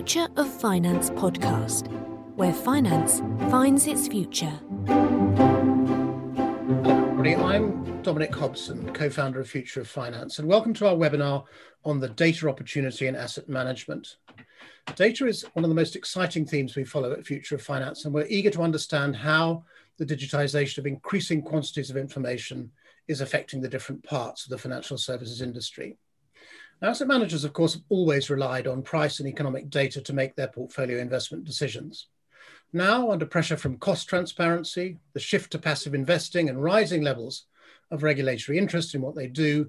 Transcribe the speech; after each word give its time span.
Future 0.00 0.28
of 0.36 0.48
Finance 0.48 1.10
podcast, 1.10 1.86
where 2.34 2.54
finance 2.54 3.20
finds 3.50 3.86
its 3.86 4.08
future. 4.08 4.58
I'm 7.44 8.00
Dominic 8.00 8.34
Hobson, 8.34 8.94
co 8.94 9.10
founder 9.10 9.40
of 9.40 9.50
Future 9.50 9.82
of 9.82 9.88
Finance, 9.88 10.38
and 10.38 10.48
welcome 10.48 10.72
to 10.72 10.88
our 10.88 10.94
webinar 10.94 11.44
on 11.84 12.00
the 12.00 12.08
data 12.08 12.48
opportunity 12.48 13.08
in 13.08 13.14
asset 13.14 13.46
management. 13.46 14.16
Data 14.96 15.26
is 15.26 15.44
one 15.52 15.66
of 15.66 15.68
the 15.68 15.74
most 15.74 15.94
exciting 15.94 16.46
themes 16.46 16.76
we 16.76 16.84
follow 16.84 17.12
at 17.12 17.26
Future 17.26 17.56
of 17.56 17.62
Finance, 17.62 18.06
and 18.06 18.14
we're 18.14 18.24
eager 18.30 18.48
to 18.48 18.62
understand 18.62 19.14
how 19.14 19.64
the 19.98 20.06
digitization 20.06 20.78
of 20.78 20.86
increasing 20.86 21.42
quantities 21.42 21.90
of 21.90 21.98
information 21.98 22.70
is 23.06 23.20
affecting 23.20 23.60
the 23.60 23.68
different 23.68 24.02
parts 24.02 24.44
of 24.44 24.50
the 24.50 24.56
financial 24.56 24.96
services 24.96 25.42
industry. 25.42 25.98
Asset 26.82 27.08
managers, 27.08 27.44
of 27.44 27.52
course, 27.52 27.74
have 27.74 27.82
always 27.90 28.30
relied 28.30 28.66
on 28.66 28.80
price 28.80 29.20
and 29.20 29.28
economic 29.28 29.68
data 29.68 30.00
to 30.00 30.14
make 30.14 30.34
their 30.34 30.48
portfolio 30.48 30.98
investment 30.98 31.44
decisions. 31.44 32.06
Now, 32.72 33.10
under 33.10 33.26
pressure 33.26 33.58
from 33.58 33.76
cost 33.76 34.08
transparency, 34.08 34.96
the 35.12 35.20
shift 35.20 35.52
to 35.52 35.58
passive 35.58 35.94
investing, 35.94 36.48
and 36.48 36.62
rising 36.62 37.02
levels 37.02 37.44
of 37.90 38.02
regulatory 38.02 38.56
interest 38.56 38.94
in 38.94 39.02
what 39.02 39.14
they 39.14 39.26
do, 39.26 39.68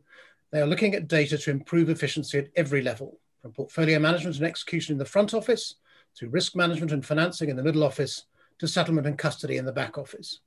they 0.51 0.61
are 0.61 0.67
looking 0.67 0.95
at 0.95 1.09
data 1.09 1.37
to 1.37 1.51
improve 1.51 1.89
efficiency 1.89 2.37
at 2.37 2.49
every 2.55 2.81
level, 2.81 3.20
from 3.41 3.51
portfolio 3.51 3.99
management 3.99 4.37
and 4.37 4.45
execution 4.45 4.93
in 4.93 4.99
the 4.99 5.05
front 5.05 5.34
office, 5.34 5.75
to 6.15 6.29
risk 6.29 6.55
management 6.55 6.93
and 6.93 7.05
financing 7.05 7.49
in 7.49 7.57
the 7.57 7.63
middle 7.63 7.84
office, 7.84 8.25
to 8.59 8.70
settlement 8.70 9.07
and 9.07 9.17
custody 9.17 9.57
in 9.57 9.65
the 9.65 9.73
back 9.73 9.98
office. 9.98 10.39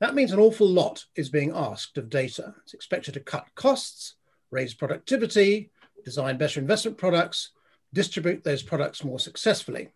That 0.00 0.16
means 0.16 0.32
an 0.32 0.40
awful 0.40 0.66
lot 0.66 1.04
is 1.14 1.28
being 1.28 1.52
asked 1.54 1.96
of 1.96 2.10
data. 2.10 2.54
It's 2.64 2.74
expected 2.74 3.14
to 3.14 3.20
cut 3.20 3.46
costs, 3.54 4.14
raise 4.50 4.74
productivity, 4.74 5.70
design 6.04 6.38
better 6.38 6.60
investment 6.60 6.98
products, 6.98 7.50
distribute 7.92 8.44
those 8.44 8.62
products 8.62 9.04
more 9.04 9.18
successfully. 9.18 9.90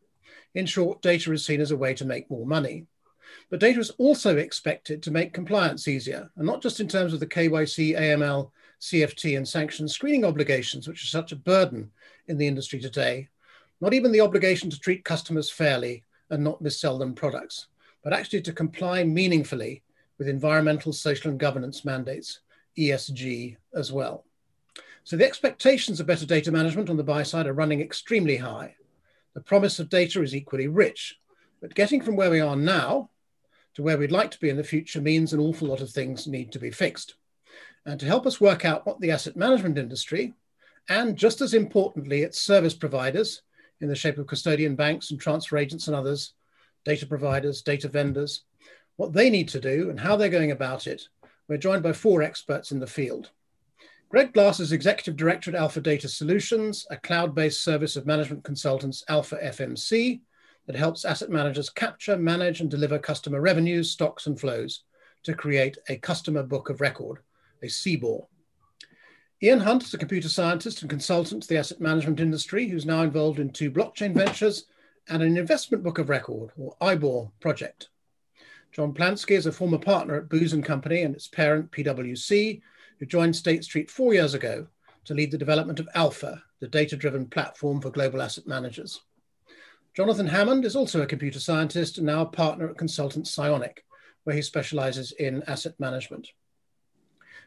In 0.54 0.66
short, 0.66 1.02
data 1.02 1.32
is 1.32 1.44
seen 1.44 1.60
as 1.60 1.70
a 1.70 1.76
way 1.76 1.94
to 1.94 2.04
make 2.04 2.30
more 2.30 2.46
money. 2.46 2.86
But 3.50 3.60
data 3.60 3.80
is 3.80 3.90
also 3.90 4.36
expected 4.36 5.02
to 5.02 5.10
make 5.10 5.32
compliance 5.32 5.88
easier, 5.88 6.30
and 6.36 6.46
not 6.46 6.62
just 6.62 6.80
in 6.80 6.88
terms 6.88 7.12
of 7.12 7.20
the 7.20 7.26
KYC, 7.26 7.98
AML, 7.98 8.50
CFT, 8.80 9.36
and 9.36 9.46
sanctions 9.46 9.92
screening 9.94 10.24
obligations, 10.24 10.86
which 10.86 11.02
are 11.02 11.08
such 11.08 11.32
a 11.32 11.36
burden 11.36 11.90
in 12.28 12.38
the 12.38 12.46
industry 12.46 12.80
today, 12.80 13.28
not 13.80 13.94
even 13.94 14.12
the 14.12 14.20
obligation 14.20 14.70
to 14.70 14.78
treat 14.78 15.04
customers 15.04 15.50
fairly 15.50 16.04
and 16.30 16.42
not 16.42 16.62
missell 16.62 16.98
them 16.98 17.14
products, 17.14 17.66
but 18.02 18.12
actually 18.12 18.40
to 18.42 18.52
comply 18.52 19.04
meaningfully 19.04 19.82
with 20.18 20.28
environmental, 20.28 20.92
social, 20.92 21.30
and 21.30 21.40
governance 21.40 21.84
mandates, 21.84 22.40
ESG 22.78 23.56
as 23.74 23.92
well. 23.92 24.24
So 25.06 25.16
the 25.16 25.24
expectations 25.24 26.00
of 26.00 26.08
better 26.08 26.26
data 26.26 26.50
management 26.50 26.90
on 26.90 26.96
the 26.96 27.04
buy 27.04 27.22
side 27.22 27.46
are 27.46 27.52
running 27.52 27.80
extremely 27.80 28.38
high. 28.38 28.74
The 29.34 29.40
promise 29.40 29.78
of 29.78 29.88
data 29.88 30.20
is 30.20 30.34
equally 30.34 30.66
rich, 30.66 31.20
but 31.60 31.76
getting 31.76 32.00
from 32.00 32.16
where 32.16 32.28
we 32.28 32.40
are 32.40 32.56
now 32.56 33.10
to 33.74 33.82
where 33.82 33.96
we'd 33.96 34.10
like 34.10 34.32
to 34.32 34.40
be 34.40 34.48
in 34.48 34.56
the 34.56 34.64
future 34.64 35.00
means 35.00 35.32
an 35.32 35.38
awful 35.38 35.68
lot 35.68 35.80
of 35.80 35.90
things 35.90 36.26
need 36.26 36.50
to 36.50 36.58
be 36.58 36.72
fixed. 36.72 37.14
And 37.84 38.00
to 38.00 38.06
help 38.06 38.26
us 38.26 38.40
work 38.40 38.64
out 38.64 38.84
what 38.84 38.98
the 38.98 39.12
asset 39.12 39.36
management 39.36 39.78
industry, 39.78 40.34
and 40.88 41.16
just 41.16 41.40
as 41.40 41.54
importantly, 41.54 42.22
its 42.22 42.40
service 42.40 42.74
providers 42.74 43.42
in 43.80 43.86
the 43.86 43.94
shape 43.94 44.18
of 44.18 44.26
custodian 44.26 44.74
banks 44.74 45.12
and 45.12 45.20
transfer 45.20 45.56
agents 45.56 45.86
and 45.86 45.94
others, 45.94 46.32
data 46.84 47.06
providers, 47.06 47.62
data 47.62 47.86
vendors, 47.86 48.42
what 48.96 49.12
they 49.12 49.30
need 49.30 49.48
to 49.50 49.60
do 49.60 49.88
and 49.88 50.00
how 50.00 50.16
they're 50.16 50.28
going 50.28 50.50
about 50.50 50.88
it, 50.88 51.06
we're 51.46 51.58
joined 51.58 51.84
by 51.84 51.92
four 51.92 52.22
experts 52.22 52.72
in 52.72 52.80
the 52.80 52.88
field. 52.88 53.30
Greg 54.08 54.32
Glass 54.32 54.60
is 54.60 54.70
Executive 54.70 55.16
Director 55.16 55.50
at 55.50 55.56
Alpha 55.56 55.80
Data 55.80 56.08
Solutions, 56.08 56.86
a 56.90 56.96
cloud-based 56.96 57.64
service 57.64 57.96
of 57.96 58.06
management 58.06 58.44
consultants, 58.44 59.02
Alpha 59.08 59.36
FMC, 59.42 60.20
that 60.66 60.76
helps 60.76 61.04
asset 61.04 61.28
managers 61.28 61.68
capture, 61.68 62.16
manage, 62.16 62.60
and 62.60 62.70
deliver 62.70 63.00
customer 63.00 63.40
revenues, 63.40 63.90
stocks, 63.90 64.28
and 64.28 64.38
flows 64.38 64.84
to 65.24 65.34
create 65.34 65.76
a 65.88 65.96
customer 65.96 66.44
book 66.44 66.70
of 66.70 66.80
record, 66.80 67.18
a 67.64 67.66
CBOR. 67.66 68.26
Ian 69.42 69.58
Hunt 69.58 69.82
is 69.82 69.92
a 69.92 69.98
computer 69.98 70.28
scientist 70.28 70.82
and 70.82 70.90
consultant 70.90 71.42
to 71.42 71.48
the 71.48 71.58
asset 71.58 71.80
management 71.80 72.20
industry 72.20 72.68
who's 72.68 72.86
now 72.86 73.02
involved 73.02 73.40
in 73.40 73.50
two 73.50 73.72
blockchain 73.72 74.14
ventures 74.14 74.66
and 75.08 75.20
an 75.20 75.36
investment 75.36 75.82
book 75.82 75.98
of 75.98 76.08
record, 76.08 76.52
or 76.56 76.76
IBOR 76.80 77.32
project. 77.40 77.88
John 78.70 78.94
Plansky 78.94 79.32
is 79.32 79.46
a 79.46 79.52
former 79.52 79.78
partner 79.78 80.14
at 80.14 80.28
Booz 80.28 80.54
& 80.60 80.62
Company 80.62 81.02
and 81.02 81.14
its 81.14 81.26
parent 81.26 81.72
PwC, 81.72 82.62
who 82.98 83.06
joined 83.06 83.36
State 83.36 83.64
Street 83.64 83.90
four 83.90 84.14
years 84.14 84.34
ago 84.34 84.66
to 85.04 85.14
lead 85.14 85.30
the 85.30 85.38
development 85.38 85.80
of 85.80 85.88
Alpha, 85.94 86.42
the 86.60 86.68
data-driven 86.68 87.26
platform 87.26 87.80
for 87.80 87.90
global 87.90 88.22
asset 88.22 88.46
managers. 88.46 89.00
Jonathan 89.94 90.26
Hammond 90.26 90.64
is 90.64 90.76
also 90.76 91.00
a 91.00 91.06
computer 91.06 91.40
scientist 91.40 91.98
and 91.98 92.06
now 92.06 92.22
a 92.22 92.26
partner 92.26 92.68
at 92.68 92.76
consultant 92.76 93.26
Sionic, 93.26 93.84
where 94.24 94.36
he 94.36 94.42
specializes 94.42 95.12
in 95.12 95.42
asset 95.46 95.74
management. 95.78 96.28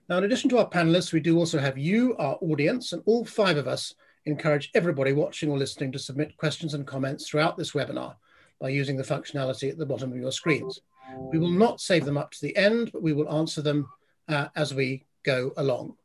Now, 0.08 0.18
in 0.18 0.24
addition 0.24 0.50
to 0.50 0.58
our 0.58 0.70
panelists, 0.70 1.14
we 1.14 1.20
do 1.20 1.38
also 1.38 1.60
have 1.60 1.78
you, 1.78 2.16
our 2.18 2.38
audience, 2.42 2.94
and 2.94 3.04
all 3.06 3.26
five 3.26 3.58
of 3.58 3.68
us 3.68 3.94
encourage 4.26 4.72
everybody 4.74 5.14
watching 5.14 5.50
or 5.50 5.58
listening 5.58 5.92
to 5.92 6.00
submit 6.00 6.38
questions 6.38 6.74
and 6.74 6.88
comments 6.88 7.28
throughout 7.28 7.58
this 7.58 7.74
webinar 7.74 8.16
by 8.60 8.70
using 8.70 8.98
the 8.98 9.04
functionality 9.04 9.70
at 9.70 9.78
the 9.78 9.86
bottom 9.86 10.12
of 10.12 10.18
your 10.18 10.32
screens. 10.32 10.82
We 11.32 11.38
will 11.38 11.52
not 11.52 11.82
save 11.82 12.06
them 12.06 12.18
up 12.18 12.32
to 12.32 12.42
the 12.42 12.56
end, 12.56 12.92
but 12.92 13.04
we 13.04 13.14
will 13.14 13.32
answer 13.32 13.62
them 13.62 13.88
uh, 14.28 14.48
as 14.56 14.74
we 14.74 15.06
go 15.30 15.54
along. 15.58 15.96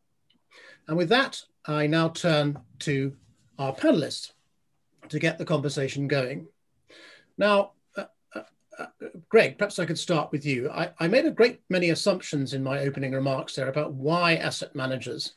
And 0.86 0.96
with 0.96 1.08
that, 1.08 1.40
I 1.66 1.86
now 1.86 2.08
turn 2.10 2.58
to 2.80 3.16
our 3.58 3.74
panelists 3.74 4.32
to 5.08 5.18
get 5.18 5.38
the 5.38 5.44
conversation 5.44 6.08
going. 6.08 6.46
Now, 7.38 7.72
uh, 7.96 8.04
uh, 8.34 8.42
uh, 8.78 8.86
Greg, 9.28 9.56
perhaps 9.56 9.78
I 9.78 9.86
could 9.86 9.98
start 9.98 10.30
with 10.30 10.44
you. 10.44 10.70
I, 10.70 10.90
I, 10.98 11.08
made 11.08 11.24
a 11.24 11.30
great 11.30 11.60
many 11.70 11.90
assumptions 11.90 12.52
in 12.52 12.62
my 12.62 12.80
opening 12.80 13.12
remarks 13.12 13.54
there 13.54 13.68
about 13.68 13.94
why 13.94 14.34
asset 14.34 14.74
managers 14.74 15.34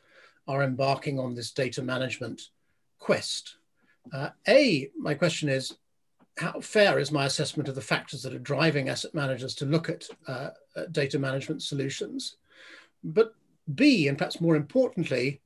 are 0.48 0.64
embarking 0.64 1.18
on 1.20 1.34
this 1.34 1.52
data 1.52 1.82
management 1.82 2.42
quest. 3.00 3.58
Uh, 4.12 4.30
a, 4.48 4.90
my 4.98 5.14
question 5.14 5.50
is, 5.50 5.78
how 6.38 6.60
fair 6.60 7.00
is 7.00 7.12
my 7.12 7.26
assessment 7.26 7.70
of 7.70 7.76
the 7.76 7.90
factors 7.94 8.22
that 8.24 8.34
are 8.34 8.52
driving 8.54 8.90
asset 8.90 9.14
managers 9.16 9.56
to 9.56 9.66
look 9.66 9.90
at 9.90 10.08
data 10.92 11.18
management 11.18 11.64
solutions? 11.64 12.38
But 13.04 13.34
B, 13.74 14.08
and 14.08 14.18
perhaps 14.18 14.42
more 14.42 14.56
importantly, 14.56 15.42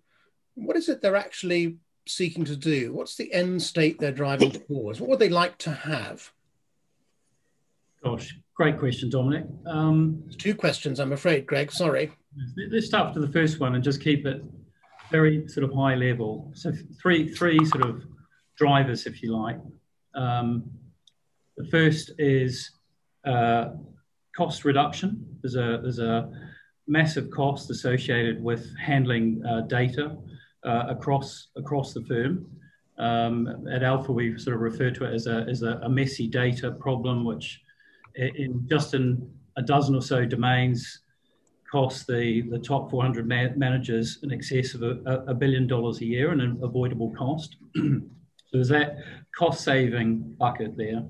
what 0.56 0.78
is 0.78 0.90
it 0.90 1.02
they're 1.02 1.16
actually 1.16 1.78
seeking 2.08 2.46
to 2.46 2.56
do? 2.56 2.94
What's 2.94 3.16
the 3.16 3.32
end 3.34 3.62
state 3.62 4.00
they're 4.00 4.12
driving 4.12 4.52
towards? 4.52 5.00
What 5.00 5.10
would 5.10 5.20
they 5.20 5.30
like 5.30 5.58
to 5.60 5.72
have? 5.72 6.32
Gosh, 8.04 8.36
great 8.56 8.80
question, 8.80 9.10
Dominic. 9.10 9.46
Um, 9.66 10.24
Two 10.38 10.56
questions, 10.56 11.00
I'm 11.00 11.14
afraid, 11.14 11.46
Greg. 11.46 11.72
Sorry. 11.72 12.12
Let's 12.72 12.88
start 12.88 13.14
with 13.14 13.26
the 13.26 13.32
first 13.32 13.60
one 13.60 13.76
and 13.76 13.84
just 13.84 14.02
keep 14.02 14.26
it 14.26 14.44
very 15.12 15.48
sort 15.48 15.66
of 15.66 15.74
high 15.74 15.96
level. 15.96 16.52
So 16.56 16.72
three, 17.02 17.28
three 17.28 17.64
sort 17.66 17.86
of 17.86 18.04
drivers, 18.58 19.06
if 19.06 19.22
you 19.22 19.36
like. 19.36 19.60
Um, 20.16 20.72
the 21.58 21.66
first 21.66 22.12
is 22.18 22.72
uh, 23.26 23.72
cost 24.36 24.66
reduction. 24.66 25.26
There's 25.42 25.56
a 25.56 25.80
there's 25.82 26.00
a 26.00 26.30
massive 26.92 27.32
cost 27.32 27.70
associated 27.70 28.44
with 28.44 28.76
handling 28.78 29.42
uh, 29.46 29.62
data 29.62 30.18
uh, 30.66 30.84
across 30.90 31.48
across 31.56 31.94
the 31.94 32.04
firm. 32.04 32.46
Um, 32.98 33.66
at 33.72 33.82
Alpha, 33.82 34.12
we 34.12 34.38
sort 34.38 34.56
of 34.58 34.62
refer 34.62 34.92
to 34.92 35.06
it 35.06 35.14
as 35.14 35.26
a 35.26 35.46
as 35.50 35.64
a, 35.64 35.80
a 35.84 35.90
messy 35.90 36.28
data 36.28 36.72
problem, 36.72 37.24
which 37.24 37.62
in 38.16 38.68
just 38.70 38.94
in 38.94 39.30
a 39.58 39.62
dozen 39.62 39.96
or 39.96 40.02
so 40.02 40.26
domains 40.26 41.00
costs 41.72 42.06
the, 42.06 42.42
the 42.52 42.60
top 42.60 42.92
400 42.92 43.28
ma- 43.28 43.56
managers 43.56 44.20
in 44.24 44.32
excess 44.34 44.74
of 44.74 44.84
a, 44.84 45.24
a, 45.28 45.34
billion 45.34 45.68
dollars 45.68 46.02
a 46.02 46.06
year 46.06 46.34
in 46.34 46.42
an 46.42 46.60
avoidable 46.62 47.14
cost. 47.18 47.56
so 47.76 48.02
there's 48.52 48.68
that 48.68 48.98
cost 49.38 49.64
saving 49.64 50.36
bucket 50.38 50.76
there. 50.76 51.02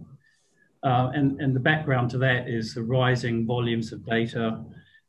Uh, 0.84 1.10
and, 1.16 1.42
and 1.42 1.56
the 1.56 1.60
background 1.60 2.12
to 2.12 2.19
that 2.19 2.48
is 2.48 2.75
the 2.75 2.84
rising 2.84 3.45
volumes 3.45 3.92
of 3.92 4.06
data 4.06 4.63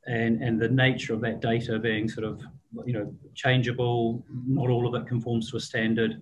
and, 0.07 0.43
and 0.43 0.61
the 0.61 0.69
nature 0.69 1.15
of 1.15 1.21
that 1.21 1.41
data 1.41 1.79
being 1.79 2.09
sort 2.09 2.27
of, 2.27 2.43
you 2.85 2.93
know, 2.93 3.15
changeable, 3.35 4.25
not 4.47 4.69
all 4.71 4.87
of 4.87 5.01
it 5.01 5.07
conforms 5.07 5.51
to 5.51 5.57
a 5.57 5.61
standard, 5.61 6.21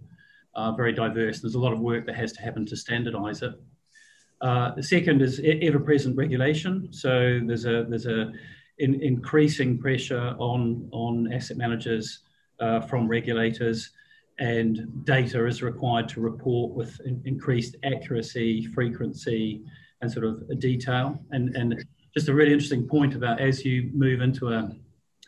uh, 0.55 0.73
very 0.73 0.93
diverse. 0.93 1.41
There's 1.41 1.55
a 1.55 1.61
lot 1.61 1.73
of 1.73 1.81
work 1.81 2.07
that 2.07 2.17
has 2.17 2.33
to 2.33 2.43
happen 2.43 2.67
to 2.67 2.77
standardize 2.77 3.43
it. 3.43 3.55
Uh, 4.41 4.75
the 4.75 4.83
second 4.83 5.23
is 5.23 5.41
ever-present 5.45 6.17
regulation. 6.17 6.93
So 6.93 7.41
there's 7.45 7.67
a 7.67 7.85
there's 7.89 8.07
a 8.07 8.33
in, 8.79 9.03
increasing 9.03 9.79
pressure 9.79 10.35
on 10.39 10.89
on 10.93 11.33
asset 11.33 11.57
managers 11.59 12.21
uh, 12.59 12.81
from 12.81 13.07
regulators, 13.07 13.91
and 14.39 15.05
data 15.05 15.47
is 15.47 15.63
required 15.63 16.09
to 16.11 16.21
report 16.21 16.73
with 16.73 16.99
in, 17.05 17.21
increased 17.27 17.77
accuracy, 17.85 18.67
frequency, 18.67 19.63
and 20.01 20.11
sort 20.11 20.25
of 20.25 20.59
detail. 20.59 21.19
And 21.31 21.55
and 21.55 21.85
just 22.15 22.29
a 22.29 22.35
really 22.35 22.53
interesting 22.53 22.87
point 22.87 23.15
about 23.15 23.41
as 23.41 23.65
you 23.65 23.91
move 23.93 24.21
into 24.21 24.49
a 24.49 24.71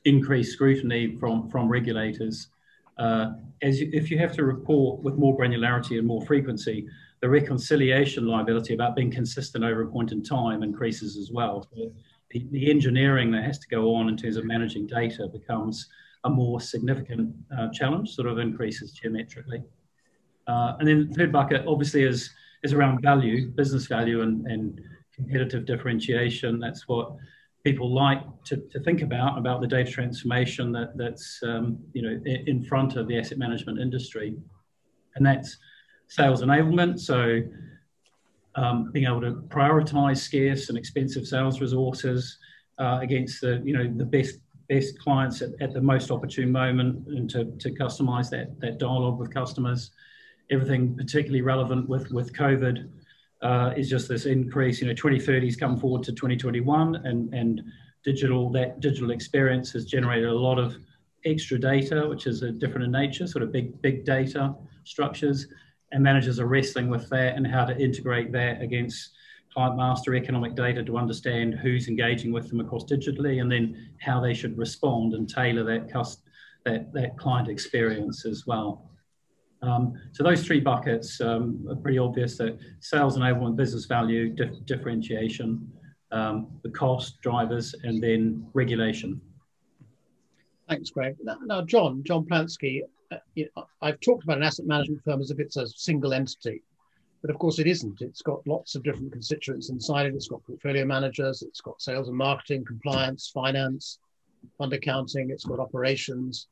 increased 0.04 0.52
scrutiny 0.52 1.16
from 1.16 1.48
from 1.48 1.68
regulators, 1.68 2.48
uh, 2.98 3.32
as 3.62 3.80
you, 3.80 3.90
if 3.92 4.10
you 4.10 4.18
have 4.18 4.34
to 4.34 4.44
report 4.44 5.02
with 5.02 5.14
more 5.16 5.36
granularity 5.36 5.98
and 5.98 6.06
more 6.06 6.24
frequency, 6.26 6.86
the 7.20 7.28
reconciliation 7.28 8.26
liability 8.26 8.74
about 8.74 8.96
being 8.96 9.10
consistent 9.10 9.64
over 9.64 9.82
a 9.82 9.86
point 9.86 10.12
in 10.12 10.22
time 10.22 10.62
increases 10.62 11.16
as 11.16 11.30
well. 11.30 11.66
So 11.72 11.92
the, 12.30 12.46
the, 12.50 12.70
engineering 12.70 13.30
that 13.30 13.44
has 13.44 13.58
to 13.60 13.68
go 13.68 13.94
on 13.94 14.08
in 14.08 14.16
terms 14.16 14.36
of 14.36 14.44
managing 14.44 14.88
data 14.88 15.28
becomes 15.28 15.88
a 16.24 16.30
more 16.30 16.60
significant 16.60 17.34
uh, 17.56 17.68
challenge, 17.70 18.10
sort 18.10 18.26
of 18.26 18.38
increases 18.38 18.92
geometrically. 18.92 19.62
Uh, 20.48 20.74
and 20.80 20.88
then 20.88 21.08
the 21.08 21.14
third 21.14 21.30
bucket 21.30 21.64
obviously 21.66 22.02
is, 22.02 22.30
is 22.64 22.72
around 22.72 23.00
value, 23.00 23.48
business 23.50 23.86
value 23.86 24.22
and, 24.22 24.46
and 24.46 24.80
competitive 25.24 25.66
differentiation. 25.66 26.58
That's 26.58 26.88
what 26.88 27.14
people 27.64 27.94
like 27.94 28.22
to, 28.44 28.56
to 28.72 28.80
think 28.80 29.02
about, 29.02 29.38
about 29.38 29.60
the 29.60 29.66
data 29.66 29.90
transformation 29.90 30.72
that, 30.72 30.96
that's 30.96 31.40
um, 31.44 31.78
you 31.92 32.02
know, 32.02 32.20
in 32.24 32.64
front 32.64 32.96
of 32.96 33.06
the 33.08 33.18
asset 33.18 33.38
management 33.38 33.78
industry. 33.78 34.36
And 35.14 35.24
that's 35.24 35.58
sales 36.08 36.42
enablement. 36.42 36.98
So 36.98 37.42
um, 38.54 38.90
being 38.92 39.06
able 39.06 39.20
to 39.22 39.32
prioritize 39.48 40.18
scarce 40.18 40.68
and 40.68 40.76
expensive 40.76 41.26
sales 41.26 41.60
resources 41.60 42.38
uh, 42.78 42.98
against 43.00 43.40
the 43.40 43.62
you 43.64 43.76
know 43.76 43.92
the 43.96 44.04
best 44.04 44.38
best 44.68 44.98
clients 44.98 45.42
at, 45.42 45.50
at, 45.60 45.72
the 45.72 45.80
most 45.80 46.10
opportune 46.10 46.50
moment 46.50 47.06
and 47.08 47.28
to, 47.28 47.44
to 47.58 47.70
customize 47.70 48.30
that 48.30 48.58
that 48.60 48.78
dialogue 48.78 49.18
with 49.18 49.32
customers. 49.32 49.90
Everything 50.50 50.94
particularly 50.96 51.42
relevant 51.42 51.88
with 51.88 52.10
with 52.10 52.32
COVID 52.34 52.88
uh, 53.42 53.72
is 53.76 53.88
just 53.88 54.08
this 54.08 54.26
increase. 54.26 54.80
You 54.80 54.88
know, 54.88 54.94
2030's 54.94 55.56
come 55.56 55.78
forward 55.78 56.02
to 56.04 56.12
2021, 56.12 56.96
and 57.04 57.32
and 57.34 57.62
digital 58.04 58.50
that 58.50 58.80
digital 58.80 59.10
experience 59.10 59.70
has 59.72 59.84
generated 59.84 60.28
a 60.28 60.34
lot 60.34 60.58
of 60.58 60.76
extra 61.24 61.58
data, 61.58 62.08
which 62.08 62.26
is 62.26 62.40
different 62.58 62.84
in 62.84 62.90
nature, 62.90 63.26
sort 63.26 63.42
of 63.42 63.52
big 63.52 63.80
big 63.82 64.04
data 64.04 64.54
structures 64.84 65.46
and 65.92 66.02
managers 66.02 66.40
are 66.40 66.46
wrestling 66.46 66.88
with 66.88 67.08
that 67.10 67.36
and 67.36 67.46
how 67.46 67.64
to 67.64 67.78
integrate 67.78 68.32
that 68.32 68.60
against 68.60 69.10
client 69.52 69.76
master 69.76 70.14
economic 70.14 70.54
data 70.54 70.82
to 70.82 70.96
understand 70.96 71.54
who's 71.54 71.86
engaging 71.86 72.32
with 72.32 72.48
them 72.48 72.60
across 72.60 72.84
digitally 72.84 73.40
and 73.40 73.52
then 73.52 73.90
how 74.00 74.18
they 74.18 74.32
should 74.32 74.56
respond 74.56 75.12
and 75.12 75.28
tailor 75.28 75.62
that 75.62 75.92
cost, 75.92 76.22
that, 76.64 76.90
that 76.94 77.18
client 77.18 77.48
experience 77.48 78.24
as 78.24 78.46
well. 78.46 78.90
Um, 79.62 79.94
so 80.10 80.24
those 80.24 80.44
three 80.44 80.60
buckets 80.60 81.20
um, 81.20 81.64
are 81.70 81.76
pretty 81.76 81.98
obvious 81.98 82.36
that 82.38 82.58
sales 82.80 83.16
enablement, 83.16 83.56
business 83.56 83.86
value, 83.86 84.30
dif 84.30 84.50
differentiation, 84.66 85.70
um, 86.10 86.48
the 86.62 86.70
cost 86.70 87.20
drivers, 87.20 87.74
and 87.84 88.02
then 88.02 88.46
regulation. 88.54 89.20
Thanks, 90.68 90.90
Greg. 90.90 91.16
Now, 91.22 91.38
now 91.44 91.62
John, 91.62 92.02
John 92.04 92.24
Plansky, 92.24 92.80
uh, 93.12 93.18
you 93.34 93.48
know, 93.56 93.66
I've 93.80 94.00
talked 94.00 94.24
about 94.24 94.38
an 94.38 94.42
asset 94.42 94.66
management 94.66 95.02
firm 95.04 95.20
as 95.20 95.30
if 95.30 95.38
it's 95.38 95.56
a 95.56 95.66
single 95.68 96.12
entity, 96.12 96.62
but 97.20 97.30
of 97.30 97.38
course 97.38 97.58
it 97.58 97.66
isn't. 97.68 98.00
It's 98.00 98.22
got 98.22 98.44
lots 98.46 98.74
of 98.74 98.82
different 98.82 99.12
constituents 99.12 99.70
inside 99.70 100.06
it. 100.06 100.14
It's 100.14 100.28
got 100.28 100.44
portfolio 100.44 100.84
managers, 100.84 101.42
it's 101.42 101.60
got 101.60 101.80
sales 101.80 102.08
and 102.08 102.16
marketing, 102.16 102.64
compliance, 102.64 103.30
finance, 103.32 103.98
fund 104.58 104.72
accounting, 104.72 105.30
it's 105.30 105.44
got 105.44 105.60
operations. 105.60 106.48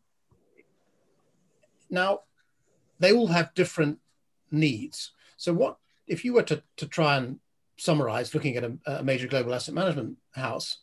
Now, 1.89 2.21
they 3.01 3.13
all 3.13 3.29
have 3.29 3.55
different 3.55 3.99
needs. 4.51 5.13
So, 5.37 5.53
what 5.53 5.79
if 6.07 6.25
you 6.25 6.35
were 6.35 6.43
to, 6.45 6.63
to 6.77 6.87
try 6.87 7.17
and 7.17 7.41
summarize 7.77 8.35
looking 8.35 8.57
at 8.57 8.65
a, 8.65 8.73
a 8.87 9.03
major 9.03 9.27
global 9.27 9.55
asset 9.55 9.75
management 9.75 10.19
house? 10.33 10.79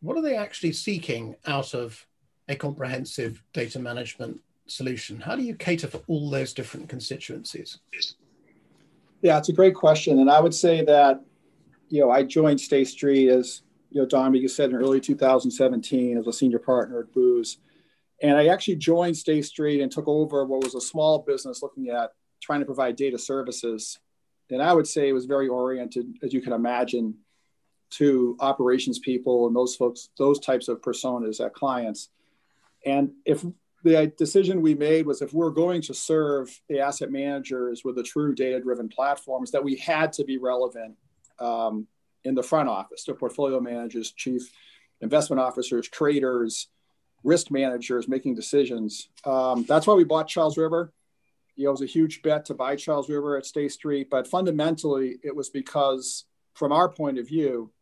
What 0.00 0.16
are 0.16 0.22
they 0.22 0.36
actually 0.36 0.72
seeking 0.72 1.36
out 1.46 1.74
of 1.74 2.06
a 2.48 2.56
comprehensive 2.56 3.42
data 3.52 3.78
management 3.78 4.40
solution? 4.66 5.20
How 5.20 5.36
do 5.36 5.42
you 5.42 5.54
cater 5.54 5.88
for 5.88 6.02
all 6.06 6.30
those 6.30 6.52
different 6.52 6.88
constituencies? 6.88 7.78
Yeah, 9.22 9.38
it's 9.38 9.48
a 9.48 9.54
great 9.54 9.74
question. 9.74 10.18
And 10.20 10.30
I 10.30 10.40
would 10.40 10.54
say 10.54 10.84
that, 10.84 11.20
you 11.88 12.00
know, 12.00 12.10
I 12.10 12.22
joined 12.22 12.60
State 12.60 12.88
Street 12.88 13.28
as, 13.28 13.62
you 13.90 14.00
know, 14.00 14.06
Don, 14.06 14.34
you 14.34 14.48
said 14.48 14.70
in 14.70 14.76
early 14.76 15.00
2017 15.00 16.18
as 16.18 16.26
a 16.26 16.32
senior 16.32 16.58
partner 16.58 17.00
at 17.00 17.12
Booz. 17.12 17.58
And 18.22 18.36
I 18.36 18.46
actually 18.48 18.76
joined 18.76 19.16
State 19.16 19.44
Street 19.44 19.80
and 19.82 19.92
took 19.92 20.08
over 20.08 20.44
what 20.44 20.64
was 20.64 20.74
a 20.74 20.80
small 20.80 21.20
business 21.20 21.62
looking 21.62 21.88
at 21.88 22.12
trying 22.40 22.60
to 22.60 22.66
provide 22.66 22.96
data 22.96 23.18
services. 23.18 23.98
And 24.50 24.62
I 24.62 24.72
would 24.72 24.86
say 24.86 25.08
it 25.08 25.12
was 25.12 25.26
very 25.26 25.48
oriented, 25.48 26.18
as 26.22 26.32
you 26.32 26.40
can 26.40 26.52
imagine, 26.52 27.14
to 27.90 28.36
operations 28.40 28.98
people 28.98 29.46
and 29.46 29.54
those 29.54 29.76
folks, 29.76 30.08
those 30.18 30.40
types 30.40 30.68
of 30.68 30.80
personas 30.80 31.44
at 31.44 31.54
clients. 31.54 32.08
And 32.84 33.10
if 33.24 33.44
the 33.82 34.12
decision 34.18 34.62
we 34.62 34.74
made 34.74 35.06
was 35.06 35.22
if 35.22 35.32
we're 35.32 35.50
going 35.50 35.80
to 35.82 35.94
serve 35.94 36.60
the 36.68 36.80
asset 36.80 37.10
managers 37.10 37.84
with 37.84 37.98
a 37.98 38.02
true 38.02 38.34
data 38.34 38.60
driven 38.60 38.88
platforms 38.88 39.50
that 39.52 39.62
we 39.62 39.76
had 39.76 40.12
to 40.14 40.24
be 40.24 40.38
relevant 40.38 40.96
um, 41.38 41.86
in 42.24 42.34
the 42.34 42.42
front 42.42 42.68
office 42.68 43.04
to 43.04 43.14
portfolio 43.14 43.60
managers 43.60 44.10
chief 44.10 44.50
investment 45.00 45.40
officers 45.40 45.88
traders 45.88 46.68
risk 47.26 47.50
managers 47.50 48.08
making 48.08 48.34
decisions. 48.34 49.08
Um, 49.24 49.64
that's 49.64 49.86
why 49.86 49.94
we 49.94 50.04
bought 50.04 50.28
charles 50.28 50.56
river. 50.56 50.92
You 51.56 51.64
know, 51.64 51.70
it 51.70 51.72
was 51.72 51.82
a 51.82 51.86
huge 51.86 52.22
bet 52.22 52.44
to 52.46 52.54
buy 52.54 52.76
charles 52.76 53.08
river 53.08 53.36
at 53.36 53.46
state 53.46 53.72
street 53.72 54.08
but 54.10 54.28
fundamentally 54.28 55.18
it 55.22 55.34
was 55.34 55.50
because 55.50 56.24
from 56.54 56.70
our 56.72 56.88
point 56.88 57.18
of 57.18 57.26
view 57.26 57.72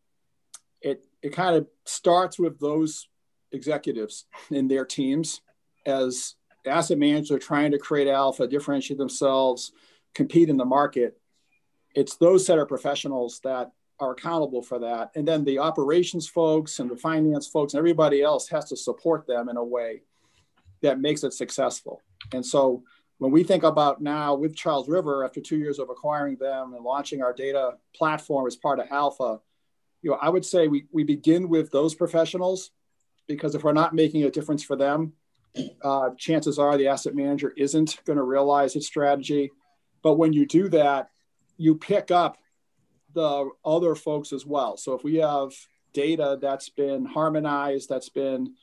it, 0.80 1.04
it 1.22 1.30
kind 1.30 1.56
of 1.56 1.66
starts 1.84 2.38
with 2.38 2.58
those 2.60 3.08
executives 3.52 4.26
in 4.50 4.68
their 4.68 4.84
teams 4.84 5.40
as 5.86 6.34
asset 6.66 6.98
managers 6.98 7.44
trying 7.44 7.72
to 7.72 7.78
create 7.78 8.08
alpha, 8.08 8.46
differentiate 8.46 8.98
themselves, 8.98 9.72
compete 10.14 10.48
in 10.48 10.56
the 10.56 10.64
market, 10.64 11.18
it's 11.94 12.16
those 12.16 12.44
set 12.44 12.58
of 12.58 12.68
professionals 12.68 13.40
that 13.44 13.72
are 14.00 14.12
accountable 14.12 14.62
for 14.62 14.78
that. 14.80 15.10
And 15.14 15.26
then 15.26 15.44
the 15.44 15.58
operations 15.58 16.28
folks 16.28 16.78
and 16.78 16.90
the 16.90 16.96
finance 16.96 17.46
folks 17.46 17.74
and 17.74 17.78
everybody 17.78 18.22
else 18.22 18.48
has 18.48 18.68
to 18.70 18.76
support 18.76 19.26
them 19.26 19.48
in 19.48 19.56
a 19.56 19.64
way 19.64 20.02
that 20.82 21.00
makes 21.00 21.24
it 21.24 21.32
successful. 21.32 22.02
And 22.32 22.44
so 22.44 22.82
when 23.18 23.30
we 23.30 23.44
think 23.44 23.62
about 23.62 24.02
now 24.02 24.34
with 24.34 24.56
Charles 24.56 24.88
River, 24.88 25.24
after 25.24 25.40
two 25.40 25.56
years 25.56 25.78
of 25.78 25.88
acquiring 25.88 26.36
them 26.36 26.74
and 26.74 26.84
launching 26.84 27.22
our 27.22 27.32
data 27.32 27.74
platform 27.94 28.46
as 28.46 28.56
part 28.56 28.80
of 28.80 28.86
Alpha, 28.90 29.40
you 30.02 30.10
know, 30.10 30.18
I 30.20 30.28
would 30.28 30.44
say 30.44 30.68
we, 30.68 30.86
we 30.92 31.04
begin 31.04 31.48
with 31.48 31.70
those 31.70 31.94
professionals 31.94 32.70
because 33.26 33.54
if 33.54 33.64
we're 33.64 33.72
not 33.72 33.94
making 33.94 34.24
a 34.24 34.30
difference 34.30 34.62
for 34.62 34.76
them, 34.76 35.14
uh, 35.82 36.10
chances 36.18 36.58
are 36.58 36.76
the 36.76 36.88
asset 36.88 37.14
manager 37.14 37.54
isn't 37.56 37.98
going 38.04 38.18
to 38.18 38.22
realize 38.24 38.76
its 38.76 38.86
strategy. 38.86 39.50
But 40.02 40.14
when 40.14 40.32
you 40.32 40.46
do 40.46 40.68
that, 40.70 41.10
you 41.56 41.76
pick 41.76 42.10
up 42.10 42.36
the 43.14 43.50
other 43.64 43.94
folks 43.94 44.32
as 44.32 44.44
well. 44.44 44.76
So 44.76 44.94
if 44.94 45.04
we 45.04 45.16
have 45.16 45.52
data 45.92 46.38
that's 46.40 46.68
been 46.68 47.04
harmonized, 47.06 47.88
that's 47.88 48.08
been 48.08 48.54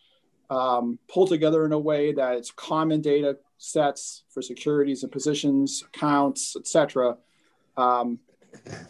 um, 0.50 1.00
pulled 1.08 1.30
together 1.30 1.66
in 1.66 1.72
a 1.72 1.80
way 1.80 2.12
that 2.14 2.36
it's 2.36 2.52
common 2.52 3.02
data 3.02 3.38
sets 3.58 4.24
for 4.30 4.42
securities 4.42 5.04
and 5.04 5.12
positions, 5.12 5.84
accounts, 5.88 6.56
etc. 6.56 7.18
Um, 7.78 8.20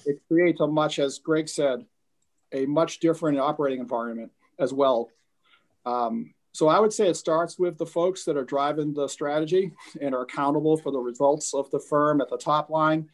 it 0.05 0.19
creates 0.27 0.59
a 0.59 0.67
much, 0.67 0.97
as 0.97 1.19
Greg 1.19 1.47
said, 1.47 1.85
a 2.51 2.65
much 2.65 2.99
different 2.99 3.39
operating 3.39 3.79
environment 3.79 4.31
as 4.59 4.73
well. 4.73 5.09
Um, 5.85 6.33
so 6.53 6.67
I 6.67 6.79
would 6.79 6.91
say 6.91 7.07
it 7.07 7.15
starts 7.15 7.57
with 7.57 7.77
the 7.77 7.85
folks 7.85 8.25
that 8.25 8.37
are 8.37 8.43
driving 8.43 8.93
the 8.93 9.07
strategy 9.07 9.71
and 10.01 10.13
are 10.13 10.23
accountable 10.23 10.77
for 10.77 10.91
the 10.91 10.99
results 10.99 11.53
of 11.53 11.69
the 11.71 11.79
firm 11.79 12.19
at 12.21 12.29
the 12.29 12.37
top 12.37 12.69
line. 12.69 13.09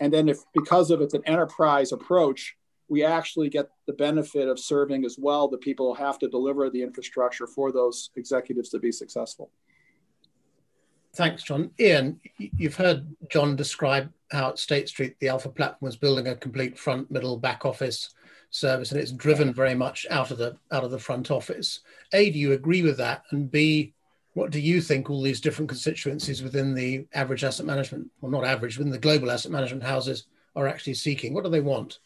And 0.00 0.12
then 0.12 0.28
if 0.28 0.38
because 0.54 0.90
of 0.90 1.00
it's 1.00 1.14
an 1.14 1.22
enterprise 1.26 1.92
approach, 1.92 2.56
we 2.88 3.04
actually 3.04 3.48
get 3.48 3.70
the 3.86 3.92
benefit 3.92 4.48
of 4.48 4.58
serving 4.58 5.04
as 5.04 5.16
well 5.18 5.48
the 5.48 5.58
people 5.58 5.94
who 5.94 6.02
have 6.02 6.18
to 6.18 6.28
deliver 6.28 6.68
the 6.68 6.82
infrastructure 6.82 7.46
for 7.46 7.72
those 7.72 8.10
executives 8.16 8.68
to 8.70 8.78
be 8.78 8.92
successful. 8.92 9.50
Thanks, 11.14 11.42
John. 11.42 11.70
Ian, 11.78 12.20
you've 12.38 12.76
heard 12.76 13.06
John 13.30 13.54
describe 13.54 14.10
how 14.30 14.50
at 14.50 14.58
State 14.58 14.88
Street 14.88 15.16
the 15.20 15.28
Alpha 15.28 15.50
platform 15.50 15.86
was 15.86 15.96
building 15.96 16.28
a 16.28 16.34
complete 16.34 16.78
front, 16.78 17.10
middle, 17.10 17.36
back 17.36 17.66
office 17.66 18.14
service, 18.50 18.92
and 18.92 19.00
it's 19.00 19.12
driven 19.12 19.52
very 19.52 19.74
much 19.74 20.06
out 20.10 20.30
of 20.30 20.38
the 20.38 20.56
out 20.70 20.84
of 20.84 20.90
the 20.90 20.98
front 20.98 21.30
office. 21.30 21.80
A, 22.12 22.30
do 22.30 22.38
you 22.38 22.52
agree 22.52 22.82
with 22.82 22.96
that? 22.98 23.24
And 23.30 23.50
B, 23.50 23.94
what 24.34 24.50
do 24.50 24.60
you 24.60 24.80
think 24.80 25.10
all 25.10 25.22
these 25.22 25.40
different 25.40 25.68
constituencies 25.68 26.42
within 26.42 26.74
the 26.74 27.06
average 27.12 27.44
asset 27.44 27.66
management, 27.66 28.10
well, 28.20 28.30
not 28.30 28.44
average, 28.44 28.78
within 28.78 28.92
the 28.92 28.98
global 28.98 29.30
asset 29.30 29.52
management 29.52 29.82
houses 29.82 30.24
are 30.56 30.66
actually 30.66 30.94
seeking? 30.94 31.34
What 31.34 31.44
do 31.44 31.50
they 31.50 31.60
want? 31.60 31.98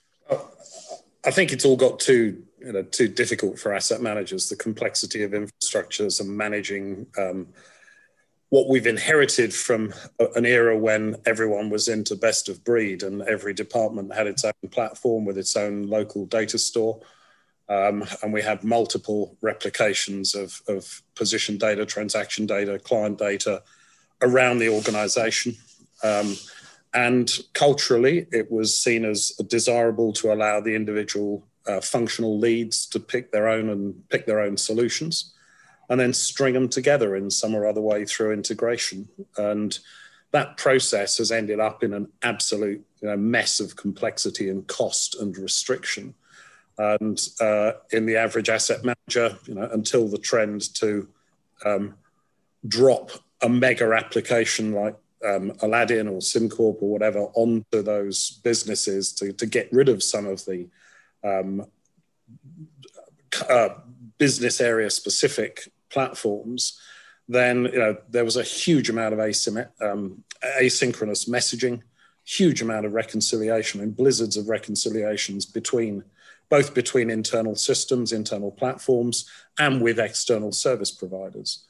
I 1.24 1.30
think 1.30 1.52
it's 1.52 1.64
all 1.64 1.76
got 1.76 1.98
too 1.98 2.42
you 2.60 2.72
know 2.72 2.82
too 2.82 3.08
difficult 3.08 3.58
for 3.58 3.72
asset 3.72 4.00
managers. 4.00 4.48
The 4.48 4.56
complexity 4.56 5.22
of 5.22 5.32
infrastructures 5.32 6.20
and 6.20 6.28
managing 6.28 7.06
um, 7.16 7.48
what 8.48 8.68
we've 8.68 8.86
inherited 8.86 9.52
from 9.52 9.92
an 10.34 10.46
era 10.46 10.76
when 10.76 11.16
everyone 11.26 11.70
was 11.70 11.88
into 11.88 12.16
best 12.16 12.48
of 12.48 12.64
breed 12.64 13.02
and 13.02 13.22
every 13.22 13.54
department 13.54 14.14
had 14.14 14.26
its 14.26 14.44
own 14.44 14.70
platform 14.70 15.24
with 15.24 15.38
its 15.38 15.56
own 15.56 15.88
local 15.88 16.26
data 16.26 16.58
store. 16.58 17.00
Um, 17.68 18.04
and 18.22 18.32
we 18.32 18.42
had 18.42 18.62
multiple 18.62 19.36
replications 19.40 20.34
of, 20.34 20.62
of 20.68 21.02
position 21.14 21.58
data, 21.58 21.84
transaction 21.84 22.46
data, 22.46 22.78
client 22.78 23.18
data 23.18 23.62
around 24.22 24.58
the 24.58 24.68
organization. 24.68 25.56
Um, 26.02 26.36
and 26.94 27.30
culturally, 27.52 28.26
it 28.32 28.50
was 28.50 28.76
seen 28.76 29.04
as 29.04 29.30
desirable 29.48 30.12
to 30.14 30.32
allow 30.32 30.60
the 30.60 30.74
individual 30.74 31.46
uh, 31.66 31.80
functional 31.80 32.38
leads 32.38 32.86
to 32.86 33.00
pick 33.00 33.32
their 33.32 33.48
own 33.48 33.68
and 33.68 34.08
pick 34.08 34.26
their 34.26 34.40
own 34.40 34.56
solutions, 34.56 35.34
and 35.88 36.00
then 36.00 36.12
string 36.12 36.54
them 36.54 36.68
together 36.68 37.16
in 37.16 37.30
some 37.30 37.54
or 37.54 37.66
other 37.66 37.80
way 37.80 38.04
through 38.04 38.32
integration. 38.32 39.08
And 39.36 39.78
that 40.30 40.56
process 40.56 41.18
has 41.18 41.32
ended 41.32 41.60
up 41.60 41.82
in 41.82 41.92
an 41.92 42.08
absolute 42.22 42.84
you 43.02 43.08
know, 43.08 43.16
mess 43.16 43.60
of 43.60 43.76
complexity 43.76 44.48
and 44.48 44.66
cost 44.66 45.16
and 45.20 45.36
restriction. 45.36 46.14
And 46.78 47.18
uh, 47.40 47.72
in 47.90 48.06
the 48.06 48.16
average 48.16 48.48
asset 48.48 48.84
manager, 48.84 49.38
you 49.46 49.54
know, 49.54 49.68
until 49.72 50.08
the 50.08 50.18
trend 50.18 50.74
to 50.74 51.08
um, 51.64 51.94
drop 52.66 53.10
a 53.42 53.48
mega 53.48 53.90
application 53.92 54.72
like 54.72 54.96
um, 55.24 55.52
Aladdin 55.62 56.08
or 56.08 56.18
SimCorp 56.18 56.82
or 56.82 56.90
whatever 56.90 57.20
onto 57.34 57.82
those 57.82 58.40
businesses 58.44 59.12
to, 59.14 59.32
to 59.32 59.46
get 59.46 59.72
rid 59.72 59.88
of 59.88 60.02
some 60.02 60.26
of 60.26 60.44
the 60.44 60.68
um, 61.24 61.66
uh, 63.48 63.68
business 64.18 64.60
area 64.60 64.90
specific 64.90 65.70
platforms, 65.90 66.78
then 67.28 67.64
you 67.64 67.78
know 67.78 67.96
there 68.08 68.24
was 68.24 68.36
a 68.36 68.42
huge 68.42 68.88
amount 68.88 69.14
of 69.14 69.18
um, 69.18 70.24
asynchronous 70.60 71.28
messaging, 71.28 71.82
huge 72.24 72.62
amount 72.62 72.86
of 72.86 72.92
reconciliation 72.92 73.80
and 73.80 73.96
blizzards 73.96 74.36
of 74.36 74.48
reconciliations 74.48 75.44
between 75.44 76.04
both 76.48 76.74
between 76.74 77.10
internal 77.10 77.54
systems, 77.54 78.12
internal 78.12 78.50
platforms, 78.50 79.28
and 79.58 79.82
with 79.82 79.98
external 79.98 80.52
service 80.52 80.90
providers. 80.90 81.64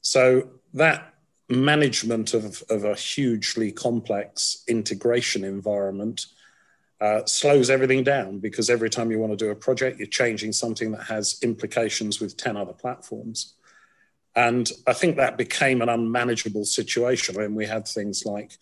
So 0.00 0.48
that 0.74 1.14
management 1.48 2.34
of, 2.34 2.62
of 2.70 2.84
a 2.84 2.94
hugely 2.94 3.72
complex 3.72 4.64
integration 4.68 5.44
environment 5.44 6.26
uh, 7.00 7.24
slows 7.26 7.68
everything 7.68 8.04
down 8.04 8.38
because 8.38 8.70
every 8.70 8.88
time 8.88 9.10
you 9.10 9.18
want 9.18 9.32
to 9.32 9.44
do 9.44 9.50
a 9.50 9.56
project, 9.56 9.98
you're 9.98 10.06
changing 10.06 10.52
something 10.52 10.92
that 10.92 11.02
has 11.02 11.38
implications 11.42 12.20
with 12.20 12.36
10 12.36 12.56
other 12.56 12.72
platforms. 12.72 13.54
And 14.34 14.70
I 14.86 14.92
think 14.92 15.16
that 15.16 15.36
became 15.36 15.82
an 15.82 15.88
unmanageable 15.88 16.64
situation 16.64 17.34
when 17.34 17.54
we 17.54 17.66
had 17.66 17.86
things 17.86 18.24
like 18.24 18.52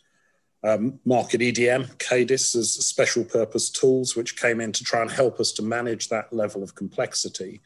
um, 0.62 1.00
Markit 1.06 1.40
EDM, 1.40 1.96
CADIS 1.98 2.54
as 2.54 2.72
special 2.72 3.24
purpose 3.24 3.70
tools, 3.70 4.14
which 4.14 4.40
came 4.40 4.60
in 4.60 4.72
to 4.72 4.84
try 4.84 5.00
and 5.00 5.10
help 5.10 5.40
us 5.40 5.52
to 5.52 5.62
manage 5.62 6.08
that 6.08 6.32
level 6.32 6.62
of 6.62 6.74
complexity. 6.74 7.60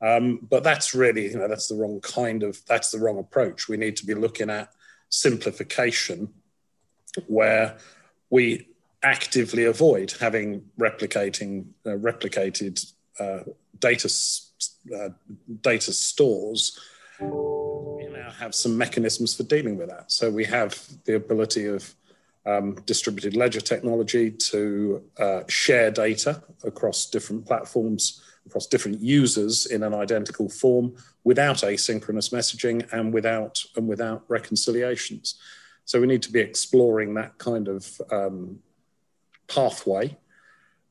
Um, 0.00 0.38
but 0.48 0.62
that's 0.62 0.94
really, 0.94 1.30
you 1.30 1.38
know, 1.38 1.48
that's 1.48 1.68
the 1.68 1.74
wrong 1.74 2.00
kind 2.00 2.42
of, 2.42 2.64
that's 2.66 2.90
the 2.90 2.98
wrong 2.98 3.18
approach. 3.18 3.68
We 3.68 3.76
need 3.76 3.96
to 3.96 4.06
be 4.06 4.14
looking 4.14 4.48
at 4.48 4.72
simplification 5.08 6.32
where 7.26 7.76
we 8.30 8.68
actively 9.02 9.64
avoid 9.64 10.14
having 10.20 10.64
replicating, 10.78 11.66
uh, 11.84 11.90
replicated 11.90 12.92
uh, 13.18 13.40
data, 13.78 14.08
uh, 14.96 15.08
data 15.60 15.92
stores. 15.92 16.78
We 17.20 18.06
now 18.08 18.30
have 18.38 18.54
some 18.54 18.78
mechanisms 18.78 19.34
for 19.34 19.42
dealing 19.42 19.76
with 19.76 19.88
that. 19.88 20.12
So 20.12 20.30
we 20.30 20.44
have 20.44 20.78
the 21.04 21.16
ability 21.16 21.66
of 21.66 21.94
um, 22.46 22.74
distributed 22.86 23.36
ledger 23.36 23.60
technology 23.60 24.30
to 24.30 25.02
uh, 25.18 25.42
share 25.48 25.90
data 25.90 26.42
across 26.64 27.06
different 27.06 27.46
platforms 27.46 28.22
across 28.46 28.66
different 28.66 29.00
users 29.00 29.66
in 29.66 29.82
an 29.82 29.94
identical 29.94 30.48
form 30.48 30.94
without 31.24 31.58
asynchronous 31.58 32.32
messaging 32.32 32.90
and 32.92 33.12
without 33.12 33.62
and 33.76 33.86
without 33.86 34.24
reconciliations. 34.28 35.36
So 35.84 36.00
we 36.00 36.06
need 36.06 36.22
to 36.22 36.32
be 36.32 36.40
exploring 36.40 37.14
that 37.14 37.36
kind 37.38 37.68
of 37.68 38.00
um, 38.10 38.60
pathway 39.48 40.16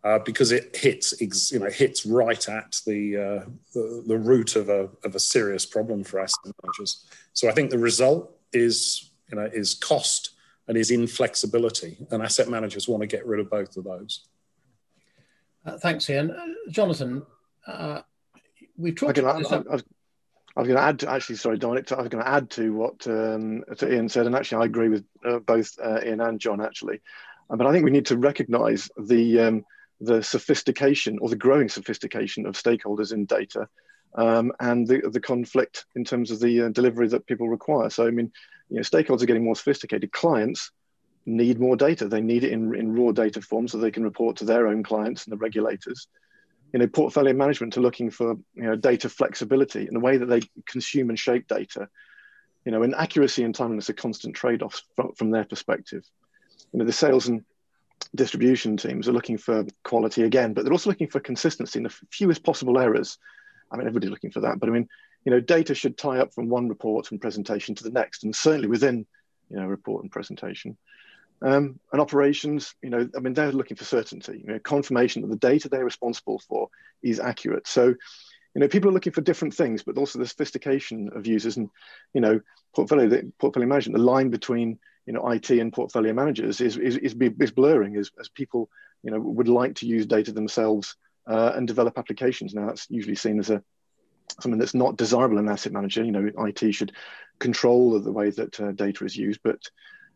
uh, 0.03 0.19
because 0.19 0.51
it 0.51 0.75
hits 0.75 1.51
you 1.51 1.59
know 1.59 1.69
hits 1.69 2.05
right 2.05 2.47
at 2.47 2.79
the, 2.85 3.17
uh, 3.17 3.49
the, 3.73 4.03
the 4.07 4.17
root 4.17 4.55
of 4.55 4.69
a 4.69 4.89
of 5.03 5.15
a 5.15 5.19
serious 5.19 5.65
problem 5.65 6.03
for 6.03 6.19
asset 6.19 6.53
managers. 6.63 7.05
So 7.33 7.49
I 7.49 7.51
think 7.51 7.69
the 7.69 7.79
result 7.79 8.31
is 8.53 9.11
you 9.29 9.37
know 9.37 9.49
is 9.51 9.73
cost 9.73 10.31
and 10.69 10.77
is 10.77 10.91
inflexibility, 10.91 11.97
and 12.11 12.21
asset 12.21 12.47
managers 12.47 12.87
want 12.87 13.01
to 13.01 13.07
get 13.07 13.25
rid 13.25 13.39
of 13.39 13.49
both 13.49 13.75
of 13.75 13.83
those. 13.83 14.27
Uh, 15.65 15.77
thanks, 15.79 16.07
Ian. 16.09 16.29
Uh, 16.29 16.45
Jonathan, 16.69 17.25
uh, 17.65 18.01
we've 18.77 18.95
talked 18.95 19.17
about 19.17 19.39
this. 19.39 19.51
I, 19.51 19.57
I, 19.57 19.79
I 20.55 20.61
was 20.61 20.67
going 20.67 20.77
to 20.77 20.81
add, 20.81 20.99
to, 20.99 21.09
actually, 21.09 21.37
sorry, 21.37 21.57
Dominic, 21.57 21.91
I 21.91 21.95
was 21.95 22.09
going 22.09 22.23
to 22.23 22.29
add 22.29 22.51
to 22.51 22.71
what 22.71 23.07
um, 23.07 23.63
to 23.77 23.91
Ian 23.91 24.09
said, 24.09 24.27
and 24.27 24.35
actually, 24.35 24.61
I 24.61 24.65
agree 24.65 24.89
with 24.89 25.05
uh, 25.25 25.39
both 25.39 25.75
uh, 25.83 26.01
Ian 26.05 26.21
and 26.21 26.39
John, 26.39 26.61
actually. 26.61 27.01
Uh, 27.49 27.55
but 27.55 27.65
I 27.65 27.71
think 27.71 27.83
we 27.83 27.91
need 27.91 28.05
to 28.05 28.17
recognise 28.17 28.91
the 28.95 29.39
um, 29.39 29.65
the 29.99 30.21
sophistication 30.21 31.17
or 31.19 31.29
the 31.29 31.35
growing 31.35 31.67
sophistication 31.67 32.45
of 32.45 32.53
stakeholders 32.53 33.11
in 33.11 33.25
data, 33.25 33.67
um, 34.15 34.51
and 34.59 34.87
the 34.87 35.01
the 35.11 35.19
conflict 35.19 35.85
in 35.95 36.03
terms 36.03 36.31
of 36.31 36.39
the 36.39 36.61
uh, 36.61 36.69
delivery 36.69 37.07
that 37.09 37.27
people 37.27 37.49
require. 37.49 37.89
So, 37.89 38.07
I 38.07 38.11
mean, 38.11 38.31
you 38.69 38.77
know, 38.77 38.81
stakeholders 38.81 39.21
are 39.21 39.27
getting 39.27 39.45
more 39.45 39.55
sophisticated. 39.55 40.11
Clients 40.11 40.71
need 41.25 41.59
more 41.59 41.75
data; 41.75 42.07
they 42.07 42.21
need 42.21 42.43
it 42.43 42.51
in 42.51 42.75
in 42.75 42.95
raw 42.95 43.11
data 43.11 43.41
form 43.41 43.67
so 43.67 43.77
they 43.77 43.91
can 43.91 44.03
report 44.03 44.37
to 44.37 44.45
their 44.45 44.67
own 44.67 44.83
clients 44.83 45.25
and 45.25 45.31
the 45.31 45.37
regulators 45.37 46.07
you 46.73 46.79
know, 46.79 46.87
portfolio 46.87 47.33
management 47.33 47.77
are 47.77 47.81
looking 47.81 48.09
for 48.09 48.37
you 48.55 48.63
know 48.63 48.75
data 48.75 49.09
flexibility 49.09 49.87
in 49.87 49.93
the 49.93 49.99
way 49.99 50.17
that 50.17 50.27
they 50.27 50.41
consume 50.67 51.09
and 51.09 51.19
shape 51.19 51.47
data. 51.47 51.87
You 52.65 52.71
know, 52.71 52.83
and 52.83 52.93
accuracy 52.93 53.43
and 53.43 53.55
timeliness 53.55 53.89
are 53.89 53.93
constant 53.93 54.35
trade-offs 54.35 54.83
from, 54.95 55.13
from 55.13 55.31
their 55.31 55.45
perspective. 55.45 56.03
You 56.71 56.79
know, 56.79 56.85
the 56.85 56.91
sales 56.91 57.27
and 57.27 57.43
distribution 58.13 58.77
teams 58.77 59.07
are 59.07 59.13
looking 59.13 59.37
for 59.37 59.65
quality 59.83 60.23
again, 60.23 60.53
but 60.53 60.63
they're 60.63 60.73
also 60.73 60.89
looking 60.89 61.07
for 61.07 61.19
consistency 61.19 61.79
and 61.79 61.85
the 61.85 61.95
fewest 62.11 62.43
possible 62.43 62.77
errors. 62.77 63.17
I 63.71 63.77
mean, 63.77 63.87
everybody's 63.87 64.09
looking 64.09 64.31
for 64.31 64.41
that, 64.41 64.59
but 64.59 64.69
I 64.69 64.71
mean, 64.71 64.87
you 65.25 65.31
know, 65.31 65.39
data 65.39 65.75
should 65.75 65.97
tie 65.97 66.19
up 66.19 66.33
from 66.33 66.49
one 66.49 66.69
report 66.69 67.11
and 67.11 67.21
presentation 67.21 67.75
to 67.75 67.83
the 67.83 67.91
next, 67.91 68.23
and 68.23 68.35
certainly 68.35 68.67
within, 68.67 69.05
you 69.49 69.57
know, 69.57 69.65
report 69.65 70.03
and 70.03 70.11
presentation. 70.11 70.77
Um, 71.41 71.79
and 71.91 72.01
operations, 72.01 72.75
you 72.81 72.89
know, 72.89 73.09
I 73.15 73.19
mean, 73.19 73.33
they're 73.33 73.51
looking 73.51 73.77
for 73.77 73.85
certainty, 73.85 74.43
you 74.45 74.51
know, 74.51 74.59
confirmation 74.59 75.21
that 75.21 75.29
the 75.29 75.35
data 75.35 75.69
they're 75.69 75.85
responsible 75.85 76.39
for 76.39 76.69
is 77.01 77.19
accurate. 77.19 77.67
So, 77.67 77.87
you 77.87 78.61
know, 78.61 78.67
people 78.67 78.89
are 78.89 78.93
looking 78.93 79.13
for 79.13 79.21
different 79.21 79.53
things, 79.53 79.83
but 79.83 79.97
also 79.97 80.19
the 80.19 80.27
sophistication 80.27 81.11
of 81.15 81.27
users 81.27 81.55
and, 81.55 81.69
you 82.13 82.21
know, 82.21 82.41
portfolio 82.75 83.07
the 83.07 83.31
portfolio 83.39 83.67
management. 83.67 83.97
The 83.97 84.03
line 84.03 84.29
between 84.29 84.79
you 85.05 85.13
know 85.13 85.27
IT 85.31 85.49
and 85.49 85.73
portfolio 85.73 86.13
managers 86.13 86.61
is 86.61 86.77
is 86.77 86.97
is, 86.97 87.15
is 87.15 87.51
blurring 87.51 87.95
as, 87.97 88.11
as 88.19 88.29
people 88.29 88.69
you 89.01 89.09
know 89.09 89.19
would 89.19 89.47
like 89.47 89.73
to 89.75 89.87
use 89.87 90.05
data 90.05 90.31
themselves 90.31 90.95
uh, 91.29 91.53
and 91.55 91.67
develop 91.67 91.97
applications. 91.97 92.53
Now 92.53 92.67
that's 92.67 92.87
usually 92.89 93.15
seen 93.15 93.39
as 93.39 93.49
a 93.49 93.63
something 94.41 94.59
that's 94.59 94.73
not 94.73 94.97
desirable 94.97 95.37
in 95.37 95.49
asset 95.49 95.71
manager. 95.71 96.03
You 96.03 96.11
know, 96.11 96.29
IT 96.45 96.73
should 96.73 96.93
control 97.39 97.99
the 97.99 98.11
way 98.11 98.31
that 98.31 98.59
uh, 98.59 98.71
data 98.71 99.05
is 99.05 99.15
used, 99.15 99.39
but 99.43 99.61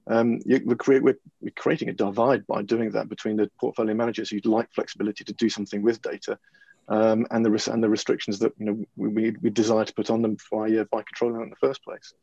um, 0.07 0.39
we're, 0.45 0.75
create, 0.75 1.01
we're, 1.01 1.17
we're, 1.39 1.51
creating 1.51 1.87
a 1.87 1.93
divide 1.93 2.45
by 2.45 2.61
doing 2.61 2.91
that 2.91 3.07
between 3.07 3.37
the 3.37 3.49
portfolio 3.57 3.93
managers 3.93 4.29
who'd 4.29 4.45
like 4.45 4.69
flexibility 4.73 5.23
to 5.23 5.33
do 5.33 5.47
something 5.47 5.81
with 5.81 6.01
data 6.01 6.37
um, 6.89 7.25
and 7.31 7.45
the 7.45 7.71
and 7.71 7.81
the 7.81 7.89
restrictions 7.89 8.39
that 8.39 8.51
you 8.57 8.65
know 8.65 8.85
we, 8.97 9.31
we 9.41 9.49
desire 9.49 9.85
to 9.85 9.93
put 9.93 10.09
on 10.09 10.21
them 10.21 10.35
by 10.51 10.69
uh, 10.75 10.83
by 10.91 11.03
controlling 11.03 11.39
it 11.39 11.43
in 11.43 11.49
the 11.49 11.55
first 11.55 11.83
place. 11.83 12.13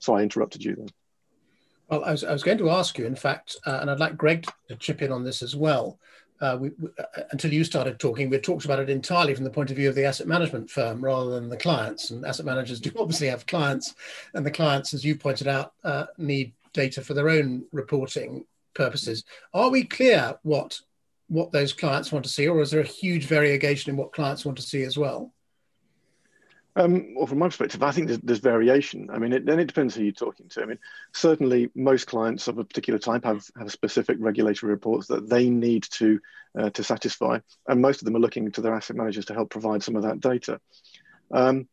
So 0.00 0.14
I 0.16 0.22
interrupted 0.22 0.64
you 0.64 0.74
then. 0.74 0.88
Well, 1.88 2.04
I 2.04 2.10
was, 2.10 2.24
I 2.24 2.32
was 2.32 2.42
going 2.42 2.58
to 2.58 2.70
ask 2.70 2.98
you, 2.98 3.06
in 3.06 3.14
fact, 3.14 3.56
uh, 3.66 3.78
and 3.80 3.90
I'd 3.90 4.00
like 4.00 4.16
Greg 4.16 4.46
to 4.68 4.76
chip 4.76 5.02
in 5.02 5.12
on 5.12 5.24
this 5.24 5.42
as 5.42 5.54
well. 5.54 5.98
Uh, 6.42 6.58
we, 6.60 6.70
uh, 6.98 7.22
until 7.30 7.52
you 7.52 7.62
started 7.62 8.00
talking, 8.00 8.28
we 8.28 8.36
talked 8.36 8.64
about 8.64 8.80
it 8.80 8.90
entirely 8.90 9.32
from 9.32 9.44
the 9.44 9.50
point 9.50 9.70
of 9.70 9.76
view 9.76 9.88
of 9.88 9.94
the 9.94 10.04
asset 10.04 10.26
management 10.26 10.68
firm 10.68 11.02
rather 11.02 11.30
than 11.30 11.48
the 11.48 11.56
clients. 11.56 12.10
And 12.10 12.26
asset 12.26 12.44
managers 12.44 12.80
do 12.80 12.90
obviously 12.98 13.28
have 13.28 13.46
clients, 13.46 13.94
and 14.34 14.44
the 14.44 14.50
clients, 14.50 14.92
as 14.92 15.04
you 15.04 15.14
pointed 15.14 15.46
out, 15.46 15.72
uh, 15.84 16.06
need 16.18 16.52
data 16.72 17.00
for 17.00 17.14
their 17.14 17.28
own 17.28 17.64
reporting 17.70 18.44
purposes. 18.74 19.24
Are 19.54 19.70
we 19.70 19.84
clear 19.84 20.34
what 20.42 20.80
what 21.28 21.52
those 21.52 21.72
clients 21.72 22.12
want 22.12 22.24
to 22.24 22.30
see, 22.30 22.48
or 22.48 22.60
is 22.60 22.72
there 22.72 22.80
a 22.80 22.86
huge 22.86 23.24
variation 23.24 23.90
in 23.90 23.96
what 23.96 24.12
clients 24.12 24.44
want 24.44 24.58
to 24.58 24.64
see 24.64 24.82
as 24.82 24.98
well? 24.98 25.32
Um, 26.74 27.14
well, 27.14 27.26
from 27.26 27.38
my 27.38 27.48
perspective, 27.48 27.82
I 27.82 27.90
think 27.90 28.06
there's, 28.06 28.20
there's 28.20 28.38
variation. 28.38 29.10
I 29.10 29.18
mean, 29.18 29.32
it, 29.34 29.46
it 29.46 29.66
depends 29.66 29.94
who 29.94 30.04
you're 30.04 30.12
talking 30.12 30.48
to. 30.48 30.62
I 30.62 30.64
mean, 30.64 30.78
certainly 31.12 31.70
most 31.74 32.06
clients 32.06 32.48
of 32.48 32.58
a 32.58 32.64
particular 32.64 32.98
type 32.98 33.24
have, 33.24 33.44
have 33.58 33.70
specific 33.70 34.16
regulatory 34.20 34.72
reports 34.72 35.08
that 35.08 35.28
they 35.28 35.50
need 35.50 35.84
to 35.92 36.20
uh, 36.58 36.70
to 36.70 36.84
satisfy, 36.84 37.38
and 37.66 37.80
most 37.80 38.00
of 38.00 38.04
them 38.04 38.16
are 38.16 38.20
looking 38.20 38.50
to 38.52 38.60
their 38.60 38.74
asset 38.74 38.96
managers 38.96 39.26
to 39.26 39.34
help 39.34 39.50
provide 39.50 39.82
some 39.82 39.96
of 39.96 40.02
that 40.02 40.20
data. 40.20 40.60
Um, 41.30 41.68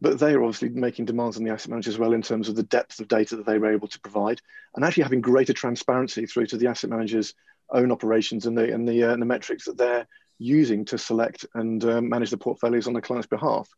but 0.00 0.18
they 0.18 0.34
are 0.34 0.42
obviously 0.42 0.68
making 0.68 1.04
demands 1.04 1.36
on 1.36 1.44
the 1.44 1.52
asset 1.52 1.70
manager 1.70 1.90
as 1.90 1.98
well 1.98 2.12
in 2.12 2.22
terms 2.22 2.48
of 2.48 2.56
the 2.56 2.64
depth 2.64 2.98
of 2.98 3.06
data 3.06 3.36
that 3.36 3.46
they 3.46 3.58
were 3.58 3.72
able 3.72 3.86
to 3.86 4.00
provide 4.00 4.40
and 4.74 4.84
actually 4.84 5.04
having 5.04 5.20
greater 5.20 5.52
transparency 5.52 6.26
through 6.26 6.46
to 6.46 6.56
the 6.56 6.66
asset 6.66 6.90
manager's 6.90 7.34
own 7.70 7.92
operations 7.92 8.46
and 8.46 8.58
the, 8.58 8.74
and 8.74 8.88
the, 8.88 9.04
uh, 9.04 9.12
and 9.12 9.22
the 9.22 9.26
metrics 9.26 9.66
that 9.66 9.78
they're 9.78 10.08
using 10.38 10.84
to 10.86 10.98
select 10.98 11.46
and 11.54 11.84
uh, 11.84 12.00
manage 12.00 12.30
the 12.30 12.36
portfolios 12.36 12.88
on 12.88 12.94
the 12.94 13.00
client's 13.00 13.28
behalf. 13.28 13.68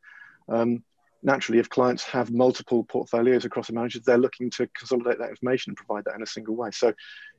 Um, 0.48 0.82
naturally, 1.22 1.58
if 1.58 1.68
clients 1.68 2.04
have 2.04 2.30
multiple 2.30 2.84
portfolios 2.84 3.44
across 3.44 3.68
the 3.68 3.72
managers, 3.72 4.02
they're 4.02 4.18
looking 4.18 4.50
to 4.50 4.68
consolidate 4.78 5.18
that 5.18 5.30
information 5.30 5.70
and 5.70 5.76
provide 5.76 6.04
that 6.04 6.14
in 6.14 6.22
a 6.22 6.26
single 6.26 6.54
way. 6.54 6.70
So, 6.70 6.92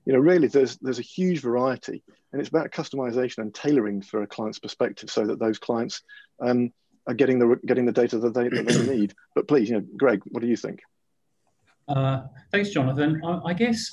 you 0.06 0.14
know, 0.14 0.20
really, 0.20 0.48
there's 0.48 0.78
there's 0.78 1.00
a 1.00 1.04
huge 1.04 1.42
variety, 1.42 2.04
and 2.32 2.42
it's 2.42 2.50
about 2.50 2.72
customization 2.72 3.40
and 3.40 3.54
tailoring 3.54 4.02
for 4.02 4.22
a 4.22 4.28
client's 4.28 4.60
perspective, 4.60 5.10
so 5.10 5.26
that 5.28 5.40
those 5.40 5.60
clients 5.60 6.02
um, 6.42 6.72
are 7.08 7.14
getting 7.14 7.40
the 7.40 7.60
getting 7.66 7.86
the 7.86 7.92
data 7.92 8.18
that 8.20 8.34
they, 8.34 8.50
that 8.50 8.68
they 8.68 8.86
need. 8.96 9.14
But 9.34 9.48
please, 9.48 9.70
you 9.70 9.76
know, 9.76 9.86
Greg, 9.98 10.22
what 10.26 10.42
do 10.42 10.48
you 10.48 10.58
think? 10.58 10.82
Uh, 11.88 12.24
thanks, 12.52 12.70
Jonathan. 12.70 13.22
I, 13.24 13.42
I, 13.46 13.54
guess 13.54 13.90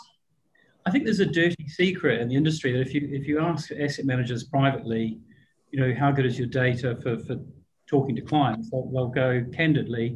I 0.86 0.90
think 0.90 1.04
there's 1.04 1.20
a 1.20 1.26
dirty 1.26 1.68
secret 1.68 2.22
in 2.22 2.28
the 2.28 2.36
industry 2.36 2.72
that 2.72 2.80
if 2.80 2.94
you 2.94 3.08
if 3.12 3.26
you 3.26 3.38
ask 3.38 3.70
asset 3.70 4.06
managers 4.06 4.44
privately, 4.44 5.20
you 5.70 5.80
know, 5.80 5.94
how 5.94 6.10
good 6.10 6.26
is 6.26 6.38
your 6.38 6.48
data 6.48 6.96
for, 7.02 7.18
for 7.18 7.36
talking 7.92 8.16
to 8.16 8.22
clients, 8.34 8.70
they'll, 8.70 8.88
they'll 8.92 9.16
go 9.24 9.30
candidly. 9.60 10.06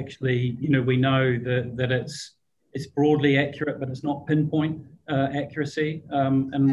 Actually, 0.00 0.40
you 0.64 0.70
know, 0.74 0.82
we 0.92 0.96
know 1.08 1.24
that 1.48 1.64
that 1.78 1.90
it's 2.00 2.16
it's 2.76 2.88
broadly 2.98 3.32
accurate, 3.44 3.76
but 3.80 3.88
it's 3.92 4.04
not 4.10 4.26
pinpoint 4.26 4.76
uh, 5.14 5.28
accuracy. 5.42 5.90
Um, 6.18 6.36
and 6.54 6.66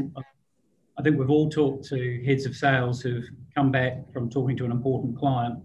I 0.97 1.01
think 1.03 1.13
we've 1.19 1.35
all 1.37 1.49
talked 1.49 1.83
to 1.93 1.99
heads 2.25 2.45
of 2.45 2.55
sales 2.55 3.01
who've 3.01 3.29
come 3.57 3.69
back 3.71 4.11
from 4.13 4.29
talking 4.29 4.55
to 4.57 4.65
an 4.65 4.71
important 4.71 5.17
client 5.17 5.59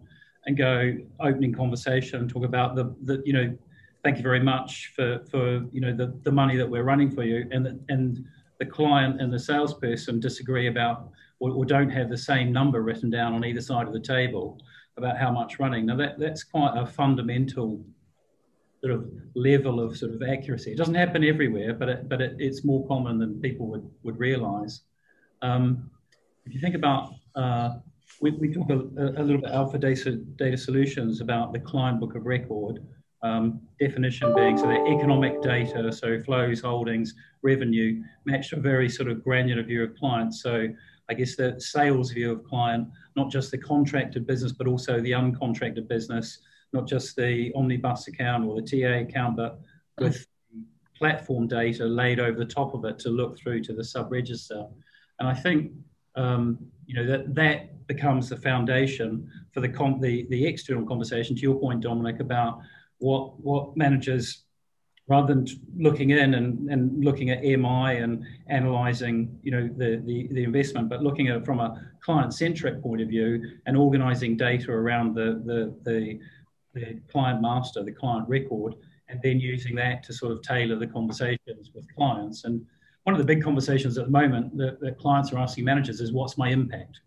and 0.47 0.57
go 0.57 0.97
opening 1.21 1.53
conversation, 1.55 2.21
and 2.21 2.29
talk 2.29 2.45
about 2.45 2.75
the, 2.79 2.85
the 3.09 3.23
you 3.25 3.33
know, 3.33 3.57
thank 4.03 4.17
you 4.19 4.23
very 4.23 4.45
much 4.55 4.93
for, 4.95 5.25
for 5.31 5.65
you 5.73 5.81
know, 5.81 5.95
the, 6.01 6.09
the 6.23 6.33
money 6.33 6.57
that 6.57 6.69
we're 6.69 6.83
running 6.93 7.11
for 7.11 7.23
you. 7.23 7.39
And, 7.51 7.65
the, 7.65 7.81
and 7.89 8.25
the 8.59 8.67
client 8.67 9.23
and 9.23 9.33
the 9.33 9.39
salesperson 9.39 10.21
disagree 10.21 10.67
about 10.67 11.11
or, 11.41 11.51
or 11.51 11.65
don't 11.65 11.91
have 11.91 12.09
the 12.11 12.19
same 12.19 12.53
number 12.53 12.83
written 12.83 13.11
down 13.11 13.33
on 13.33 13.45
either 13.45 13.63
side 13.63 13.87
of 13.87 13.95
the 13.95 14.01
table 14.17 14.59
about 14.97 15.19
how 15.19 15.31
much 15.31 15.59
running. 15.59 15.87
Now 15.87 15.97
that, 15.97 16.19
that's 16.19 16.45
quite 16.45 16.77
a 16.77 16.87
fundamental 16.87 17.85
sort 18.81 18.93
of 18.93 19.11
level 19.35 19.81
of 19.81 19.97
sort 19.97 20.13
of 20.13 20.23
accuracy. 20.23 20.73
It 20.73 20.79
doesn't 20.79 20.95
happen 20.95 21.25
everywhere, 21.25 21.73
but 21.75 21.89
it, 21.89 22.09
but 22.09 22.21
it, 22.21 22.37
it's 22.39 22.65
more 22.65 22.87
common 22.87 23.19
than 23.19 23.41
people 23.41 23.67
would, 23.69 23.89
would 24.03 24.19
realize. 24.19 24.83
Um, 25.43 25.91
if 26.45 26.55
you 26.55 26.61
think 26.61 26.75
about, 26.75 27.15
uh, 27.35 27.77
we, 28.21 28.33
we 28.33 28.53
talk 28.53 28.71
a, 28.71 28.75
a, 28.75 29.23
little 29.23 29.41
bit 29.41 29.51
Alpha 29.51 29.79
data, 29.79 30.17
data 30.37 30.57
Solutions 30.57 31.21
about 31.21 31.53
the 31.53 31.61
client 31.61 31.99
book 31.99 32.15
of 32.15 32.27
record. 32.27 32.81
Um, 33.23 33.63
definition 33.81 34.35
being 34.35 34.59
so 34.59 34.67
the 34.67 34.85
economic 34.99 35.41
data, 35.41 35.91
so 35.91 36.23
flows, 36.23 36.61
holdings, 36.61 37.15
revenue, 37.41 38.03
matched 38.27 38.53
a 38.53 38.61
very 38.61 38.87
sort 38.87 39.09
of 39.09 39.25
granular 39.25 39.63
view 39.63 39.83
of 39.83 39.97
clients. 39.97 40.43
So 40.43 40.69
I 41.09 41.15
guess 41.15 41.37
the 41.37 41.61
sales 41.61 42.13
view 42.13 42.33
of 42.33 42.45
client, 42.45 42.89
not 43.17 43.31
just 43.31 43.51
the 43.51 43.59
contracted 43.59 44.27
business, 44.27 44.53
but 44.53 44.67
also 44.67 45.01
the 45.01 45.13
uncontracted 45.13 45.87
business, 45.87 46.39
not 46.73 46.89
just 46.89 47.15
the 47.17 47.53
omnibus 47.55 48.09
account 48.09 48.45
or 48.47 48.61
the 48.61 48.67
TA 48.67 48.99
account, 49.09 49.37
but 49.37 49.61
with 49.99 50.27
platform 50.97 51.47
data 51.47 51.85
laid 51.85 52.21
over 52.21 52.39
the 52.39 52.45
top 52.45 52.75
of 52.75 52.85
it 52.85 52.99
to 53.01 53.11
look 53.11 53.39
through 53.39 53.61
to 53.63 53.75
the 53.75 53.85
sub 53.85 54.11
register. 54.11 54.65
And 55.19 55.29
I 55.29 55.35
think 55.35 55.73
um, 56.17 56.59
you 56.87 56.95
know 56.95 57.07
that 57.07 57.35
that 57.35 57.87
becomes 57.87 58.29
the 58.29 58.37
foundation 58.37 59.31
for 59.53 59.61
the, 59.61 59.69
the 60.01 60.27
the 60.31 60.47
external 60.47 60.87
conversation. 60.87 61.37
To 61.37 61.43
your 61.43 61.59
point, 61.59 61.83
Dominic, 61.83 62.21
about 62.21 62.61
what 62.99 63.39
what 63.41 63.77
managers 63.77 64.44
rather 65.07 65.35
than 65.35 65.47
looking 65.77 66.11
in 66.11 66.35
and, 66.35 66.71
and 66.71 67.05
looking 67.05 67.31
at 67.31 67.43
MI 67.43 67.99
and 67.99 68.25
analyzing, 68.49 69.39
you 69.43 69.51
know, 69.51 69.69
the, 69.77 70.03
the, 70.07 70.29
the 70.33 70.45
investment, 70.45 70.89
but 70.89 71.03
looking 71.03 71.29
at 71.29 71.37
it 71.37 71.45
from 71.45 71.61
a 71.61 71.81
client-centric 72.01 72.83
point 72.83 73.03
of 73.03 73.09
view 73.09 73.43
and 73.67 73.77
organizing 73.77 74.37
data 74.37 74.73
around 74.73 75.15
the, 75.15 75.43
the, 75.45 75.75
the, 75.85 76.19
the 76.73 77.01
client 77.11 77.43
master, 77.43 77.83
the 77.83 77.93
client 77.93 78.27
record, 78.29 78.75
and 79.09 79.21
then 79.23 79.39
using 79.39 79.75
that 79.75 80.03
to 80.05 80.13
sort 80.13 80.33
of 80.33 80.41
tailor 80.41 80.77
the 80.77 80.87
conversations 80.87 81.71
with 81.75 81.87
clients. 81.95 82.45
And 82.45 82.65
one 83.03 83.15
of 83.15 83.19
the 83.19 83.27
big 83.27 83.43
conversations 83.43 83.99
at 83.99 84.07
the 84.07 84.11
moment 84.11 84.57
that, 84.57 84.81
that 84.81 84.99
clients 84.99 85.33
are 85.33 85.39
asking 85.39 85.65
managers 85.65 86.01
is 86.01 86.13
what's 86.13 86.39
my 86.39 86.49
impact? 86.49 87.01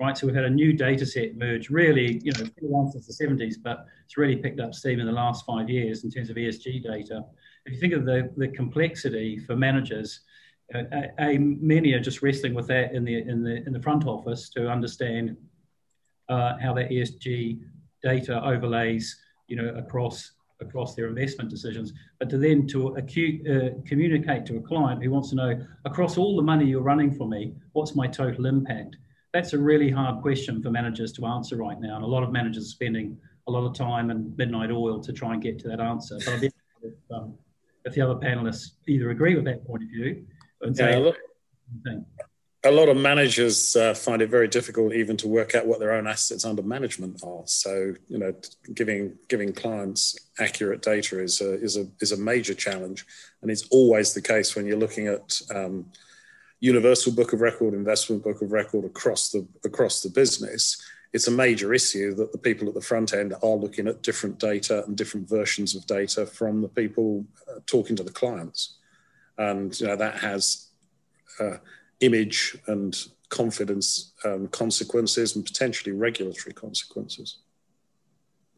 Right? 0.00 0.16
So 0.16 0.26
we've 0.26 0.36
had 0.36 0.44
a 0.44 0.50
new 0.50 0.72
data 0.72 1.04
set 1.04 1.36
merge, 1.36 1.70
really, 1.70 2.20
you 2.22 2.32
know, 2.32 2.40
it's 2.40 2.50
been 2.50 2.72
around 2.72 2.92
since 2.92 3.06
the 3.06 3.26
70s, 3.26 3.56
but 3.62 3.86
it's 4.04 4.16
really 4.16 4.36
picked 4.36 4.60
up 4.60 4.74
steam 4.74 5.00
in 5.00 5.06
the 5.06 5.12
last 5.12 5.44
five 5.44 5.68
years 5.68 6.04
in 6.04 6.10
terms 6.10 6.30
of 6.30 6.36
ESG 6.36 6.82
data. 6.84 7.24
If 7.66 7.72
you 7.72 7.80
think 7.80 7.92
of 7.92 8.04
the, 8.04 8.30
the 8.36 8.48
complexity 8.48 9.38
for 9.38 9.56
managers, 9.56 10.20
uh, 10.74 10.82
a, 11.18 11.38
many 11.38 11.92
are 11.94 12.00
just 12.00 12.22
wrestling 12.22 12.54
with 12.54 12.66
that 12.68 12.92
in 12.92 13.04
the 13.04 13.16
in 13.16 13.42
the 13.42 13.66
in 13.66 13.72
the 13.72 13.80
front 13.80 14.06
office 14.06 14.50
to 14.50 14.68
understand 14.68 15.34
uh, 16.28 16.58
how 16.60 16.74
that 16.74 16.90
ESG 16.90 17.58
data 18.02 18.44
overlays, 18.44 19.18
you 19.46 19.56
know, 19.56 19.68
across 19.76 20.32
across 20.60 20.94
their 20.94 21.06
investment 21.06 21.48
decisions. 21.48 21.92
But 22.18 22.28
to 22.30 22.38
then 22.38 22.66
to 22.68 22.88
acute, 22.96 23.48
uh, 23.48 23.80
communicate 23.86 24.44
to 24.46 24.56
a 24.56 24.60
client 24.60 25.02
who 25.02 25.10
wants 25.10 25.30
to 25.30 25.36
know 25.36 25.66
across 25.84 26.18
all 26.18 26.36
the 26.36 26.42
money 26.42 26.66
you're 26.66 26.82
running 26.82 27.12
for 27.12 27.28
me, 27.28 27.54
what's 27.72 27.94
my 27.94 28.06
total 28.06 28.46
impact? 28.46 28.96
That's 29.32 29.52
a 29.52 29.58
really 29.58 29.90
hard 29.90 30.22
question 30.22 30.62
for 30.62 30.70
managers 30.70 31.12
to 31.12 31.26
answer 31.26 31.56
right 31.56 31.80
now. 31.80 31.96
And 31.96 32.04
a 32.04 32.06
lot 32.06 32.22
of 32.22 32.32
managers 32.32 32.64
are 32.64 32.70
spending 32.70 33.18
a 33.46 33.50
lot 33.50 33.66
of 33.66 33.74
time 33.74 34.10
and 34.10 34.36
midnight 34.36 34.70
oil 34.70 35.00
to 35.00 35.12
try 35.12 35.34
and 35.34 35.42
get 35.42 35.58
to 35.60 35.68
that 35.68 35.80
answer. 35.80 36.18
But 36.24 36.34
I'd 36.34 36.40
be 36.40 36.50
if, 36.82 36.94
um, 37.12 37.34
if 37.84 37.94
the 37.94 38.00
other 38.00 38.14
panelists 38.14 38.72
either 38.86 39.10
agree 39.10 39.34
with 39.34 39.44
that 39.44 39.66
point 39.66 39.82
of 39.82 39.88
view 39.88 40.26
and 40.62 40.76
say, 40.76 40.92
yeah, 40.92 40.98
look, 40.98 41.16
a 42.64 42.70
lot 42.70 42.88
of 42.88 42.96
managers 42.96 43.76
uh, 43.76 43.94
find 43.94 44.20
it 44.20 44.30
very 44.30 44.48
difficult 44.48 44.92
even 44.92 45.16
to 45.18 45.28
work 45.28 45.54
out 45.54 45.66
what 45.66 45.78
their 45.78 45.92
own 45.92 46.06
assets 46.06 46.44
under 46.44 46.62
management 46.62 47.22
are. 47.22 47.42
So, 47.46 47.94
you 48.08 48.18
know, 48.18 48.34
giving 48.74 49.16
giving 49.28 49.52
clients 49.52 50.16
accurate 50.38 50.82
data 50.82 51.20
is 51.20 51.40
a, 51.40 51.54
is 51.54 51.76
a 51.76 51.86
is 52.00 52.12
a 52.12 52.16
major 52.16 52.54
challenge, 52.54 53.06
and 53.42 53.50
it's 53.50 53.66
always 53.70 54.12
the 54.12 54.22
case 54.22 54.56
when 54.56 54.66
you're 54.66 54.78
looking 54.78 55.06
at 55.06 55.40
um, 55.54 55.86
universal 56.60 57.12
book 57.12 57.32
of 57.32 57.40
record, 57.40 57.74
investment 57.74 58.22
book 58.22 58.42
of 58.42 58.52
record 58.52 58.84
across 58.84 59.30
the 59.30 59.46
across 59.64 60.02
the 60.02 60.10
business, 60.10 60.82
it's 61.12 61.28
a 61.28 61.30
major 61.30 61.72
issue 61.72 62.14
that 62.14 62.32
the 62.32 62.38
people 62.38 62.68
at 62.68 62.74
the 62.74 62.80
front 62.80 63.14
end 63.14 63.34
are 63.42 63.56
looking 63.56 63.86
at 63.86 64.02
different 64.02 64.38
data 64.38 64.84
and 64.84 64.96
different 64.96 65.28
versions 65.28 65.74
of 65.74 65.86
data 65.86 66.26
from 66.26 66.60
the 66.60 66.68
people 66.68 67.24
uh, 67.48 67.60
talking 67.66 67.96
to 67.96 68.02
the 68.02 68.12
clients, 68.12 68.78
and 69.38 69.78
you 69.80 69.86
know 69.86 69.96
that 69.96 70.18
has 70.18 70.68
uh, 71.40 71.56
image 72.00 72.56
and 72.66 73.08
confidence 73.28 74.12
um, 74.24 74.48
consequences 74.48 75.36
and 75.36 75.44
potentially 75.44 75.92
regulatory 75.92 76.54
consequences. 76.54 77.38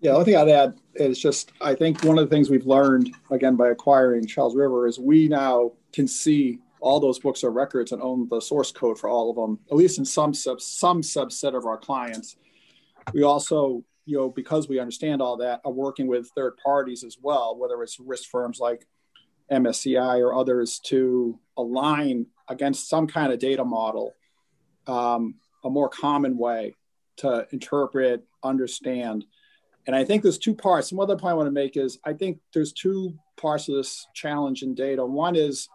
Yeah, 0.00 0.12
the 0.14 0.24
thing 0.24 0.36
I'd 0.36 0.48
add 0.48 0.78
is 0.94 1.18
just 1.18 1.52
I 1.60 1.74
think 1.74 2.02
one 2.04 2.18
of 2.18 2.28
the 2.28 2.34
things 2.34 2.48
we've 2.48 2.66
learned 2.66 3.14
again 3.30 3.56
by 3.56 3.68
acquiring 3.68 4.26
Charles 4.26 4.56
River 4.56 4.86
is 4.86 4.98
we 4.98 5.28
now 5.28 5.72
can 5.92 6.08
see 6.08 6.58
all 6.80 7.00
those 7.00 7.18
books 7.18 7.44
are 7.44 7.50
records 7.50 7.92
and 7.92 8.02
own 8.02 8.28
the 8.28 8.40
source 8.40 8.72
code 8.72 8.98
for 8.98 9.08
all 9.08 9.30
of 9.30 9.36
them, 9.36 9.58
at 9.70 9.76
least 9.76 9.98
in 9.98 10.04
some 10.04 10.34
sub, 10.34 10.60
some 10.60 11.02
subset 11.02 11.56
of 11.56 11.66
our 11.66 11.78
clients. 11.78 12.36
We 13.12 13.22
also, 13.22 13.84
you 14.06 14.16
know, 14.16 14.30
because 14.30 14.68
we 14.68 14.78
understand 14.78 15.22
all 15.22 15.36
that, 15.38 15.60
are 15.64 15.72
working 15.72 16.06
with 16.06 16.30
third 16.34 16.56
parties 16.62 17.04
as 17.04 17.16
well, 17.20 17.56
whether 17.56 17.82
it's 17.82 18.00
risk 18.00 18.30
firms 18.30 18.58
like 18.60 18.86
MSCI 19.50 20.20
or 20.20 20.34
others 20.34 20.78
to 20.84 21.38
align 21.56 22.26
against 22.48 22.88
some 22.88 23.06
kind 23.06 23.32
of 23.32 23.38
data 23.38 23.64
model, 23.64 24.14
um, 24.86 25.34
a 25.64 25.70
more 25.70 25.88
common 25.88 26.36
way 26.36 26.76
to 27.18 27.46
interpret, 27.50 28.24
understand. 28.42 29.24
And 29.86 29.94
I 29.94 30.04
think 30.04 30.22
there's 30.22 30.38
two 30.38 30.54
parts. 30.54 30.92
One 30.92 31.04
other 31.04 31.16
point 31.18 31.32
I 31.32 31.34
want 31.34 31.46
to 31.48 31.52
make 31.52 31.76
is 31.76 31.98
I 32.04 32.12
think 32.12 32.38
there's 32.54 32.72
two 32.72 33.14
parts 33.36 33.68
of 33.68 33.74
this 33.74 34.06
challenge 34.14 34.62
in 34.62 34.74
data. 34.74 35.04
One 35.04 35.36
is 35.36 35.68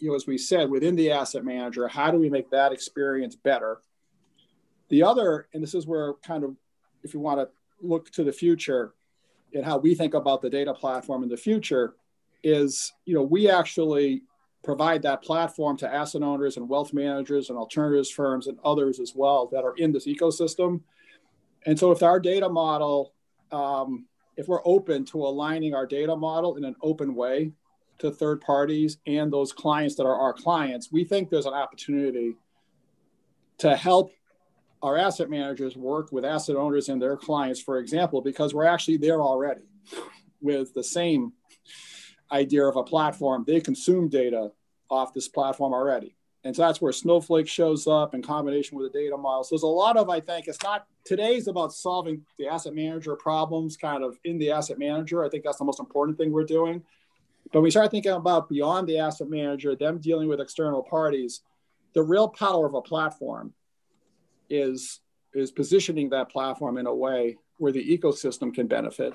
you 0.00 0.10
know, 0.10 0.16
as 0.16 0.26
we 0.26 0.38
said, 0.38 0.70
within 0.70 0.96
the 0.96 1.10
asset 1.10 1.44
manager, 1.44 1.86
how 1.86 2.10
do 2.10 2.18
we 2.18 2.30
make 2.30 2.50
that 2.50 2.72
experience 2.72 3.36
better? 3.36 3.80
The 4.88 5.02
other, 5.02 5.46
and 5.54 5.62
this 5.62 5.74
is 5.74 5.86
where 5.86 6.14
kind 6.24 6.42
of, 6.42 6.56
if 7.02 7.14
you 7.14 7.20
want 7.20 7.40
to 7.40 7.48
look 7.86 8.10
to 8.12 8.24
the 8.24 8.32
future 8.32 8.94
and 9.54 9.64
how 9.64 9.78
we 9.78 9.94
think 9.94 10.14
about 10.14 10.42
the 10.42 10.50
data 10.50 10.74
platform 10.74 11.22
in 11.22 11.28
the 11.28 11.36
future, 11.36 11.94
is 12.42 12.92
you 13.04 13.14
know 13.14 13.22
we 13.22 13.50
actually 13.50 14.22
provide 14.62 15.02
that 15.02 15.22
platform 15.22 15.76
to 15.76 15.92
asset 15.92 16.22
owners 16.22 16.56
and 16.56 16.68
wealth 16.68 16.92
managers 16.92 17.48
and 17.48 17.58
alternatives 17.58 18.10
firms 18.10 18.46
and 18.46 18.58
others 18.64 19.00
as 19.00 19.14
well 19.14 19.48
that 19.52 19.64
are 19.64 19.74
in 19.76 19.92
this 19.92 20.06
ecosystem. 20.06 20.80
And 21.66 21.78
so, 21.78 21.92
if 21.92 22.02
our 22.02 22.18
data 22.18 22.48
model, 22.48 23.12
um, 23.52 24.06
if 24.36 24.48
we're 24.48 24.64
open 24.64 25.04
to 25.06 25.18
aligning 25.18 25.74
our 25.74 25.86
data 25.86 26.16
model 26.16 26.56
in 26.56 26.64
an 26.64 26.76
open 26.82 27.14
way 27.14 27.52
to 28.00 28.10
third 28.10 28.40
parties 28.40 28.98
and 29.06 29.32
those 29.32 29.52
clients 29.52 29.94
that 29.96 30.04
are 30.04 30.18
our 30.18 30.32
clients, 30.32 30.90
we 30.90 31.04
think 31.04 31.30
there's 31.30 31.46
an 31.46 31.54
opportunity 31.54 32.34
to 33.58 33.76
help 33.76 34.12
our 34.82 34.96
asset 34.96 35.28
managers 35.28 35.76
work 35.76 36.10
with 36.10 36.24
asset 36.24 36.56
owners 36.56 36.88
and 36.88 37.00
their 37.00 37.16
clients, 37.16 37.60
for 37.60 37.78
example, 37.78 38.22
because 38.22 38.54
we're 38.54 38.64
actually 38.64 38.96
there 38.96 39.20
already 39.20 39.62
with 40.40 40.72
the 40.72 40.84
same 40.84 41.32
idea 42.32 42.64
of 42.64 42.76
a 42.76 42.82
platform. 42.82 43.44
They 43.46 43.60
consume 43.60 44.08
data 44.08 44.52
off 44.88 45.12
this 45.12 45.28
platform 45.28 45.74
already. 45.74 46.16
And 46.42 46.56
so 46.56 46.62
that's 46.62 46.80
where 46.80 46.92
Snowflake 46.92 47.46
shows 47.46 47.86
up 47.86 48.14
in 48.14 48.22
combination 48.22 48.78
with 48.78 48.90
the 48.90 48.98
data 48.98 49.16
model. 49.16 49.44
So 49.44 49.54
there's 49.54 49.62
a 49.62 49.66
lot 49.66 49.98
of, 49.98 50.08
I 50.08 50.20
think, 50.20 50.48
it's 50.48 50.62
not 50.62 50.86
today's 51.04 51.48
about 51.48 51.74
solving 51.74 52.24
the 52.38 52.48
asset 52.48 52.74
manager 52.74 53.14
problems 53.14 53.76
kind 53.76 54.02
of 54.02 54.18
in 54.24 54.38
the 54.38 54.50
asset 54.50 54.78
manager. 54.78 55.22
I 55.22 55.28
think 55.28 55.44
that's 55.44 55.58
the 55.58 55.64
most 55.64 55.80
important 55.80 56.16
thing 56.16 56.32
we're 56.32 56.44
doing. 56.44 56.82
But 57.52 57.62
we 57.62 57.70
start 57.70 57.90
thinking 57.90 58.12
about 58.12 58.48
beyond 58.48 58.88
the 58.88 58.98
asset 58.98 59.28
manager, 59.28 59.74
them 59.74 59.98
dealing 59.98 60.28
with 60.28 60.40
external 60.40 60.82
parties, 60.82 61.42
the 61.94 62.02
real 62.02 62.28
power 62.28 62.66
of 62.66 62.74
a 62.74 62.82
platform 62.82 63.52
is, 64.48 65.00
is 65.34 65.50
positioning 65.50 66.10
that 66.10 66.30
platform 66.30 66.78
in 66.78 66.86
a 66.86 66.94
way 66.94 67.36
where 67.58 67.72
the 67.72 67.98
ecosystem 67.98 68.54
can 68.54 68.66
benefit. 68.66 69.14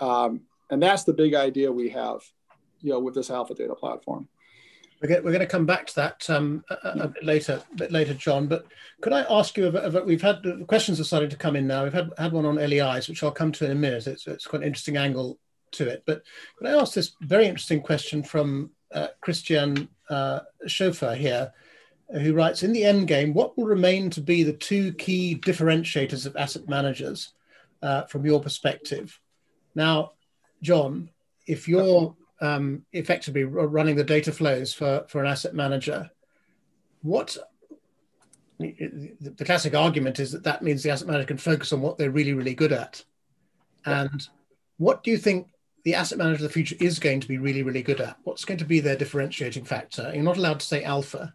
Um, 0.00 0.42
and 0.70 0.82
that's 0.82 1.04
the 1.04 1.12
big 1.12 1.34
idea 1.34 1.70
we 1.70 1.90
have, 1.90 2.22
you 2.80 2.92
know, 2.92 2.98
with 2.98 3.14
this 3.14 3.30
Alpha 3.30 3.54
Data 3.54 3.74
platform. 3.74 4.28
We're 5.02 5.20
going, 5.20 5.40
to 5.40 5.46
come 5.46 5.66
back 5.66 5.86
to 5.88 5.94
that 5.96 6.30
um, 6.30 6.64
a, 6.70 6.74
a, 7.00 7.08
bit 7.08 7.22
later, 7.22 7.62
a 7.70 7.76
bit 7.76 7.92
later, 7.92 8.14
John. 8.14 8.46
But 8.46 8.66
could 9.02 9.12
I 9.12 9.26
ask 9.28 9.56
you? 9.58 9.66
About, 9.66 10.06
we've 10.06 10.22
had 10.22 10.42
the 10.42 10.64
questions 10.66 10.98
are 10.98 11.04
starting 11.04 11.28
to 11.28 11.36
come 11.36 11.54
in 11.54 11.66
now. 11.66 11.84
We've 11.84 11.92
had 11.92 12.10
had 12.16 12.32
one 12.32 12.46
on 12.46 12.56
LEIs, 12.56 13.06
which 13.06 13.22
I'll 13.22 13.30
come 13.30 13.52
to 13.52 13.66
in 13.66 13.72
a 13.72 13.74
minute. 13.74 14.06
It's, 14.06 14.26
it's 14.26 14.46
quite 14.46 14.62
an 14.62 14.68
interesting 14.68 14.96
angle 14.96 15.38
to 15.72 15.88
it. 15.88 16.02
But 16.06 16.22
could 16.56 16.68
I 16.68 16.80
ask 16.80 16.94
this 16.94 17.12
very 17.20 17.46
interesting 17.46 17.80
question 17.80 18.22
from 18.22 18.70
uh, 18.92 19.08
Christian 19.20 19.88
uh, 20.08 20.40
Schofer 20.66 21.16
here, 21.16 21.52
who 22.10 22.34
writes: 22.34 22.62
In 22.62 22.72
the 22.72 22.84
end 22.84 23.08
game, 23.08 23.34
what 23.34 23.56
will 23.56 23.66
remain 23.66 24.10
to 24.10 24.20
be 24.20 24.42
the 24.42 24.52
two 24.52 24.92
key 24.94 25.36
differentiators 25.36 26.26
of 26.26 26.36
asset 26.36 26.68
managers 26.68 27.32
uh, 27.82 28.02
from 28.04 28.24
your 28.24 28.40
perspective? 28.40 29.18
Now, 29.74 30.12
John, 30.62 31.10
if 31.46 31.68
you're 31.68 32.16
um, 32.40 32.84
effectively 32.92 33.44
running 33.44 33.96
the 33.96 34.04
data 34.04 34.32
flows 34.32 34.72
for, 34.72 35.04
for 35.08 35.20
an 35.22 35.30
asset 35.30 35.54
manager, 35.54 36.10
what 37.02 37.36
the 38.58 39.44
classic 39.44 39.74
argument 39.74 40.18
is 40.18 40.32
that 40.32 40.44
that 40.44 40.62
means 40.62 40.82
the 40.82 40.90
asset 40.90 41.06
manager 41.06 41.26
can 41.26 41.36
focus 41.36 41.72
on 41.72 41.82
what 41.82 41.98
they're 41.98 42.10
really, 42.10 42.32
really 42.32 42.54
good 42.54 42.72
at. 42.72 43.04
And 43.84 44.26
what 44.78 45.02
do 45.02 45.10
you 45.10 45.18
think 45.18 45.48
the 45.86 45.94
asset 45.94 46.18
manager 46.18 46.34
of 46.34 46.42
the 46.42 46.48
future 46.48 46.76
is 46.80 46.98
going 46.98 47.20
to 47.20 47.28
be 47.28 47.38
really, 47.38 47.62
really 47.62 47.82
good 47.82 48.00
at? 48.00 48.18
What's 48.24 48.44
going 48.44 48.58
to 48.58 48.64
be 48.64 48.80
their 48.80 48.96
differentiating 48.96 49.64
factor? 49.64 50.10
You're 50.12 50.22
not 50.22 50.36
allowed 50.36 50.60
to 50.60 50.66
say 50.66 50.84
alpha. 50.84 51.32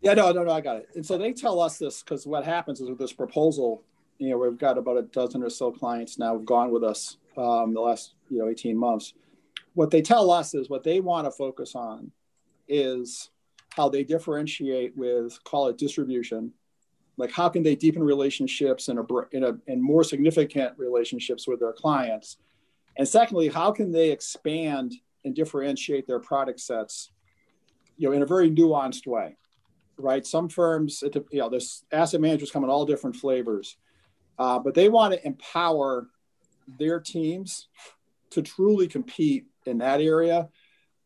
yeah, 0.00 0.14
no, 0.14 0.30
no, 0.30 0.44
no, 0.44 0.52
I 0.52 0.60
got 0.60 0.76
it. 0.76 0.88
And 0.94 1.04
so 1.04 1.18
they 1.18 1.32
tell 1.32 1.58
us 1.60 1.78
this 1.78 2.02
because 2.02 2.26
what 2.26 2.44
happens 2.44 2.80
is 2.80 2.88
with 2.88 2.98
this 2.98 3.12
proposal, 3.12 3.82
you 4.18 4.30
know, 4.30 4.38
we've 4.38 4.58
got 4.58 4.78
about 4.78 4.98
a 4.98 5.02
dozen 5.02 5.42
or 5.42 5.50
so 5.50 5.72
clients 5.72 6.18
now 6.18 6.36
who've 6.36 6.44
gone 6.44 6.70
with 6.70 6.84
us 6.84 7.16
um, 7.36 7.74
the 7.74 7.80
last, 7.80 8.12
you 8.28 8.38
know, 8.38 8.48
18 8.48 8.76
months 8.76 9.14
what 9.74 9.90
they 9.90 10.02
tell 10.02 10.30
us 10.30 10.54
is 10.54 10.68
what 10.68 10.84
they 10.84 11.00
want 11.00 11.26
to 11.26 11.30
focus 11.30 11.74
on 11.74 12.10
is 12.68 13.30
how 13.70 13.88
they 13.88 14.04
differentiate 14.04 14.96
with 14.96 15.42
call 15.44 15.68
it 15.68 15.78
distribution 15.78 16.52
like 17.16 17.30
how 17.30 17.48
can 17.48 17.62
they 17.62 17.74
deepen 17.74 18.02
relationships 18.02 18.88
and 18.88 18.98
a 18.98 19.04
in 19.32 19.44
a 19.44 19.56
in 19.66 19.80
more 19.82 20.04
significant 20.04 20.72
relationships 20.78 21.46
with 21.46 21.60
their 21.60 21.72
clients 21.72 22.38
and 22.96 23.06
secondly 23.06 23.48
how 23.48 23.70
can 23.72 23.92
they 23.92 24.10
expand 24.10 24.94
and 25.24 25.34
differentiate 25.34 26.06
their 26.06 26.20
product 26.20 26.60
sets 26.60 27.10
you 27.96 28.08
know 28.08 28.14
in 28.14 28.22
a 28.22 28.26
very 28.26 28.50
nuanced 28.50 29.06
way 29.06 29.36
right 29.98 30.26
some 30.26 30.48
firms 30.48 31.02
you 31.30 31.38
know 31.38 31.48
there's 31.48 31.84
asset 31.92 32.20
managers 32.20 32.50
come 32.50 32.64
in 32.64 32.70
all 32.70 32.86
different 32.86 33.16
flavors 33.16 33.76
uh, 34.38 34.58
but 34.58 34.74
they 34.74 34.88
want 34.88 35.12
to 35.12 35.26
empower 35.26 36.08
their 36.78 36.98
teams 36.98 37.68
to 38.30 38.42
truly 38.42 38.86
compete 38.86 39.46
in 39.66 39.78
that 39.78 40.00
area 40.00 40.48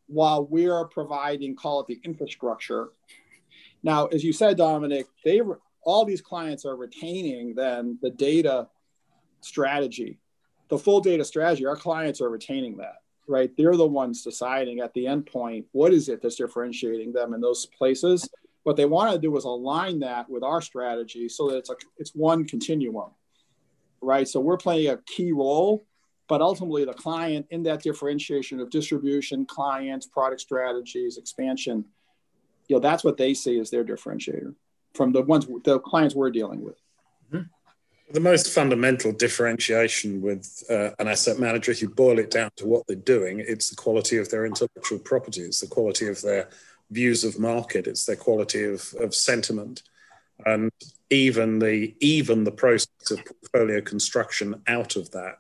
while 0.07 0.47
we 0.47 0.68
are 0.68 0.87
providing, 0.87 1.57
call 1.57 1.81
it 1.81 1.87
the 1.87 2.01
infrastructure. 2.05 2.90
Now, 3.83 4.07
as 4.07 4.23
you 4.23 4.33
said, 4.33 4.57
Dominic, 4.57 5.07
they 5.25 5.40
all 5.83 6.05
these 6.05 6.23
clients 6.23 6.64
are 6.64 6.77
retaining 6.77 7.55
then 7.55 7.99
the 8.01 8.11
data 8.11 8.68
strategy, 9.40 10.18
the 10.68 10.79
full 10.79 11.00
data 11.00 11.24
strategy. 11.24 11.66
Our 11.66 11.77
clients 11.77 12.20
are 12.20 12.31
retaining 12.31 12.77
that, 12.79 12.96
right? 13.27 13.50
They're 13.57 13.77
the 13.77 13.87
ones 13.87 14.22
deciding 14.22 14.81
at 14.81 14.92
the 14.94 15.07
end 15.07 15.27
point 15.27 15.66
what 15.72 15.92
is 15.92 16.09
it 16.09 16.22
that's 16.22 16.37
differentiating 16.37 17.12
them 17.12 17.35
in 17.35 17.40
those 17.40 17.66
places. 17.66 18.29
What 18.62 18.77
they 18.77 18.87
want 18.87 19.12
to 19.12 19.18
do 19.18 19.37
is 19.37 19.44
align 19.44 20.00
that 20.00 20.29
with 20.29 20.42
our 20.42 20.62
strategy 20.62 21.29
so 21.29 21.50
that 21.50 21.59
it's 21.59 21.70
a 21.70 21.77
it's 21.98 22.14
one 22.14 22.46
continuum, 22.46 23.11
right? 24.00 24.27
So 24.27 24.40
we're 24.40 24.57
playing 24.57 24.90
a 24.90 24.98
key 24.98 25.33
role 25.33 25.87
but 26.27 26.40
ultimately 26.40 26.87
the 26.87 26.94
client 26.94 27.44
in 27.50 27.62
that 27.62 27.83
differentiation 27.83 28.59
of 28.59 28.70
distribution 28.70 29.44
clients 29.44 30.07
product 30.07 30.40
strategies 30.40 31.18
expansion 31.18 31.85
you 32.68 32.77
know 32.77 32.81
that's 32.81 33.05
what 33.05 33.18
they 33.18 33.35
see 33.35 33.59
as 33.59 33.68
their 33.70 33.85
differentiator 33.85 34.55
from 34.94 35.12
the 35.12 35.22
ones 35.22 35.46
the 35.64 35.79
clients 35.81 36.14
we're 36.14 36.31
dealing 36.31 36.62
with. 36.62 36.81
The 38.14 38.20
most 38.20 38.53
fundamental 38.53 39.12
differentiation 39.12 40.22
with 40.22 40.62
uh, 40.70 40.90
an 40.98 41.09
asset 41.09 41.38
manager 41.38 41.70
if 41.70 41.83
you 41.83 41.88
boil 41.88 42.18
it 42.18 42.31
down 42.31 42.50
to 42.57 42.66
what 42.66 42.87
they're 42.87 42.96
doing 42.96 43.40
it's 43.40 43.70
the 43.70 43.77
quality 43.77 44.16
of 44.16 44.31
their 44.31 44.46
intellectual 44.46 44.98
property 44.98 45.42
it's 45.42 45.61
the 45.61 45.66
quality 45.66 46.09
of 46.09 46.20
their 46.22 46.48
views 46.90 47.24
of 47.24 47.38
market 47.38 47.87
it's 47.87 48.07
their 48.07 48.16
quality 48.16 48.64
of, 48.64 48.94
of 49.00 49.14
sentiment 49.14 49.83
and 50.46 50.70
even 51.11 51.59
the 51.59 51.94
even 52.00 52.44
the 52.44 52.50
process 52.50 53.11
of 53.11 53.24
portfolio 53.24 53.81
construction 53.81 54.62
out 54.66 54.96
of 54.96 55.11
that 55.12 55.38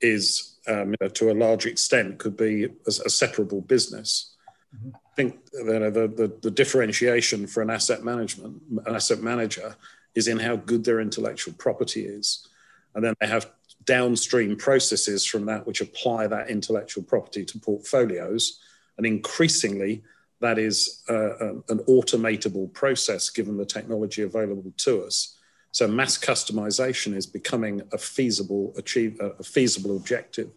is, 0.00 0.56
um, 0.66 0.90
you 0.90 0.96
know, 1.00 1.08
to 1.08 1.30
a 1.30 1.34
large 1.34 1.66
extent, 1.66 2.18
could 2.18 2.36
be 2.36 2.64
a, 2.64 2.68
a 2.86 3.10
separable 3.10 3.60
business. 3.60 4.34
Mm-hmm. 4.76 4.90
I 4.94 5.14
think 5.16 5.38
you 5.52 5.64
know, 5.64 5.90
the, 5.90 6.08
the, 6.08 6.32
the 6.42 6.50
differentiation 6.50 7.46
for 7.46 7.62
an 7.62 7.70
asset 7.70 8.04
management, 8.04 8.60
an 8.86 8.94
asset 8.94 9.22
manager, 9.22 9.76
is 10.14 10.28
in 10.28 10.38
how 10.38 10.56
good 10.56 10.84
their 10.84 11.00
intellectual 11.00 11.54
property 11.54 12.04
is, 12.04 12.48
and 12.94 13.04
then 13.04 13.14
they 13.20 13.26
have 13.26 13.50
downstream 13.84 14.56
processes 14.56 15.24
from 15.24 15.46
that 15.46 15.66
which 15.66 15.80
apply 15.80 16.26
that 16.26 16.48
intellectual 16.48 17.02
property 17.02 17.44
to 17.44 17.58
portfolios, 17.58 18.60
and 18.96 19.06
increasingly 19.06 20.02
that 20.40 20.58
is 20.58 21.02
uh, 21.08 21.54
an 21.68 21.78
automatable 21.88 22.72
process 22.72 23.30
given 23.30 23.56
the 23.56 23.64
technology 23.64 24.22
available 24.22 24.72
to 24.76 25.02
us. 25.02 25.38
So 25.72 25.88
mass 25.88 26.16
customization 26.18 27.16
is 27.16 27.26
becoming 27.26 27.82
a 27.92 27.98
feasible 27.98 28.72
achieve 28.76 29.20
a 29.20 29.42
feasible 29.42 29.96
objective, 29.96 30.50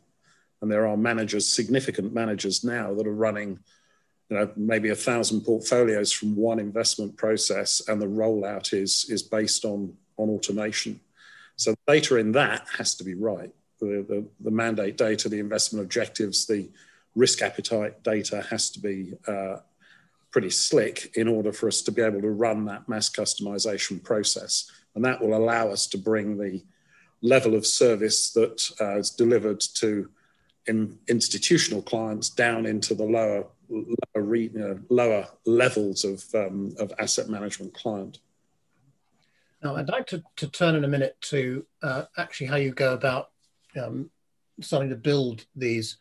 and 0.61 0.71
there 0.71 0.87
are 0.87 0.97
managers, 0.97 1.47
significant 1.47 2.13
managers 2.13 2.63
now 2.63 2.93
that 2.93 3.07
are 3.07 3.13
running, 3.13 3.59
you 4.29 4.37
know, 4.37 4.51
maybe 4.55 4.89
a 4.89 4.95
thousand 4.95 5.41
portfolios 5.41 6.11
from 6.11 6.35
one 6.35 6.59
investment 6.59 7.15
process, 7.17 7.81
and 7.87 8.01
the 8.01 8.07
rollout 8.07 8.73
is 8.73 9.05
is 9.09 9.23
based 9.23 9.65
on 9.65 9.93
on 10.17 10.29
automation. 10.29 10.99
So 11.55 11.75
data 11.87 12.17
in 12.17 12.31
that 12.33 12.65
has 12.77 12.95
to 12.95 13.03
be 13.03 13.15
right. 13.15 13.51
The, 13.79 14.05
the, 14.07 14.25
the 14.39 14.51
mandate 14.51 14.97
data, 14.97 15.29
the 15.29 15.39
investment 15.39 15.83
objectives, 15.83 16.45
the 16.45 16.69
risk 17.15 17.41
appetite 17.41 18.03
data 18.03 18.45
has 18.49 18.69
to 18.71 18.79
be 18.79 19.13
uh, 19.27 19.57
pretty 20.31 20.49
slick 20.49 21.15
in 21.15 21.27
order 21.27 21.51
for 21.51 21.67
us 21.67 21.81
to 21.81 21.91
be 21.91 22.01
able 22.01 22.21
to 22.21 22.29
run 22.29 22.65
that 22.65 22.87
mass 22.87 23.09
customization 23.09 24.03
process 24.03 24.71
and 24.97 25.05
that 25.05 25.21
will 25.21 25.37
allow 25.37 25.69
us 25.69 25.85
to 25.85 25.97
bring 25.97 26.37
the 26.37 26.59
level 27.21 27.55
of 27.55 27.65
service 27.65 28.31
that 28.31 28.71
uh, 28.81 28.97
is 28.97 29.11
delivered 29.11 29.59
to 29.59 30.09
in 30.67 30.97
institutional 31.07 31.81
clients 31.81 32.29
down 32.29 32.65
into 32.65 32.93
the 32.93 33.03
lower 33.03 33.45
lower, 33.69 34.35
you 34.35 34.49
know, 34.53 34.79
lower 34.89 35.27
levels 35.45 36.03
of, 36.03 36.23
um, 36.35 36.73
of 36.79 36.93
asset 36.99 37.29
management 37.29 37.73
client. 37.73 38.19
Now, 39.63 39.75
I'd 39.75 39.89
like 39.89 40.07
to, 40.07 40.23
to 40.37 40.47
turn 40.47 40.75
in 40.75 40.83
a 40.83 40.87
minute 40.87 41.17
to 41.21 41.65
uh, 41.81 42.03
actually 42.17 42.47
how 42.47 42.57
you 42.57 42.71
go 42.71 42.93
about 42.93 43.31
um, 43.81 44.09
starting 44.61 44.89
to 44.89 44.95
build 44.95 45.45
these 45.55 45.97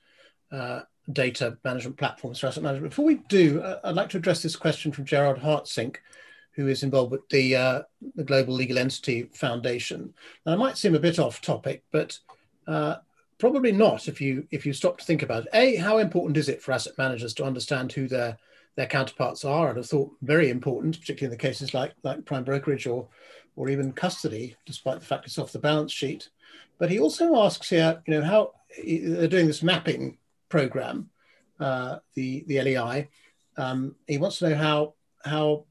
uh, 0.53 0.83
data 1.13 1.57
management 1.65 1.97
platforms 1.97 2.39
for 2.39 2.47
asset 2.47 2.63
management. 2.63 2.91
Before 2.91 3.05
we 3.05 3.17
do, 3.29 3.61
uh, 3.61 3.81
I'd 3.85 3.95
like 3.95 4.11
to 4.11 4.19
address 4.19 4.43
this 4.43 4.57
question 4.57 4.93
from 4.93 5.05
Gerard 5.05 5.39
Hartsink, 5.39 5.97
who 6.53 6.69
is 6.69 6.83
involved 6.83 7.13
with 7.13 7.29
the, 7.31 7.57
uh, 7.57 7.83
the 8.15 8.25
Global 8.25 8.55
Legal 8.55 8.79
Entity 8.79 9.31
Foundation. 9.35 10.15
Now, 10.45 10.53
it 10.53 10.59
might 10.59 10.79
seem 10.79 10.95
a 10.95 11.01
bit 11.01 11.19
off 11.19 11.41
topic, 11.41 11.83
but 11.91 12.19
uh, 12.67 12.97
probably 13.38 13.72
not 13.72 14.09
if 14.09 14.20
you 14.20 14.46
if 14.51 14.64
you 14.66 14.72
stop 14.72 14.99
to 14.99 15.05
think 15.05 15.22
about 15.22 15.44
it. 15.44 15.49
A, 15.53 15.77
how 15.77 15.99
important 15.99 16.37
is 16.37 16.49
it 16.49 16.62
for 16.62 16.72
asset 16.72 16.96
managers 16.99 17.35
to 17.35 17.44
understand 17.44 17.92
who 17.92 18.09
their 18.09 18.38
their 18.77 18.87
counterparts 18.87 19.44
are? 19.44 19.70
I'd 19.70 19.77
have 19.77 19.87
thought 19.87 20.12
very 20.22 20.51
important, 20.51 21.01
particularly 21.01 21.33
in 21.33 21.38
the 21.38 21.42
cases 21.42 21.75
like 21.75 21.92
like 22.03 22.25
prime 22.25 22.44
brokerage 22.44 22.87
or 22.87 23.09
or 23.57 23.68
even 23.68 23.92
custody, 23.92 24.55
despite 24.66 25.01
the 25.01 25.07
fact 25.07 25.27
it's 25.27 25.38
off 25.38 25.53
the 25.53 25.59
balance 25.59 25.92
sheet. 25.92 26.29
But 26.79 26.90
he 26.90 26.99
also 26.99 27.37
asks 27.37 27.70
here, 27.70 28.03
you 28.07 28.14
know, 28.14 28.22
how 28.22 28.53
they're 28.85 29.29
doing 29.29 29.46
this 29.46 29.62
mapping 29.62 30.18
program, 30.49 31.11
uh, 31.59 31.99
the 32.14 32.44
the 32.46 32.61
LEI. 32.61 33.09
Um, 33.57 33.96
he 34.07 34.18
wants 34.18 34.38
to 34.38 34.51
know 34.51 34.57
how 34.57 34.94
how 35.25 35.64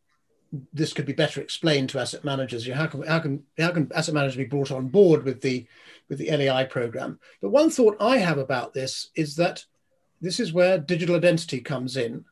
this 0.73 0.93
could 0.93 1.05
be 1.05 1.13
better 1.13 1.41
explained 1.41 1.89
to 1.89 1.99
asset 1.99 2.23
managers. 2.23 2.65
You 2.65 2.73
know, 2.73 2.79
how 2.79 2.87
can 2.87 3.03
how 3.03 3.19
can 3.19 3.43
how 3.57 3.71
can 3.71 3.91
asset 3.93 4.15
managers 4.15 4.37
be 4.37 4.45
brought 4.45 4.71
on 4.71 4.87
board 4.87 5.23
with 5.23 5.41
the 5.41 5.67
with 6.09 6.19
the 6.19 6.29
LEI 6.29 6.65
program? 6.65 7.19
But 7.41 7.51
one 7.51 7.69
thought 7.69 7.97
I 7.99 8.17
have 8.17 8.37
about 8.37 8.73
this 8.73 9.09
is 9.15 9.35
that 9.37 9.65
this 10.21 10.39
is 10.39 10.53
where 10.53 10.77
digital 10.77 11.15
identity 11.15 11.61
comes 11.61 11.97
in, 11.97 12.25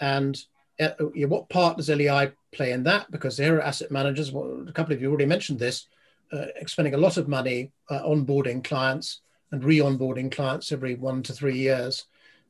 and 0.00 0.38
uh, 0.80 0.90
what 1.28 1.48
part 1.48 1.76
does 1.76 1.88
LEI 1.88 2.32
play 2.52 2.72
in 2.72 2.82
that? 2.84 3.10
Because 3.10 3.36
there 3.36 3.56
are 3.56 3.62
asset 3.62 3.90
managers, 3.90 4.32
well, 4.32 4.64
a 4.68 4.72
couple 4.72 4.94
of 4.94 5.00
you 5.00 5.08
already 5.08 5.26
mentioned 5.26 5.58
this, 5.58 5.86
uh, 6.32 6.46
spending 6.66 6.94
a 6.94 6.98
lot 6.98 7.16
of 7.16 7.28
money 7.28 7.72
uh, 7.90 8.02
onboarding 8.02 8.62
clients 8.62 9.20
and 9.52 9.64
re-onboarding 9.64 10.30
clients 10.30 10.72
every 10.72 10.94
one 10.96 11.22
to 11.22 11.32
three 11.32 11.56
years. 11.56 12.04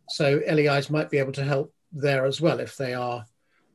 So 0.08 0.40
LEIs 0.50 0.90
might 0.90 1.10
be 1.10 1.18
able 1.18 1.32
to 1.32 1.44
help 1.44 1.72
there 1.92 2.24
as 2.24 2.40
well 2.40 2.60
if 2.60 2.76
they 2.76 2.94
are 2.94 3.24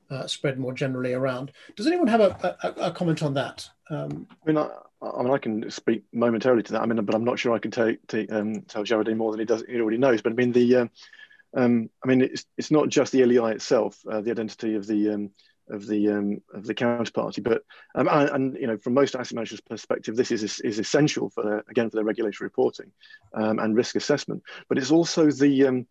uh, 0.09 0.27
spread 0.27 0.59
more 0.59 0.73
generally 0.73 1.13
around. 1.13 1.51
Does 1.75 1.87
anyone 1.87 2.07
have 2.07 2.21
a, 2.21 2.57
a, 2.63 2.87
a 2.87 2.91
comment 2.91 3.23
on 3.23 3.33
that? 3.35 3.69
Um, 3.89 4.27
I 4.31 4.51
mean, 4.51 4.65
I, 5.01 5.23
mean, 5.23 5.33
I 5.33 5.37
can 5.37 5.71
speak 5.71 6.03
momentarily 6.13 6.63
to 6.63 6.73
that. 6.73 6.81
I 6.81 6.85
mean, 6.85 7.03
but 7.03 7.15
I'm 7.15 7.23
not 7.23 7.39
sure 7.39 7.53
I 7.53 7.59
can 7.59 7.71
take, 7.71 8.05
take 8.07 8.31
um, 8.31 8.61
tell 8.61 8.83
any 8.91 9.13
more 9.13 9.31
than 9.31 9.39
he 9.39 9.45
does. 9.45 9.63
He 9.67 9.79
already 9.79 9.97
knows. 9.97 10.21
But 10.21 10.33
I 10.33 10.35
mean, 10.35 10.51
the, 10.51 10.75
uh, 10.75 10.87
um, 11.55 11.89
I 12.03 12.07
mean, 12.07 12.21
it's 12.21 12.45
it's 12.57 12.71
not 12.71 12.89
just 12.89 13.11
the 13.11 13.25
LEI 13.25 13.51
itself, 13.53 13.97
uh, 14.09 14.21
the 14.21 14.31
identity 14.31 14.75
of 14.75 14.85
the 14.85 15.09
um, 15.09 15.31
of 15.69 15.87
the 15.87 16.09
um, 16.09 16.41
of 16.53 16.65
the 16.65 16.75
counterparty. 16.75 17.43
But 17.43 17.63
um, 17.95 18.07
and, 18.07 18.29
and, 18.29 18.57
you 18.57 18.67
know, 18.67 18.77
from 18.77 18.93
most 18.93 19.15
asset 19.15 19.35
managers' 19.35 19.61
perspective, 19.61 20.15
this 20.15 20.31
is 20.31 20.59
is 20.59 20.79
essential 20.79 21.29
for 21.29 21.43
their, 21.43 21.63
again 21.69 21.89
for 21.89 21.95
their 21.95 22.05
regulatory 22.05 22.45
reporting 22.45 22.91
and 23.33 23.75
risk 23.75 23.95
assessment. 23.95 24.43
But 24.69 24.77
it's 24.77 24.91
also 24.91 25.31
the 25.31 25.85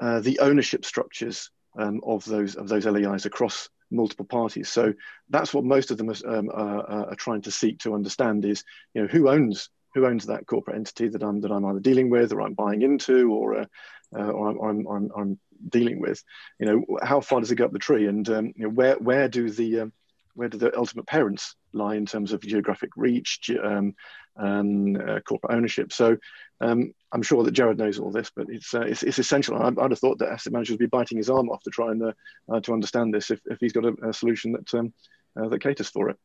uh, 0.00 0.20
the 0.20 0.38
ownership 0.38 0.84
structures 0.84 1.50
um, 1.76 2.00
of 2.04 2.24
those 2.24 2.56
of 2.56 2.68
those 2.68 2.86
LEIs 2.86 3.26
across 3.26 3.68
multiple 3.90 4.24
parties. 4.24 4.68
So 4.68 4.94
that's 5.28 5.52
what 5.52 5.64
most 5.64 5.90
of 5.90 5.98
them 5.98 6.10
are, 6.10 6.36
um, 6.36 6.50
are, 6.52 7.10
are 7.10 7.14
trying 7.16 7.42
to 7.42 7.50
seek 7.50 7.80
to 7.80 7.94
understand 7.94 8.44
is 8.44 8.64
you 8.94 9.02
know 9.02 9.08
who 9.08 9.28
owns 9.28 9.68
who 9.94 10.06
owns 10.06 10.26
that 10.26 10.46
corporate 10.46 10.76
entity 10.76 11.08
that 11.08 11.22
I'm 11.22 11.40
that 11.42 11.52
I'm 11.52 11.64
either 11.64 11.80
dealing 11.80 12.10
with 12.10 12.32
or 12.32 12.40
I'm 12.42 12.54
buying 12.54 12.82
into 12.82 13.32
or 13.32 13.60
uh, 13.60 13.66
uh, 14.14 14.30
or, 14.30 14.50
I'm, 14.50 14.60
I'm, 14.60 14.86
I'm, 14.86 15.10
I'm 15.16 15.40
dealing 15.68 16.00
with. 16.00 16.22
You 16.58 16.66
know, 16.66 16.98
how 17.02 17.20
far 17.20 17.40
does 17.40 17.50
it 17.50 17.56
go 17.56 17.64
up 17.64 17.72
the 17.72 17.78
tree, 17.78 18.06
and 18.06 18.28
um, 18.28 18.52
you 18.56 18.64
know, 18.64 18.70
where 18.70 18.96
where 18.96 19.28
do 19.28 19.50
the 19.50 19.80
um, 19.80 19.92
where 20.34 20.48
do 20.48 20.58
the 20.58 20.76
ultimate 20.76 21.06
parents 21.06 21.54
lie 21.72 21.94
in 21.96 22.06
terms 22.06 22.32
of 22.32 22.40
geographic 22.40 22.90
reach, 22.96 23.50
um, 23.62 23.94
um, 24.36 24.96
uh, 24.96 25.20
corporate 25.20 25.54
ownership? 25.54 25.92
So 25.92 26.16
um, 26.60 26.92
I'm 27.12 27.22
sure 27.22 27.42
that 27.44 27.52
Jared 27.52 27.78
knows 27.78 27.98
all 27.98 28.10
this, 28.10 28.30
but 28.34 28.46
it's 28.48 28.72
uh, 28.72 28.82
it's, 28.82 29.02
it's, 29.02 29.18
essential. 29.18 29.56
I, 29.56 29.70
would 29.70 29.90
have 29.90 29.98
thought 29.98 30.18
that 30.18 30.30
asset 30.30 30.52
managers 30.52 30.74
would 30.74 30.78
be 30.78 30.86
biting 30.86 31.18
his 31.18 31.30
arm 31.30 31.50
off 31.50 31.62
to 31.64 31.70
try 31.70 31.90
and 31.90 32.02
uh, 32.02 32.60
to 32.60 32.72
understand 32.72 33.12
this 33.12 33.30
if, 33.30 33.40
if 33.46 33.58
he's 33.60 33.72
got 33.72 33.84
a, 33.84 33.94
a 34.08 34.12
solution 34.12 34.52
that 34.52 34.72
um, 34.74 34.92
uh, 35.36 35.48
that 35.48 35.62
caters 35.62 35.88
for 35.88 36.08
it. 36.08 36.16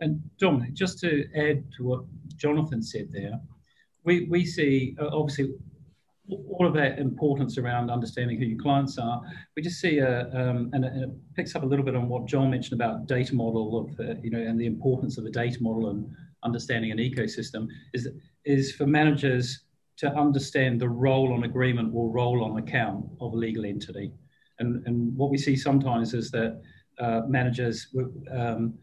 And 0.00 0.20
Dominic, 0.38 0.74
just 0.74 0.98
to 1.00 1.26
add 1.36 1.64
to 1.76 1.84
what 1.84 2.04
Jonathan 2.36 2.82
said 2.82 3.08
there, 3.12 3.40
we 4.04 4.26
we 4.28 4.44
see 4.44 4.96
uh, 5.00 5.08
obviously 5.12 5.54
all 6.28 6.66
of 6.66 6.74
that 6.74 6.98
importance 6.98 7.58
around 7.58 7.90
understanding 7.90 8.38
who 8.38 8.44
your 8.44 8.58
clients 8.58 8.98
are. 8.98 9.20
We 9.56 9.62
just 9.62 9.80
see 9.80 9.98
a, 9.98 10.28
um, 10.28 10.70
and, 10.72 10.84
it, 10.84 10.92
and, 10.92 11.04
it, 11.04 11.10
picks 11.34 11.54
up 11.56 11.62
a 11.62 11.66
little 11.66 11.84
bit 11.84 11.96
on 11.96 12.08
what 12.08 12.26
John 12.26 12.50
mentioned 12.50 12.80
about 12.80 13.06
data 13.06 13.34
model 13.34 13.78
of, 13.78 14.00
uh, 14.00 14.14
you 14.22 14.30
know, 14.30 14.38
and 14.38 14.58
the 14.58 14.66
importance 14.66 15.18
of 15.18 15.24
a 15.24 15.30
data 15.30 15.58
model 15.60 15.90
and 15.90 16.10
understanding 16.44 16.90
an 16.90 16.98
ecosystem 16.98 17.68
is, 17.92 18.08
is 18.44 18.72
for 18.72 18.86
managers 18.86 19.64
to 19.98 20.08
understand 20.14 20.80
the 20.80 20.88
role 20.88 21.32
on 21.32 21.44
agreement 21.44 21.92
or 21.94 22.10
role 22.10 22.42
on 22.44 22.58
account 22.58 23.04
of 23.20 23.32
a 23.32 23.36
legal 23.36 23.64
entity. 23.64 24.10
And, 24.58 24.86
and 24.86 25.16
what 25.16 25.30
we 25.30 25.38
see 25.38 25.56
sometimes 25.56 26.14
is 26.14 26.30
that 26.30 26.60
uh, 26.98 27.22
managers 27.28 27.88
um, 28.30 28.74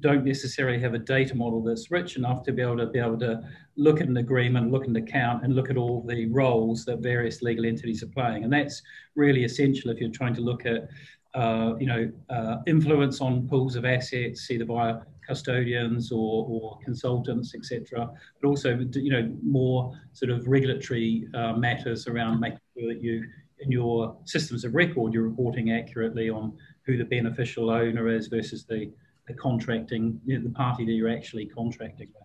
don't 0.00 0.24
necessarily 0.24 0.78
have 0.80 0.94
a 0.94 0.98
data 0.98 1.34
model 1.34 1.62
that's 1.62 1.90
rich 1.90 2.16
enough 2.16 2.42
to 2.44 2.52
be 2.52 2.62
able 2.62 2.76
to 2.76 2.86
be 2.86 2.98
able 2.98 3.18
to 3.18 3.42
look 3.76 4.00
at 4.00 4.08
an 4.08 4.18
agreement, 4.18 4.70
look 4.70 4.82
at 4.82 4.88
an 4.88 4.96
account, 4.96 5.44
and 5.44 5.54
look 5.54 5.70
at 5.70 5.76
all 5.76 6.04
the 6.06 6.26
roles 6.26 6.84
that 6.84 6.98
various 6.98 7.42
legal 7.42 7.64
entities 7.64 8.02
are 8.02 8.08
playing. 8.08 8.44
And 8.44 8.52
that's 8.52 8.82
really 9.14 9.44
essential 9.44 9.90
if 9.90 9.98
you're 9.98 10.10
trying 10.10 10.34
to 10.34 10.42
look 10.42 10.66
at, 10.66 10.88
uh, 11.34 11.74
you 11.78 11.86
know, 11.86 12.12
uh, 12.28 12.56
influence 12.66 13.20
on 13.20 13.48
pools 13.48 13.76
of 13.76 13.84
assets, 13.84 14.50
either 14.50 14.66
via 14.66 15.00
custodians 15.26 16.12
or, 16.12 16.46
or 16.48 16.78
consultants, 16.84 17.54
etc. 17.54 18.10
But 18.40 18.48
also, 18.48 18.78
you 18.92 19.10
know, 19.10 19.34
more 19.42 19.98
sort 20.12 20.30
of 20.30 20.46
regulatory 20.46 21.28
uh, 21.34 21.54
matters 21.54 22.06
around 22.06 22.40
making 22.40 22.60
sure 22.78 22.92
that 22.92 23.02
you, 23.02 23.24
in 23.60 23.70
your 23.70 24.16
systems 24.24 24.64
of 24.64 24.74
record, 24.74 25.12
you're 25.14 25.28
reporting 25.28 25.72
accurately 25.72 26.28
on 26.30 26.56
who 26.84 26.96
the 26.96 27.04
beneficial 27.04 27.70
owner 27.70 28.08
is 28.08 28.26
versus 28.26 28.64
the 28.64 28.92
the 29.26 29.34
contracting, 29.34 30.20
you 30.24 30.38
know, 30.38 30.44
the 30.44 30.54
party 30.54 30.84
that 30.84 30.92
you're 30.92 31.08
actually 31.08 31.46
contracting 31.46 32.08
with. 32.12 32.22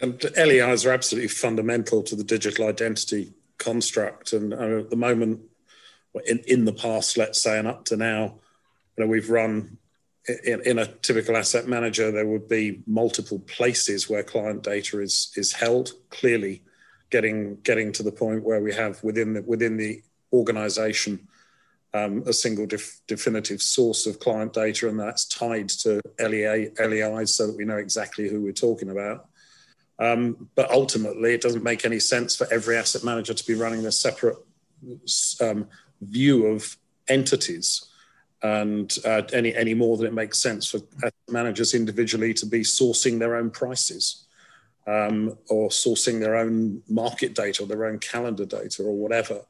And 0.00 0.36
LEIs 0.36 0.84
are 0.84 0.92
absolutely 0.92 1.28
fundamental 1.28 2.02
to 2.02 2.16
the 2.16 2.24
digital 2.24 2.66
identity 2.66 3.32
construct. 3.58 4.32
And 4.32 4.52
uh, 4.52 4.80
at 4.80 4.90
the 4.90 4.96
moment, 4.96 5.40
in, 6.26 6.38
in 6.46 6.64
the 6.64 6.72
past, 6.72 7.16
let's 7.16 7.40
say, 7.40 7.58
and 7.58 7.68
up 7.68 7.84
to 7.86 7.96
now, 7.96 8.38
you 8.96 9.04
know, 9.04 9.06
we've 9.06 9.30
run 9.30 9.78
in, 10.44 10.60
in, 10.62 10.78
a 10.78 10.86
typical 10.86 11.36
asset 11.36 11.68
manager, 11.68 12.10
there 12.10 12.26
would 12.26 12.48
be 12.48 12.82
multiple 12.86 13.38
places 13.40 14.08
where 14.08 14.22
client 14.22 14.62
data 14.62 15.00
is 15.00 15.32
is 15.36 15.52
held. 15.52 15.92
Clearly, 16.10 16.62
getting 17.10 17.56
getting 17.62 17.92
to 17.92 18.02
the 18.02 18.12
point 18.12 18.42
where 18.42 18.60
we 18.60 18.74
have 18.74 19.02
within 19.04 19.34
the 19.34 19.42
within 19.42 19.76
the 19.76 20.02
organization 20.32 21.28
um, 21.94 22.22
a 22.26 22.32
single 22.32 22.66
def- 22.66 23.00
definitive 23.06 23.62
source 23.62 24.06
of 24.06 24.20
client 24.20 24.52
data, 24.52 24.88
and 24.88 24.98
that's 24.98 25.24
tied 25.24 25.68
to 25.70 26.00
LEA, 26.18 26.70
LEIs 26.78 27.34
so 27.34 27.46
that 27.46 27.56
we 27.56 27.64
know 27.64 27.78
exactly 27.78 28.28
who 28.28 28.42
we're 28.42 28.52
talking 28.52 28.90
about. 28.90 29.28
Um, 29.98 30.50
but 30.54 30.70
ultimately, 30.70 31.32
it 31.32 31.40
doesn't 31.40 31.64
make 31.64 31.84
any 31.84 32.00
sense 32.00 32.36
for 32.36 32.46
every 32.52 32.76
asset 32.76 33.02
manager 33.02 33.32
to 33.32 33.46
be 33.46 33.54
running 33.54 33.86
a 33.86 33.92
separate 33.92 34.36
um, 35.40 35.68
view 36.02 36.46
of 36.46 36.76
entities, 37.08 37.86
and 38.46 38.98
uh, 39.04 39.22
any 39.32 39.54
any 39.54 39.74
more 39.74 39.96
than 39.96 40.06
it 40.06 40.12
makes 40.12 40.38
sense 40.38 40.70
for 40.70 40.80
managers 41.28 41.74
individually 41.74 42.32
to 42.34 42.46
be 42.46 42.60
sourcing 42.60 43.18
their 43.18 43.36
own 43.36 43.50
prices. 43.50 44.22
Um, 44.88 45.36
or 45.48 45.68
sourcing 45.70 46.20
their 46.20 46.36
own 46.36 46.80
market 46.88 47.34
data 47.34 47.64
or 47.64 47.66
their 47.66 47.86
own 47.86 47.98
calendar 47.98 48.44
data 48.44 48.84
or 48.84 48.94
whatever. 48.94 49.40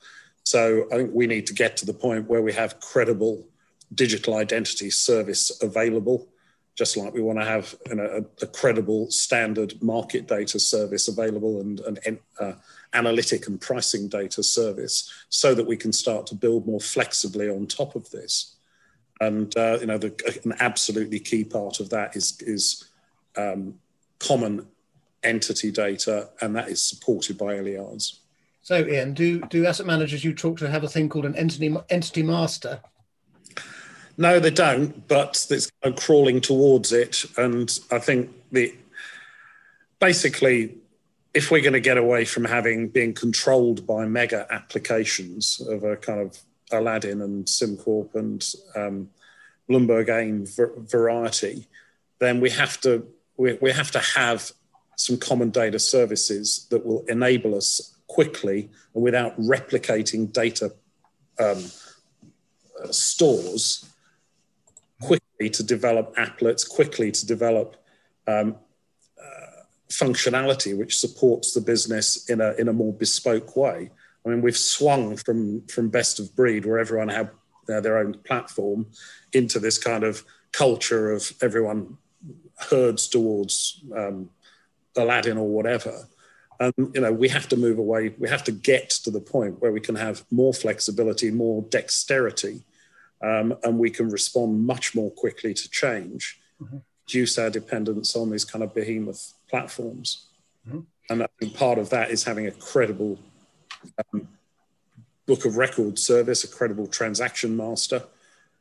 So 0.45 0.87
I 0.91 0.97
think 0.97 1.11
we 1.13 1.27
need 1.27 1.47
to 1.49 1.53
get 1.53 1.77
to 1.77 1.85
the 1.85 1.93
point 1.93 2.27
where 2.27 2.41
we 2.41 2.55
have 2.55 2.81
credible 2.81 3.47
digital 3.95 4.37
identity 4.37 4.91
service 4.91 5.51
available, 5.63 6.29
just 6.75 6.97
like 6.97 7.13
we 7.13 7.21
want 7.21 7.39
to 7.39 7.45
have 7.45 7.75
you 7.89 7.97
know, 7.97 8.25
a, 8.41 8.45
a, 8.45 8.49
credible 8.49 9.11
standard 9.11 9.75
market 9.83 10.27
data 10.27 10.59
service 10.59 11.09
available 11.09 11.61
and 11.61 11.81
an 11.81 12.19
uh, 12.41 12.53
analytic 12.95 13.47
and 13.47 13.61
pricing 13.61 14.09
data 14.09 14.43
service, 14.43 15.13
so 15.29 15.55
that 15.55 15.67
we 15.67 15.77
can 15.77 15.93
start 15.93 16.27
to 16.29 16.35
build 16.35 16.67
more 16.67 16.81
flexibly 16.81 17.49
on 17.49 17.67
top 17.67 17.95
of 17.95 18.11
this. 18.11 18.56
And 19.21 19.57
uh, 19.57 19.79
you 19.81 19.87
know, 19.87 19.99
the, 19.99 20.41
an 20.45 20.55
absolutely 20.61 21.19
key 21.21 21.45
part 21.45 21.81
of 21.81 21.91
that 21.91 22.17
is 22.17 22.39
is 22.43 22.89
um, 23.37 23.75
common 24.19 24.67
entity 25.23 25.71
data, 25.71 26.29
and 26.41 26.55
that 26.57 26.69
is 26.69 26.83
supported 26.85 27.39
by 27.39 27.59
LEIs. 27.59 28.21
So, 28.63 28.85
Ian, 28.85 29.15
do 29.15 29.41
do 29.43 29.65
asset 29.67 29.87
managers 29.87 30.25
you 30.25 30.35
talk 30.35 30.59
to 30.59 30.69
have 30.69 30.85
a 30.85 30.89
thing 30.89 31.09
called 31.09 31.25
an 31.25 31.37
entity 31.37 31.75
entity 31.89 32.23
master? 32.23 32.81
No, 34.19 34.41
they 34.41 34.51
don't, 34.51 35.07
but 35.09 35.47
it's 35.51 35.71
kind 35.83 35.95
of 35.95 36.03
crawling 36.03 36.41
towards 36.41 36.93
it. 36.93 37.25
And 37.37 37.71
I 37.91 37.99
think 37.99 38.31
the 38.51 38.75
basically, 40.01 40.75
if 41.35 41.51
we're 41.51 41.61
going 41.61 41.75
to 41.75 41.81
get 41.81 41.99
away 41.99 42.25
from 42.25 42.45
having 42.45 42.89
being 42.89 43.13
controlled 43.13 43.87
by 43.87 44.07
mega 44.07 44.47
applications 44.51 45.61
of 45.61 45.85
a 45.85 45.97
kind 45.97 46.21
of 46.21 46.39
Aladdin 46.73 47.23
and 47.23 47.45
SimCorp 47.47 48.15
and 48.15 48.45
um, 48.75 49.11
Bloomberg 49.69 50.09
AIM 50.09 50.47
variety, 50.87 51.67
then 52.19 52.41
we 52.41 52.51
have 52.51 52.81
to 52.83 53.07
we, 53.37 53.59
we 53.61 53.71
have 53.71 53.91
to 53.91 53.99
have 53.99 54.53
some 54.97 55.19
common 55.19 55.51
data 55.51 55.79
services 55.79 56.67
that 56.71 56.85
will 56.87 57.05
enable 57.07 57.55
us 57.55 57.95
quickly 58.07 58.71
and 58.95 59.03
without 59.03 59.39
replicating 59.39 60.33
data 60.33 60.73
um, 61.39 61.63
stores 62.91 63.85
quickly 65.01 65.51
to 65.51 65.63
develop 65.63 66.15
applets, 66.17 66.69
quickly 66.69 67.13
to 67.13 67.27
develop 67.27 67.77
um, 68.27 68.57
uh, 69.19 69.63
functionality 69.91 70.77
which 70.77 70.97
supports 70.97 71.53
the 71.53 71.61
business 71.61 72.29
in 72.31 72.41
a, 72.41 72.53
in 72.55 72.69
a 72.69 72.73
more 72.73 72.93
bespoke 72.93 73.57
way. 73.57 73.91
I 74.27 74.31
mean, 74.31 74.43
we've 74.43 74.57
swung 74.57 75.17
from, 75.17 75.65
from 75.69 75.89
best 75.89 76.19
of 76.19 76.35
breed, 76.35 76.67
where 76.67 76.79
everyone 76.79 77.09
had 77.09 77.31
uh, 77.73 77.81
their 77.81 77.99
own 77.99 78.15
platform, 78.25 78.87
into 79.33 79.59
this 79.59 79.79
kind 79.79 80.03
of 80.03 80.25
culture 80.53 81.12
of 81.12 81.33
everyone 81.41 81.97
herds 82.71 83.07
towards 83.07 83.85
um, 83.95 84.31
Aladdin 84.97 85.37
or 85.37 85.49
whatever. 85.49 86.09
And 86.59 86.73
you 86.95 87.01
know, 87.01 87.12
we 87.12 87.29
have 87.29 87.49
to 87.49 87.57
move 87.57 87.79
away. 87.79 88.15
We 88.19 88.29
have 88.29 88.45
to 88.45 88.53
get 88.53 88.91
to 89.05 89.11
the 89.11 89.21
point 89.21 89.61
where 89.61 89.73
we 89.73 89.81
can 89.81 89.95
have 89.95 90.25
more 90.31 90.55
flexibility, 90.55 91.31
more 91.31 91.62
dexterity, 91.69 92.62
um, 93.23 93.55
and 93.62 93.79
we 93.79 93.91
can 93.91 94.09
respond 94.09 94.67
much 94.67 94.95
more 94.95 95.11
quickly 95.11 95.53
to 95.55 95.71
change. 95.71 96.41
Mm-hmm. 96.61 96.79
Reduce 97.07 97.39
our 97.39 97.51
dependence 97.51 98.17
on 98.17 98.31
these 98.31 98.45
kind 98.45 98.65
of 98.65 98.75
behemoth 98.75 99.35
platforms. 99.49 100.27
Mm-hmm. 100.67 100.81
And 101.11 101.23
I 101.23 101.29
think 101.39 101.55
part 101.55 101.79
of 101.79 101.91
that 101.91 102.11
is 102.11 102.25
having 102.25 102.47
a 102.47 102.53
credible 102.53 103.19
um, 104.12 104.29
book 105.27 105.44
of 105.44 105.57
record 105.57 105.99
service, 105.99 106.44
a 106.44 106.49
credible 106.49 106.87
transaction 106.87 107.57
master, 107.57 108.03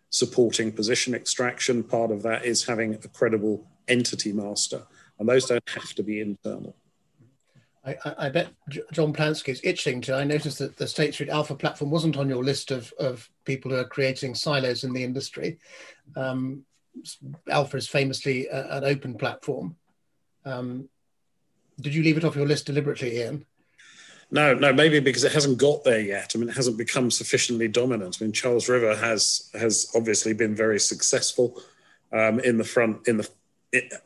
supporting 0.09 0.71
position 0.71 1.13
extraction. 1.13 1.83
Part 1.83 2.11
of 2.11 2.23
that 2.23 2.45
is 2.45 2.65
having 2.65 2.95
a 2.95 3.07
credible 3.07 3.65
entity 3.88 4.33
master, 4.33 4.83
and 5.19 5.29
those 5.29 5.45
don't 5.45 5.69
have 5.69 5.93
to 5.93 6.03
be 6.03 6.19
internal. 6.19 6.75
I, 7.85 7.97
I, 8.17 8.29
bet 8.29 8.47
John 8.91 9.13
Plansky 9.13 9.49
is 9.49 9.61
itching 9.63 10.01
to. 10.01 10.15
I 10.15 10.23
noticed 10.23 10.57
that 10.57 10.75
the 10.75 10.88
State 10.88 11.13
Street 11.13 11.29
Alpha 11.29 11.53
platform 11.53 11.91
wasn't 11.91 12.17
on 12.17 12.27
your 12.27 12.43
list 12.43 12.71
of, 12.71 12.91
of 12.97 13.29
people 13.45 13.69
who 13.69 13.77
are 13.77 13.85
creating 13.85 14.33
silos 14.33 14.83
in 14.83 14.91
the 14.91 15.03
industry. 15.03 15.59
Um, 16.15 16.65
Alpha 17.47 17.77
is 17.77 17.88
famously 17.88 18.47
a, 18.47 18.77
an 18.77 18.85
open 18.85 19.15
platform. 19.15 19.75
Um, 20.45 20.89
did 21.79 21.93
you 21.93 22.01
leave 22.01 22.17
it 22.17 22.23
off 22.23 22.35
your 22.35 22.47
list 22.47 22.65
deliberately, 22.65 23.19
Ian? 23.19 23.45
No, 24.31 24.53
no, 24.53 24.73
maybe 24.73 24.99
because 24.99 25.23
it 25.23 25.31
hasn't 25.31 25.59
got 25.59 25.83
there 25.83 25.99
yet. 25.99 26.31
I 26.33 26.39
mean, 26.39 26.49
it 26.49 26.55
hasn't 26.55 26.77
become 26.77 27.11
sufficiently 27.11 27.67
dominant. 27.67 28.17
I 28.19 28.25
mean, 28.25 28.33
Charles 28.33 28.67
River 28.67 28.95
has 28.95 29.49
has 29.53 29.91
obviously 29.95 30.33
been 30.33 30.55
very 30.55 30.79
successful 30.79 31.61
um, 32.11 32.39
in 32.39 32.57
the 32.57 32.63
front 32.63 33.07
in 33.07 33.17
the 33.17 33.29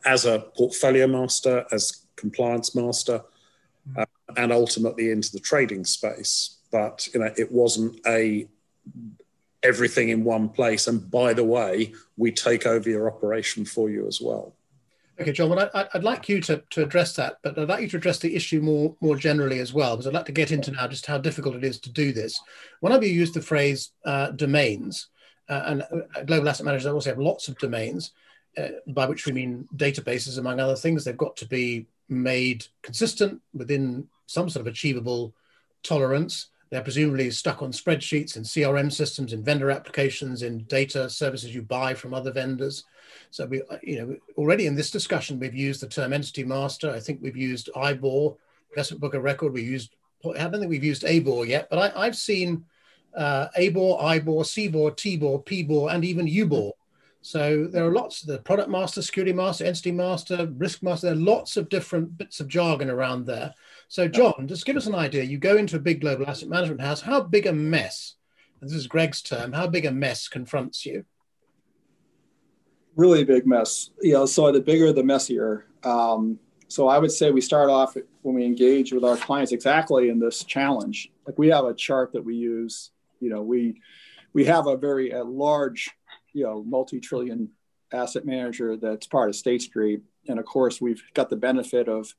as 0.04 0.26
a 0.26 0.40
portfolio 0.56 1.06
master, 1.06 1.64
as 1.72 2.04
compliance 2.16 2.74
master, 2.74 3.22
uh, 3.96 4.04
and 4.36 4.52
ultimately 4.52 5.10
into 5.10 5.32
the 5.32 5.40
trading 5.40 5.84
space. 5.84 6.58
But 6.70 7.08
you 7.14 7.20
know, 7.20 7.32
it 7.36 7.50
wasn't 7.50 8.00
a 8.06 8.46
everything 9.62 10.08
in 10.08 10.24
one 10.24 10.48
place. 10.48 10.86
And 10.86 11.10
by 11.10 11.34
the 11.34 11.44
way, 11.44 11.94
we 12.16 12.32
take 12.32 12.66
over 12.66 12.88
your 12.88 13.10
operation 13.10 13.64
for 13.64 13.90
you 13.90 14.06
as 14.06 14.20
well. 14.20 14.54
Okay, 15.20 15.32
John, 15.32 15.50
well, 15.50 15.70
I, 15.74 15.86
would 15.92 16.02
like 16.02 16.30
you 16.30 16.40
to, 16.42 16.62
to 16.70 16.82
address 16.82 17.14
that, 17.16 17.36
but 17.42 17.58
I'd 17.58 17.68
like 17.68 17.82
you 17.82 17.88
to 17.88 17.98
address 17.98 18.18
the 18.18 18.34
issue 18.34 18.62
more, 18.62 18.96
more 19.02 19.16
generally 19.16 19.58
as 19.58 19.74
well, 19.74 19.94
because 19.94 20.06
I'd 20.06 20.14
like 20.14 20.24
to 20.26 20.32
get 20.32 20.50
into 20.50 20.70
now 20.70 20.88
just 20.88 21.04
how 21.04 21.18
difficult 21.18 21.56
it 21.56 21.64
is 21.64 21.78
to 21.80 21.92
do 21.92 22.10
this. 22.10 22.40
One 22.80 22.92
of 22.92 23.04
you 23.04 23.10
used 23.10 23.34
the 23.34 23.42
phrase 23.42 23.90
uh, 24.06 24.30
domains, 24.30 25.08
uh, 25.50 25.62
and 25.66 25.82
uh, 25.82 26.22
global 26.24 26.48
asset 26.48 26.64
managers 26.64 26.86
also 26.86 27.10
have 27.10 27.18
lots 27.18 27.48
of 27.48 27.58
domains, 27.58 28.12
uh, 28.56 28.68
by 28.86 29.04
which 29.04 29.26
we 29.26 29.32
mean 29.32 29.68
databases, 29.76 30.38
among 30.38 30.58
other 30.58 30.76
things. 30.76 31.04
They've 31.04 31.16
got 31.16 31.36
to 31.36 31.46
be 31.46 31.86
made 32.08 32.64
consistent 32.80 33.42
within 33.52 34.08
some 34.24 34.48
sort 34.48 34.66
of 34.66 34.72
achievable 34.72 35.34
tolerance. 35.82 36.46
They're 36.70 36.82
presumably 36.82 37.30
stuck 37.32 37.62
on 37.62 37.72
spreadsheets 37.72 38.36
and 38.36 38.44
CRM 38.44 38.92
systems, 38.92 39.32
in 39.32 39.42
vendor 39.42 39.72
applications, 39.72 40.42
in 40.42 40.64
data 40.64 41.10
services 41.10 41.52
you 41.52 41.62
buy 41.62 41.94
from 41.94 42.14
other 42.14 42.30
vendors. 42.30 42.84
So 43.30 43.46
we, 43.46 43.62
uh, 43.62 43.78
you 43.82 43.98
know, 43.98 44.16
already 44.36 44.66
in 44.66 44.76
this 44.76 44.90
discussion, 44.90 45.40
we've 45.40 45.54
used 45.54 45.82
the 45.82 45.88
term 45.88 46.12
entity 46.12 46.44
master. 46.44 46.90
I 46.90 47.00
think 47.00 47.20
we've 47.20 47.36
used 47.36 47.70
IBOR, 47.74 48.36
investment 48.70 49.00
book 49.00 49.14
of 49.14 49.24
record. 49.24 49.52
We 49.52 49.62
used, 49.62 49.96
I 50.24 50.38
don't 50.38 50.52
think 50.52 50.68
we've 50.68 50.84
used 50.84 51.02
ABOR 51.02 51.44
yet, 51.46 51.68
but 51.70 51.96
I, 51.96 52.04
have 52.04 52.16
seen 52.16 52.64
uh, 53.16 53.48
ABOR, 53.56 54.00
IBOR, 54.00 54.44
CBOR, 54.44 54.92
TBOR, 54.92 55.44
PBOR, 55.44 55.92
and 55.92 56.04
even 56.04 56.26
UBOR. 56.26 56.70
So 57.22 57.66
there 57.66 57.84
are 57.84 57.92
lots, 57.92 58.22
of 58.22 58.28
the 58.28 58.38
product 58.38 58.70
master, 58.70 59.02
security 59.02 59.32
master, 59.32 59.64
entity 59.64 59.92
master, 59.92 60.50
risk 60.56 60.82
master, 60.82 61.08
there 61.08 61.16
are 61.16 61.20
lots 61.20 61.58
of 61.58 61.68
different 61.68 62.16
bits 62.16 62.40
of 62.40 62.48
jargon 62.48 62.88
around 62.88 63.26
there. 63.26 63.52
So 63.88 64.08
John, 64.08 64.46
just 64.48 64.64
give 64.64 64.76
us 64.76 64.86
an 64.86 64.94
idea. 64.94 65.24
You 65.24 65.36
go 65.36 65.56
into 65.56 65.76
a 65.76 65.80
big 65.80 66.00
global 66.00 66.26
asset 66.26 66.48
management 66.48 66.80
house, 66.80 67.02
how 67.02 67.20
big 67.20 67.46
a 67.46 67.52
mess, 67.52 68.14
this 68.62 68.72
is 68.72 68.86
Greg's 68.86 69.20
term, 69.20 69.52
how 69.52 69.66
big 69.66 69.84
a 69.84 69.90
mess 69.90 70.28
confronts 70.28 70.86
you? 70.86 71.04
really 72.96 73.24
big 73.24 73.46
mess. 73.46 73.90
You 74.00 74.14
know, 74.14 74.26
so 74.26 74.52
the 74.52 74.60
bigger, 74.60 74.92
the 74.92 75.02
messier. 75.02 75.66
Um, 75.82 76.38
so 76.68 76.88
I 76.88 76.98
would 76.98 77.10
say 77.10 77.30
we 77.30 77.40
start 77.40 77.70
off 77.70 77.96
when 78.22 78.34
we 78.34 78.44
engage 78.44 78.92
with 78.92 79.04
our 79.04 79.16
clients 79.16 79.52
exactly 79.52 80.08
in 80.08 80.20
this 80.20 80.44
challenge. 80.44 81.10
Like 81.26 81.38
we 81.38 81.48
have 81.48 81.64
a 81.64 81.74
chart 81.74 82.12
that 82.12 82.24
we 82.24 82.36
use. 82.36 82.90
You 83.20 83.30
know, 83.30 83.42
we 83.42 83.80
we 84.32 84.44
have 84.44 84.66
a 84.66 84.76
very 84.76 85.10
a 85.10 85.24
large, 85.24 85.90
you 86.32 86.44
know, 86.44 86.62
multi-trillion 86.64 87.50
asset 87.92 88.24
manager 88.24 88.76
that's 88.76 89.06
part 89.06 89.28
of 89.28 89.36
State 89.36 89.62
Street, 89.62 90.00
and 90.28 90.38
of 90.38 90.44
course 90.44 90.80
we've 90.80 91.02
got 91.14 91.30
the 91.30 91.36
benefit 91.36 91.88
of 91.88 92.14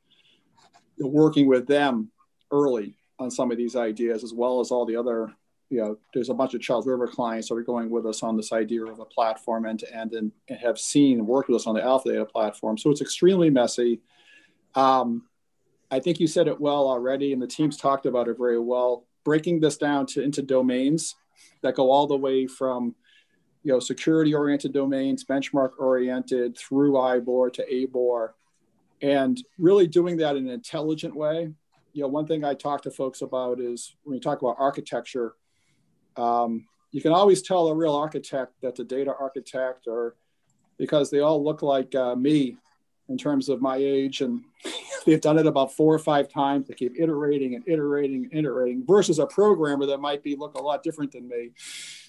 working 1.00 1.48
with 1.48 1.68
them 1.68 2.12
early 2.52 2.96
on 3.20 3.32
some 3.32 3.52
of 3.52 3.58
these 3.58 3.76
ideas, 3.76 4.24
as 4.24 4.34
well 4.34 4.60
as 4.60 4.72
all 4.72 4.86
the 4.86 4.96
other 4.96 5.34
you 5.72 5.80
know, 5.80 5.98
there's 6.14 6.30
a 6.30 6.34
bunch 6.34 6.54
of 6.54 6.60
Charles 6.60 6.86
River 6.86 7.08
clients 7.08 7.48
that 7.48 7.56
are 7.56 7.64
going 7.64 7.90
with 7.90 8.06
us 8.06 8.24
on 8.24 8.36
this 8.36 8.52
idea 8.52 8.84
of 8.84 9.00
a 9.00 9.06
platform 9.06 9.66
end 9.66 9.80
to 9.80 9.96
end 9.96 10.12
and, 10.12 10.32
have 10.60 10.78
seen 10.78 11.20
and 11.20 11.28
worked 11.28 11.48
with 11.48 11.56
us 11.56 11.66
on 11.66 11.76
the 11.76 11.82
Alpha 11.82 12.10
Data 12.10 12.26
platform. 12.26 12.78
So 12.78 12.90
it's 12.92 13.00
extremely 13.00 13.50
messy. 13.50 14.02
Um, 14.76 15.24
I 15.90 16.02
think 16.02 16.20
you 16.20 16.28
said 16.28 16.50
it 16.50 16.60
well 16.60 16.90
already, 16.90 17.32
and 17.32 17.42
the 17.42 17.48
teams 17.48 17.78
talked 17.78 18.06
about 18.06 18.28
it 18.28 18.38
very 18.38 18.60
well. 18.60 19.08
Breaking 19.24 19.62
this 19.62 19.78
down 19.78 20.08
to 20.08 20.22
into 20.22 20.42
domains 20.42 21.16
that 21.62 21.76
go 21.76 21.90
all 21.90 22.06
the 22.06 22.18
way 22.18 22.48
from 22.48 22.94
you 23.64 23.72
know 23.72 23.80
security 23.80 24.34
oriented 24.34 24.74
domains, 24.74 25.24
benchmark 25.24 25.72
oriented 25.78 26.58
through 26.58 26.94
IBOR 26.94 27.54
to 27.54 27.66
ABOR, 27.74 28.34
and 29.02 29.44
really 29.58 29.88
doing 29.88 30.18
that 30.18 30.36
in 30.36 30.48
an 30.48 30.54
intelligent 30.54 31.16
way. 31.16 31.52
You 31.94 32.02
know, 32.04 32.08
one 32.08 32.26
thing 32.26 32.44
I 32.44 32.54
talk 32.54 32.82
to 32.84 32.92
folks 32.92 33.22
about 33.22 33.60
is 33.60 33.96
when 34.04 34.16
you 34.16 34.22
talk 34.22 34.42
about 34.42 34.56
architecture, 34.60 35.36
um, 36.16 36.66
you 36.92 37.02
can 37.02 37.12
always 37.12 37.42
tell 37.42 37.68
a 37.68 37.76
real 37.76 37.96
architect 37.96 38.54
that's 38.62 38.80
a 38.80 38.84
data 38.84 39.14
architect 39.20 39.88
or 39.88 40.16
because 40.78 41.10
they 41.10 41.20
all 41.20 41.44
look 41.44 41.62
like 41.62 41.94
uh, 41.96 42.16
me 42.16 42.58
in 43.10 43.18
terms 43.18 43.50
of 43.50 43.62
my 43.62 43.78
age 43.78 44.22
and 44.22 44.42
they've 45.06 45.22
done 45.22 45.38
it 45.38 45.46
about 45.46 45.74
four 45.74 45.94
or 45.94 46.00
five 46.00 46.28
times 46.30 46.68
they 46.68 46.74
keep 46.74 47.00
iterating 47.00 47.56
and 47.56 47.68
iterating 47.68 48.26
and 48.26 48.34
iterating 48.34 48.84
versus 48.86 49.20
a 49.20 49.26
programmer 49.26 49.86
that 49.86 50.00
might 50.00 50.24
be 50.24 50.36
look 50.36 50.56
a 50.56 50.62
lot 50.62 50.84
different 50.84 51.12
than 51.12 51.28
me 51.28 51.52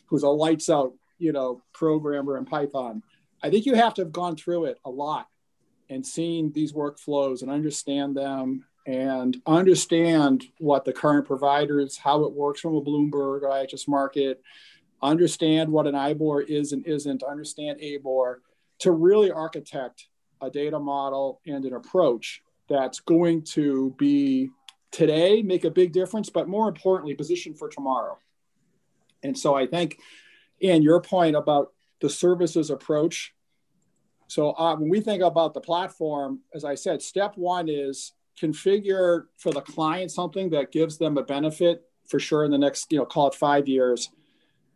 who's 0.06 0.22
a 0.22 0.28
lights 0.28 0.70
out 0.70 0.92
you 1.22 1.32
know 1.32 1.62
programmer 1.72 2.36
in 2.36 2.44
python 2.44 3.02
i 3.42 3.48
think 3.48 3.64
you 3.64 3.74
have 3.74 3.94
to 3.94 4.02
have 4.02 4.12
gone 4.12 4.36
through 4.36 4.64
it 4.64 4.78
a 4.84 4.90
lot 4.90 5.28
and 5.88 6.06
seen 6.06 6.52
these 6.52 6.72
workflows 6.72 7.42
and 7.42 7.50
understand 7.50 8.16
them 8.16 8.64
and 8.86 9.36
understand 9.46 10.44
what 10.58 10.84
the 10.84 10.92
current 10.92 11.26
providers, 11.26 11.96
how 11.96 12.24
it 12.24 12.32
works 12.32 12.60
from 12.60 12.74
a 12.74 12.82
Bloomberg 12.82 13.42
or 13.42 13.50
IHS 13.50 13.88
Markit, 13.88 14.36
understand 15.02 15.70
what 15.70 15.86
an 15.86 15.94
IBOR 15.94 16.44
is 16.48 16.72
and 16.72 16.86
isn't, 16.86 17.22
understand 17.22 17.78
ABOR, 17.80 18.40
to 18.80 18.90
really 18.90 19.30
architect 19.30 20.08
a 20.40 20.50
data 20.50 20.78
model 20.78 21.40
and 21.46 21.64
an 21.64 21.74
approach 21.74 22.42
that's 22.68 23.00
going 23.00 23.42
to 23.42 23.94
be 23.98 24.50
today, 24.90 25.42
make 25.42 25.64
a 25.64 25.70
big 25.70 25.92
difference, 25.92 26.30
but 26.30 26.48
more 26.48 26.68
importantly, 26.68 27.14
position 27.14 27.54
for 27.54 27.68
tomorrow. 27.68 28.18
And 29.22 29.38
so 29.38 29.54
I 29.54 29.66
think, 29.66 29.98
in 30.62 30.82
your 30.82 31.02
point 31.02 31.36
about 31.36 31.72
the 32.00 32.08
services 32.08 32.70
approach, 32.70 33.34
so 34.32 34.52
uh, 34.52 34.74
when 34.76 34.88
we 34.88 35.02
think 35.02 35.22
about 35.22 35.52
the 35.52 35.60
platform, 35.60 36.40
as 36.54 36.64
I 36.64 36.74
said, 36.74 37.02
step 37.02 37.36
one 37.36 37.68
is 37.68 38.12
configure 38.40 39.24
for 39.36 39.52
the 39.52 39.60
client 39.60 40.10
something 40.10 40.48
that 40.50 40.72
gives 40.72 40.96
them 40.96 41.18
a 41.18 41.22
benefit 41.22 41.82
for 42.08 42.18
sure 42.18 42.46
in 42.46 42.50
the 42.50 42.56
next, 42.56 42.90
you 42.90 42.96
know, 42.96 43.04
call 43.04 43.26
it 43.26 43.34
five 43.34 43.68
years. 43.68 44.08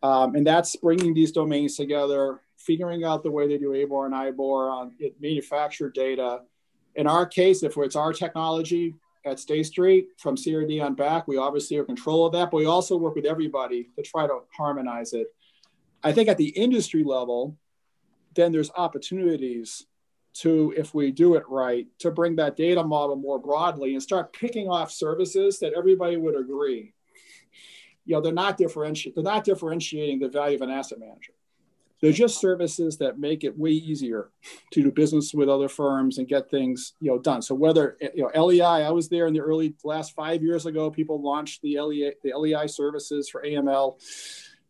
Um, 0.03 0.35
and 0.35 0.46
that's 0.46 0.77
bringing 0.77 1.14
these 1.14 1.33
domains 1.33 1.75
together, 1.75 2.42
figuring 2.59 3.05
out 3.05 3.22
the 3.22 3.31
way 3.31 3.49
they 3.49 3.57
do 3.57 3.72
ABOR 3.72 4.05
and 4.05 4.14
IBOR 4.14 4.70
on 4.70 4.92
it, 4.99 5.16
manufactured 5.22 5.94
data. 5.94 6.42
In 6.94 7.07
our 7.07 7.25
case, 7.25 7.62
if 7.62 7.79
it's 7.79 7.96
our 7.96 8.12
technology 8.12 8.94
at 9.25 9.40
State 9.40 9.64
Street 9.64 10.09
from 10.18 10.37
CRD 10.37 10.85
on 10.85 10.94
back, 10.94 11.27
we 11.27 11.38
obviously 11.38 11.79
are 11.79 11.85
control 11.85 12.27
of 12.27 12.33
that, 12.35 12.51
but 12.51 12.59
we 12.59 12.66
also 12.66 12.99
work 12.99 13.14
with 13.14 13.25
everybody 13.25 13.88
to 13.96 14.03
try 14.03 14.27
to 14.27 14.40
harmonize 14.55 15.14
it. 15.14 15.29
I 16.03 16.13
think 16.13 16.29
at 16.29 16.37
the 16.37 16.49
industry 16.49 17.05
level, 17.05 17.57
then 18.35 18.53
there's 18.53 18.71
opportunities 18.77 19.87
to, 20.35 20.75
if 20.77 20.95
we 20.95 21.11
do 21.11 21.35
it 21.35 21.45
right, 21.49 21.87
to 21.99 22.11
bring 22.11 22.37
that 22.37 22.57
data 22.57 22.85
model 22.85 23.17
more 23.17 23.39
broadly 23.39 23.95
and 23.95 24.03
start 24.03 24.33
picking 24.33 24.69
off 24.69 24.91
services 24.91 25.59
that 25.61 25.73
everybody 25.73 26.17
would 26.17 26.37
agree. 26.39 26.93
You 28.05 28.15
know, 28.15 28.21
they're 28.21 28.33
not 28.33 28.57
differentiating, 28.57 29.15
they're 29.15 29.33
not 29.33 29.45
differentiating 29.45 30.21
the 30.21 30.29
value 30.29 30.57
of 30.57 30.63
an 30.63 30.71
asset 30.71 31.01
manager. 31.01 31.33
They're 32.03 32.13
just 32.13 32.41
services 32.41 32.99
that 32.99 33.19
make 33.19 33.43
it 33.43 33.59
way 33.59 33.71
easier 33.71 34.31
to 34.73 34.83
do 34.83 34.93
business 34.93 35.33
with 35.33 35.49
other 35.49 35.69
firms 35.69 36.19
and 36.19 36.29
get 36.29 36.51
things, 36.51 36.93
you 37.01 37.11
know, 37.11 37.19
done. 37.19 37.40
So 37.40 37.55
whether 37.55 37.97
you 38.15 38.29
know 38.35 38.44
LEI, 38.44 38.85
I 38.85 38.90
was 38.90 39.09
there 39.09 39.27
in 39.27 39.33
the 39.33 39.40
early 39.40 39.75
last 39.83 40.15
five 40.15 40.42
years 40.42 40.67
ago. 40.67 40.90
People 40.90 41.23
launched 41.23 41.63
the 41.63 41.81
LEI, 41.81 42.13
the 42.23 42.35
LEI 42.35 42.67
services 42.67 43.31
for 43.31 43.42
AML. 43.42 43.97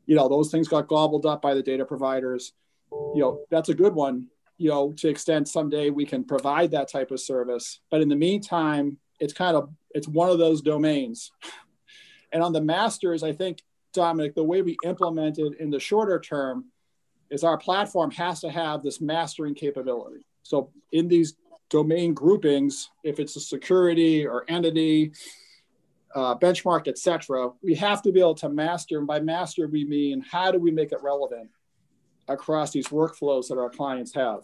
You 0.06 0.16
know, 0.16 0.28
those 0.28 0.50
things 0.50 0.68
got 0.68 0.88
gobbled 0.88 1.26
up 1.26 1.42
by 1.42 1.54
the 1.54 1.62
data 1.62 1.84
providers. 1.84 2.52
You 2.90 3.20
know, 3.20 3.40
that's 3.50 3.68
a 3.68 3.74
good 3.74 3.94
one 3.94 4.28
you 4.58 4.70
know, 4.70 4.92
to 4.92 5.08
extent 5.08 5.48
someday 5.48 5.90
we 5.90 6.06
can 6.06 6.24
provide 6.24 6.70
that 6.70 6.90
type 6.90 7.10
of 7.10 7.20
service. 7.20 7.80
But 7.90 8.00
in 8.00 8.08
the 8.08 8.16
meantime, 8.16 8.98
it's 9.20 9.32
kind 9.32 9.56
of 9.56 9.70
it's 9.90 10.08
one 10.08 10.30
of 10.30 10.38
those 10.38 10.62
domains. 10.62 11.32
And 12.32 12.42
on 12.42 12.52
the 12.52 12.60
masters, 12.60 13.22
I 13.22 13.32
think 13.32 13.62
Dominic, 13.94 14.34
the 14.34 14.42
way 14.42 14.60
we 14.60 14.76
implement 14.84 15.38
it 15.38 15.54
in 15.60 15.70
the 15.70 15.78
shorter 15.78 16.18
term 16.18 16.66
is 17.30 17.44
our 17.44 17.56
platform 17.56 18.10
has 18.10 18.40
to 18.40 18.50
have 18.50 18.82
this 18.82 19.00
mastering 19.00 19.54
capability. 19.54 20.26
So 20.42 20.70
in 20.90 21.06
these 21.06 21.36
domain 21.70 22.14
groupings, 22.14 22.90
if 23.04 23.20
it's 23.20 23.36
a 23.36 23.40
security 23.40 24.26
or 24.26 24.44
entity, 24.48 25.12
uh, 26.16 26.34
benchmarked, 26.34 26.88
etc. 26.88 27.50
We 27.62 27.74
have 27.74 28.00
to 28.02 28.10
be 28.10 28.20
able 28.20 28.36
to 28.36 28.48
master, 28.48 28.96
and 28.96 29.06
by 29.06 29.20
master 29.20 29.68
we 29.68 29.84
mean 29.84 30.22
how 30.22 30.50
do 30.50 30.58
we 30.58 30.70
make 30.70 30.90
it 30.92 31.02
relevant 31.02 31.50
across 32.26 32.70
these 32.70 32.88
workflows 32.88 33.48
that 33.48 33.58
our 33.58 33.68
clients 33.68 34.14
have. 34.14 34.40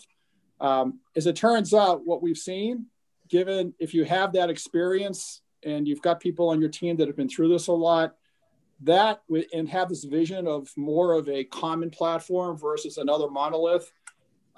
Um, 0.61 1.01
as 1.17 1.27
it 1.27 1.35
turns 1.35 1.73
out, 1.73 2.03
what 2.05 2.23
we've 2.23 2.37
seen, 2.37 2.87
given 3.29 3.73
if 3.79 3.95
you 3.95 4.05
have 4.05 4.35
that 4.35 4.51
experience 4.51 5.41
and 5.65 5.89
you've 5.89 6.03
got 6.03 6.21
people 6.21 6.51
on 6.51 6.61
your 6.61 6.69
team 6.69 6.97
that 6.99 7.09
have 7.09 7.17
been 7.17 7.29
through 7.29 7.49
this 7.49 7.69
a 7.69 7.73
lot, 7.73 8.17
that 8.83 9.23
and 9.55 9.67
have 9.69 9.89
this 9.89 10.05
vision 10.05 10.47
of 10.47 10.69
more 10.77 11.15
of 11.15 11.27
a 11.31 11.45
common 11.45 11.89
platform 11.89 12.59
versus 12.59 12.99
another 12.99 13.31
monolith, 13.31 13.91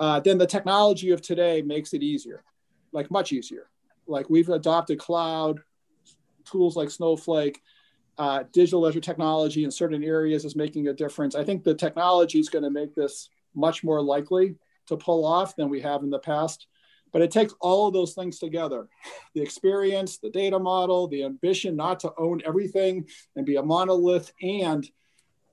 uh, 0.01 0.19
then 0.19 0.37
the 0.37 0.47
technology 0.47 1.11
of 1.11 1.23
today 1.23 1.63
makes 1.63 1.95
it 1.95 2.03
easier, 2.03 2.43
like 2.91 3.09
much 3.09 3.31
easier. 3.31 3.71
Like 4.09 4.29
we've 4.29 4.49
adopted 4.49 4.99
cloud 4.99 5.61
tools 6.45 6.77
like 6.77 6.91
Snowflake, 6.91 7.63
uh, 8.19 8.45
digital 8.53 8.81
ledger 8.81 9.01
technology 9.01 9.65
in 9.65 9.71
certain 9.71 10.05
areas 10.05 10.45
is 10.45 10.55
making 10.55 10.89
a 10.89 10.93
difference. 10.93 11.35
I 11.35 11.45
think 11.45 11.65
the 11.65 11.75
technology 11.75 12.39
is 12.39 12.49
going 12.49 12.63
to 12.63 12.71
make 12.71 12.95
this 12.95 13.29
much 13.55 13.83
more 13.83 14.01
likely 14.01 14.57
to 14.87 14.97
pull 14.97 15.25
off 15.25 15.57
than 15.57 15.69
we 15.69 15.81
have 15.81 16.03
in 16.03 16.11
the 16.11 16.19
past. 16.19 16.67
But 17.13 17.23
it 17.23 17.31
takes 17.31 17.55
all 17.61 17.87
of 17.87 17.95
those 17.95 18.13
things 18.13 18.39
together 18.39 18.89
the 19.35 19.41
experience, 19.41 20.19
the 20.19 20.31
data 20.31 20.59
model, 20.59 21.07
the 21.07 21.25
ambition 21.25 21.77
not 21.77 22.01
to 22.01 22.13
own 22.19 22.43
everything 22.45 23.09
and 23.37 23.47
be 23.47 23.57
a 23.57 23.63
monolith, 23.63 24.33
and 24.43 24.89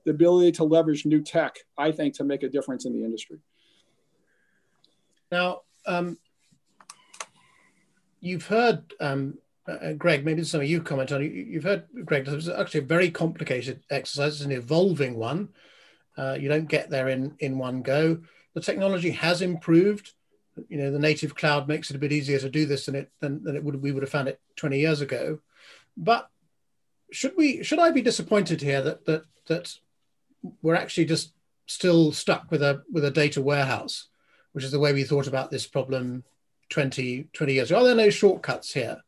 the 0.04 0.10
ability 0.10 0.52
to 0.52 0.64
leverage 0.64 1.06
new 1.06 1.22
tech, 1.22 1.56
I 1.78 1.92
think, 1.92 2.14
to 2.14 2.24
make 2.24 2.42
a 2.42 2.48
difference 2.48 2.84
in 2.84 2.92
the 2.92 3.04
industry. 3.04 3.38
Now, 5.30 5.62
um, 5.86 6.18
you've 8.20 8.46
heard, 8.46 8.92
um, 9.00 9.38
uh, 9.66 9.92
Greg, 9.92 10.24
maybe 10.24 10.44
some 10.44 10.60
of 10.60 10.66
you 10.66 10.82
comment 10.82 11.12
on 11.12 11.22
it. 11.22 11.32
You've 11.32 11.64
heard, 11.64 11.84
Greg, 12.04 12.26
is 12.26 12.48
actually 12.48 12.80
a 12.80 12.84
very 12.84 13.10
complicated 13.10 13.82
exercise. 13.90 14.34
It's 14.34 14.44
an 14.44 14.52
evolving 14.52 15.16
one. 15.16 15.50
Uh, 16.16 16.36
you 16.38 16.48
don't 16.48 16.68
get 16.68 16.90
there 16.90 17.08
in, 17.08 17.36
in 17.38 17.58
one 17.58 17.82
go. 17.82 18.18
The 18.54 18.60
technology 18.60 19.10
has 19.12 19.40
improved 19.40 20.12
you 20.68 20.78
know 20.78 20.90
the 20.90 20.98
native 20.98 21.34
cloud 21.34 21.68
makes 21.68 21.90
it 21.90 21.96
a 21.96 21.98
bit 21.98 22.12
easier 22.12 22.38
to 22.38 22.50
do 22.50 22.66
this 22.66 22.86
than 22.86 22.94
it 22.94 23.10
than, 23.20 23.42
than 23.42 23.56
it 23.56 23.64
would 23.64 23.80
we 23.82 23.92
would 23.92 24.02
have 24.02 24.10
found 24.10 24.28
it 24.28 24.40
20 24.56 24.78
years 24.78 25.00
ago 25.00 25.38
but 25.96 26.28
should 27.10 27.36
we 27.36 27.62
should 27.62 27.78
i 27.78 27.90
be 27.90 28.02
disappointed 28.02 28.60
here 28.60 28.82
that 28.82 29.04
that 29.06 29.24
that 29.46 29.74
we're 30.60 30.74
actually 30.74 31.04
just 31.04 31.32
still 31.66 32.12
stuck 32.12 32.50
with 32.50 32.62
a 32.62 32.82
with 32.92 33.04
a 33.04 33.10
data 33.10 33.40
warehouse 33.40 34.08
which 34.52 34.64
is 34.64 34.72
the 34.72 34.78
way 34.78 34.92
we 34.92 35.04
thought 35.04 35.26
about 35.26 35.50
this 35.50 35.66
problem 35.66 36.24
20 36.68 37.28
20 37.32 37.52
years 37.52 37.70
ago 37.70 37.80
are 37.80 37.84
there 37.84 37.94
no 37.94 38.10
shortcuts 38.10 38.72
here 38.72 39.02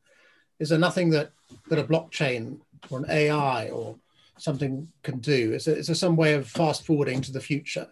is 0.59 0.69
there 0.69 0.79
nothing 0.79 1.11
that 1.11 1.33
that 1.69 1.79
a 1.79 1.85
blockchain 1.85 2.59
or 2.91 2.99
an 2.99 3.07
ai 3.11 3.69
or 3.69 3.97
something 4.39 4.89
can 5.03 5.19
do 5.19 5.53
is 5.53 5.65
there, 5.65 5.77
is 5.77 5.87
there 5.87 5.95
some 5.95 6.17
way 6.17 6.35
of 6.35 6.49
fast 6.49 6.85
forwarding 6.85 7.21
to 7.21 7.33
the 7.33 7.41
future 7.41 7.89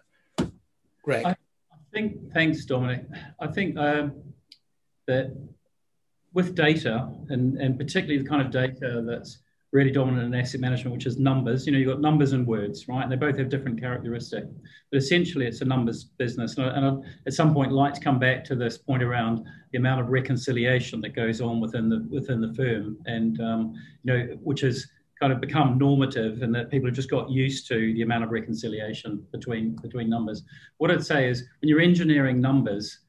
greg 1.03 1.25
I- 1.25 1.35
think, 1.93 2.33
thanks, 2.33 2.65
Dominic. 2.65 3.05
I 3.39 3.47
think 3.47 3.77
um, 3.77 4.13
that 5.05 5.31
with 6.33 6.55
data, 6.55 7.13
and, 7.29 7.57
and 7.57 7.77
particularly 7.77 8.21
the 8.21 8.27
kind 8.27 8.41
of 8.41 8.51
data 8.51 9.03
that's 9.05 9.39
really 9.73 9.89
dominant 9.89 10.31
in 10.31 10.39
asset 10.39 10.61
management, 10.61 10.93
which 10.93 11.07
is 11.07 11.17
numbers, 11.17 11.65
you 11.65 11.73
know, 11.73 11.79
you've 11.79 11.89
got 11.89 11.99
numbers 11.99 12.31
and 12.31 12.45
words, 12.45 12.87
right? 12.87 13.01
And 13.01 13.11
they 13.11 13.15
both 13.15 13.37
have 13.39 13.49
different 13.49 13.79
characteristics. 13.79 14.47
But 14.91 14.97
essentially, 14.97 15.47
it's 15.47 15.61
a 15.61 15.65
numbers 15.65 16.03
business. 16.03 16.57
And, 16.57 16.67
and 16.67 17.03
at 17.25 17.33
some 17.33 17.55
point, 17.55 17.71
like 17.71 17.95
to 17.95 17.99
come 17.99 18.19
back 18.19 18.43
to 18.45 18.55
this 18.55 18.77
point 18.77 19.01
around 19.01 19.43
the 19.71 19.79
amount 19.79 19.99
of 19.99 20.09
reconciliation 20.09 21.01
that 21.01 21.15
goes 21.15 21.41
on 21.41 21.59
within 21.59 21.89
the 21.89 22.07
within 22.11 22.39
the 22.39 22.53
firm, 22.53 22.97
and 23.07 23.41
um, 23.41 23.73
you 24.03 24.13
know, 24.13 24.37
which 24.43 24.63
is 24.63 24.87
kind 25.19 25.33
of 25.33 25.41
become 25.41 25.77
normative 25.77 26.41
and 26.41 26.53
that 26.53 26.69
people 26.69 26.87
have 26.87 26.95
just 26.95 27.09
got 27.09 27.29
used 27.29 27.67
to 27.67 27.93
the 27.93 28.01
amount 28.01 28.23
of 28.23 28.29
reconciliation 28.29 29.25
between 29.31 29.75
between 29.77 30.07
numbers. 30.07 30.43
What 30.77 30.91
I'd 30.91 31.03
say 31.03 31.27
is 31.27 31.45
when 31.61 31.69
you're 31.69 31.81
engineering 31.81 32.39
numbers, 32.39 32.99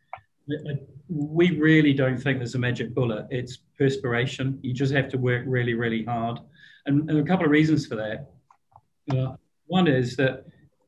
we 1.08 1.58
really 1.58 1.92
don't 1.92 2.16
think 2.16 2.38
there's 2.38 2.54
a 2.54 2.58
magic 2.58 2.94
bullet. 2.94 3.26
It's 3.30 3.58
perspiration. 3.76 4.58
You 4.62 4.72
just 4.72 4.94
have 4.94 5.08
to 5.10 5.18
work 5.18 5.42
really, 5.46 5.74
really 5.74 6.04
hard. 6.04 6.38
And, 6.86 7.08
and 7.10 7.18
a 7.18 7.24
couple 7.24 7.44
of 7.44 7.50
reasons 7.50 7.86
for 7.86 7.96
that. 7.96 8.30
Uh, 9.10 9.36
one 9.66 9.88
is 9.88 10.16
that 10.16 10.44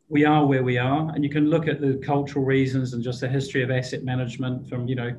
we 0.08 0.24
are 0.24 0.46
where 0.46 0.62
we 0.62 0.78
are, 0.78 1.10
and 1.14 1.24
you 1.24 1.30
can 1.30 1.48
look 1.50 1.66
at 1.66 1.80
the 1.80 2.00
cultural 2.04 2.44
reasons 2.44 2.92
and 2.92 3.02
just 3.02 3.20
the 3.20 3.28
history 3.28 3.62
of 3.62 3.70
asset 3.70 4.04
management 4.04 4.68
from, 4.68 4.86
you 4.86 4.94
know, 4.94 5.14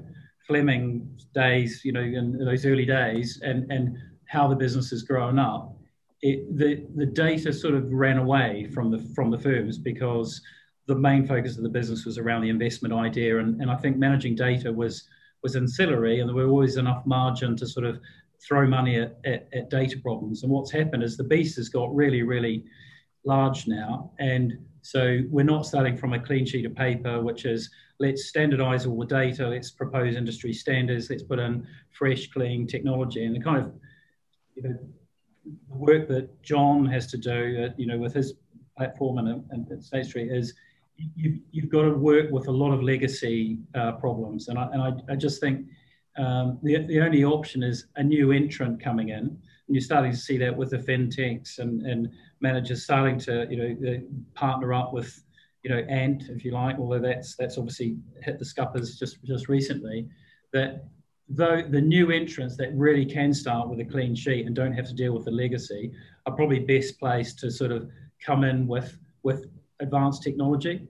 Fleming 0.45 1.09
days, 1.34 1.82
you 1.84 1.91
know, 1.91 2.01
in 2.01 2.38
those 2.43 2.65
early 2.65 2.86
days, 2.86 3.41
and, 3.43 3.69
and 3.69 3.97
how 4.25 4.47
the 4.47 4.55
business 4.55 4.89
has 4.91 5.03
grown 5.03 5.38
up 5.38 5.78
it, 6.21 6.57
the, 6.57 6.86
the 6.95 7.05
data 7.05 7.53
sort 7.53 7.75
of 7.75 7.91
ran 7.91 8.17
away 8.17 8.69
from 8.73 8.91
the, 8.91 8.99
from 9.13 9.30
the 9.30 9.38
firms 9.38 9.78
because 9.78 10.41
the 10.88 10.95
main 10.95 11.28
focus 11.28 11.57
of 11.57 11.63
the 11.63 11.69
business 11.69 12.05
was 12.05 12.17
around 12.17 12.41
the 12.41 12.49
investment 12.49 12.93
idea. 12.93 13.39
And, 13.39 13.61
and 13.61 13.69
I 13.69 13.75
think 13.75 13.97
managing 13.97 14.36
data 14.36 14.71
was, 14.71 15.03
was 15.43 15.55
ancillary 15.55 16.19
and 16.19 16.28
there 16.28 16.36
were 16.36 16.47
always 16.47 16.78
enough 16.78 17.05
margin 17.05 17.55
to 17.57 17.67
sort 17.67 17.86
of 17.86 17.99
throw 18.45 18.67
money 18.67 18.97
at, 18.97 19.17
at, 19.25 19.47
at 19.53 19.69
data 19.69 19.97
problems. 19.97 20.43
And 20.43 20.51
what's 20.51 20.71
happened 20.71 21.03
is 21.03 21.17
the 21.17 21.23
beast 21.23 21.55
has 21.57 21.69
got 21.69 21.93
really, 21.95 22.21
really 22.21 22.65
large 23.25 23.67
now. 23.67 24.11
And 24.19 24.57
so 24.81 25.21
we're 25.29 25.43
not 25.43 25.65
starting 25.65 25.97
from 25.97 26.13
a 26.13 26.19
clean 26.19 26.45
sheet 26.45 26.65
of 26.65 26.75
paper, 26.75 27.21
which 27.21 27.45
is 27.45 27.69
let's 27.99 28.25
standardize 28.25 28.85
all 28.85 28.97
the 28.97 29.05
data, 29.05 29.47
let's 29.47 29.71
propose 29.71 30.15
industry 30.15 30.53
standards, 30.53 31.09
let's 31.09 31.23
put 31.23 31.39
in 31.39 31.67
fresh, 31.91 32.29
clean 32.29 32.67
technology. 32.67 33.25
And 33.25 33.35
the 33.35 33.39
kind 33.39 33.57
of 33.57 33.73
you 34.55 34.63
know, 34.63 34.77
the 35.69 35.75
work 35.75 36.07
that 36.09 36.41
John 36.43 36.85
has 36.85 37.07
to 37.07 37.17
do, 37.17 37.65
uh, 37.65 37.73
you 37.77 37.88
know, 37.88 37.97
with 37.97 38.13
his 38.13 38.33
platform 38.77 39.17
and, 39.17 39.43
and 39.49 39.83
State 39.83 40.05
Street 40.05 40.31
is 40.31 40.53
you've, 41.15 41.39
you've 41.51 41.69
got 41.69 41.83
to 41.83 41.91
work 41.91 42.31
with 42.31 42.47
a 42.47 42.51
lot 42.51 42.71
of 42.71 42.81
legacy 42.81 43.59
uh, 43.75 43.93
problems. 43.93 44.47
And 44.47 44.57
I, 44.57 44.67
and 44.71 44.81
I, 44.81 45.13
I 45.13 45.15
just 45.15 45.41
think 45.41 45.67
um, 46.18 46.59
the, 46.63 46.86
the 46.88 46.99
only 47.01 47.24
option 47.24 47.63
is 47.63 47.86
a 47.95 48.03
new 48.03 48.32
entrant 48.32 48.82
coming 48.82 49.09
in. 49.09 49.20
And 49.20 49.76
you're 49.76 49.82
starting 49.82 50.11
to 50.11 50.18
see 50.18 50.38
that 50.38 50.55
with 50.55 50.72
the 50.72 50.78
fintechs 50.78 51.59
and, 51.59 51.82
and 51.84 52.09
managers 52.39 52.84
starting 52.84 53.20
to, 53.20 53.47
you 53.49 53.57
know, 53.57 54.01
partner 54.34 54.74
up 54.74 54.93
with, 54.93 55.24
you 55.63 55.70
know, 55.70 55.80
Ant, 55.89 56.24
if 56.30 56.45
you 56.45 56.51
like, 56.51 56.78
although 56.80 56.99
that's 56.99 57.36
that's 57.36 57.57
obviously 57.57 57.97
hit 58.24 58.39
the 58.39 58.45
scuppers 58.45 58.97
just 58.97 59.24
just 59.24 59.49
recently. 59.49 60.07
That 60.53 60.86
though 61.28 61.61
the 61.61 61.82
new 61.82 62.11
entrants 62.11 62.55
that 62.57 62.74
really 62.74 63.05
can 63.05 63.34
start 63.34 63.68
with 63.68 63.80
a 63.82 63.86
clean 63.86 64.15
sheet 64.15 64.45
and 64.45 64.55
don't 64.55 64.72
have 64.72 64.88
to 64.88 64.93
deal 64.93 65.13
with 65.13 65.26
the 65.26 65.32
legacy 65.32 65.91
are 66.26 66.34
probably 66.34 66.59
best 66.59 66.97
placed 66.99 67.39
to 67.39 67.51
sort 67.51 67.72
of 67.72 67.89
come 68.26 68.45
in 68.45 68.65
with 68.65 68.97
with 69.24 69.47
advanced 69.82 70.24
technology 70.24 70.88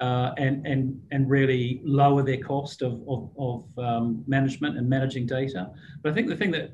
uh, 0.00 0.32
and 0.38 0.66
and 0.66 1.00
and 1.10 1.30
really 1.30 1.80
lower 1.84 2.22
their 2.22 2.42
cost 2.42 2.82
of 2.82 3.02
of, 3.08 3.30
of 3.38 3.78
um, 3.78 4.24
management 4.26 4.76
and 4.76 4.88
managing 4.88 5.26
data. 5.26 5.70
But 6.02 6.12
I 6.12 6.14
think 6.14 6.28
the 6.28 6.36
thing 6.36 6.50
that 6.52 6.70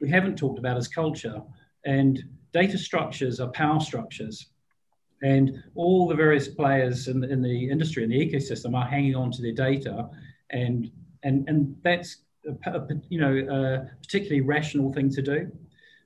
we 0.00 0.08
haven't 0.10 0.36
talked 0.36 0.58
about 0.58 0.76
is 0.76 0.88
culture 0.88 1.40
and 1.84 2.22
data 2.52 2.78
structures 2.78 3.40
are 3.40 3.48
power 3.48 3.80
structures. 3.80 4.46
And 5.22 5.62
all 5.74 6.06
the 6.06 6.14
various 6.14 6.48
players 6.48 7.08
in 7.08 7.20
the, 7.20 7.30
in 7.30 7.40
the 7.40 7.70
industry 7.70 8.02
and 8.02 8.12
the 8.12 8.18
ecosystem 8.18 8.76
are 8.76 8.86
hanging 8.86 9.14
on 9.14 9.30
to 9.32 9.42
their 9.42 9.52
data, 9.52 10.08
and 10.50 10.90
and 11.22 11.48
and 11.48 11.76
that's 11.82 12.18
a, 12.46 12.80
you 13.08 13.18
know, 13.18 13.32
a 13.32 13.90
particularly 14.02 14.42
rational 14.42 14.92
thing 14.92 15.08
to 15.10 15.22
do. 15.22 15.50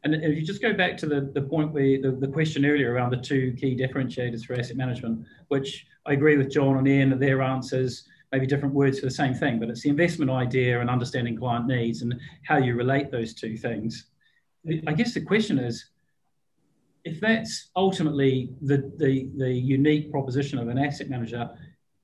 And 0.05 0.15
if 0.15 0.37
you 0.37 0.43
just 0.43 0.63
go 0.63 0.73
back 0.73 0.97
to 0.99 1.07
the, 1.07 1.31
the 1.35 1.43
point 1.43 1.73
where 1.73 2.01
the, 2.01 2.13
the 2.13 2.29
question 2.29 2.65
earlier 2.65 2.93
around 2.93 3.11
the 3.11 3.17
two 3.17 3.55
key 3.59 3.77
differentiators 3.77 4.45
for 4.45 4.55
asset 4.55 4.77
management, 4.77 5.27
which 5.49 5.87
I 6.07 6.13
agree 6.13 6.37
with 6.37 6.51
John 6.51 6.79
and 6.79 6.87
Ian 6.87 7.19
their 7.19 7.43
answers, 7.43 8.07
maybe 8.31 8.47
different 8.47 8.75
words 8.75 9.01
for 9.01 9.07
the 9.07 9.11
same 9.11 9.35
thing, 9.35 9.59
but 9.59 9.69
it's 9.69 9.83
the 9.83 9.89
investment 9.89 10.31
idea 10.31 10.81
and 10.81 10.89
understanding 10.89 11.37
client 11.37 11.67
needs 11.67 12.03
and 12.03 12.15
how 12.45 12.59
you 12.59 12.75
relate 12.75 13.11
those 13.11 13.35
two 13.35 13.57
things. 13.57 14.07
I 14.87 14.93
guess 14.93 15.15
the 15.15 15.21
question 15.21 15.59
is, 15.59 15.91
if 17.05 17.21
that's 17.21 17.71
ultimately 17.75 18.51
the, 18.61 18.93
the, 18.99 19.31
the 19.37 19.51
unique 19.51 20.11
proposition 20.11 20.59
of 20.59 20.69
an 20.69 20.79
asset 20.79 21.09
manager, 21.09 21.49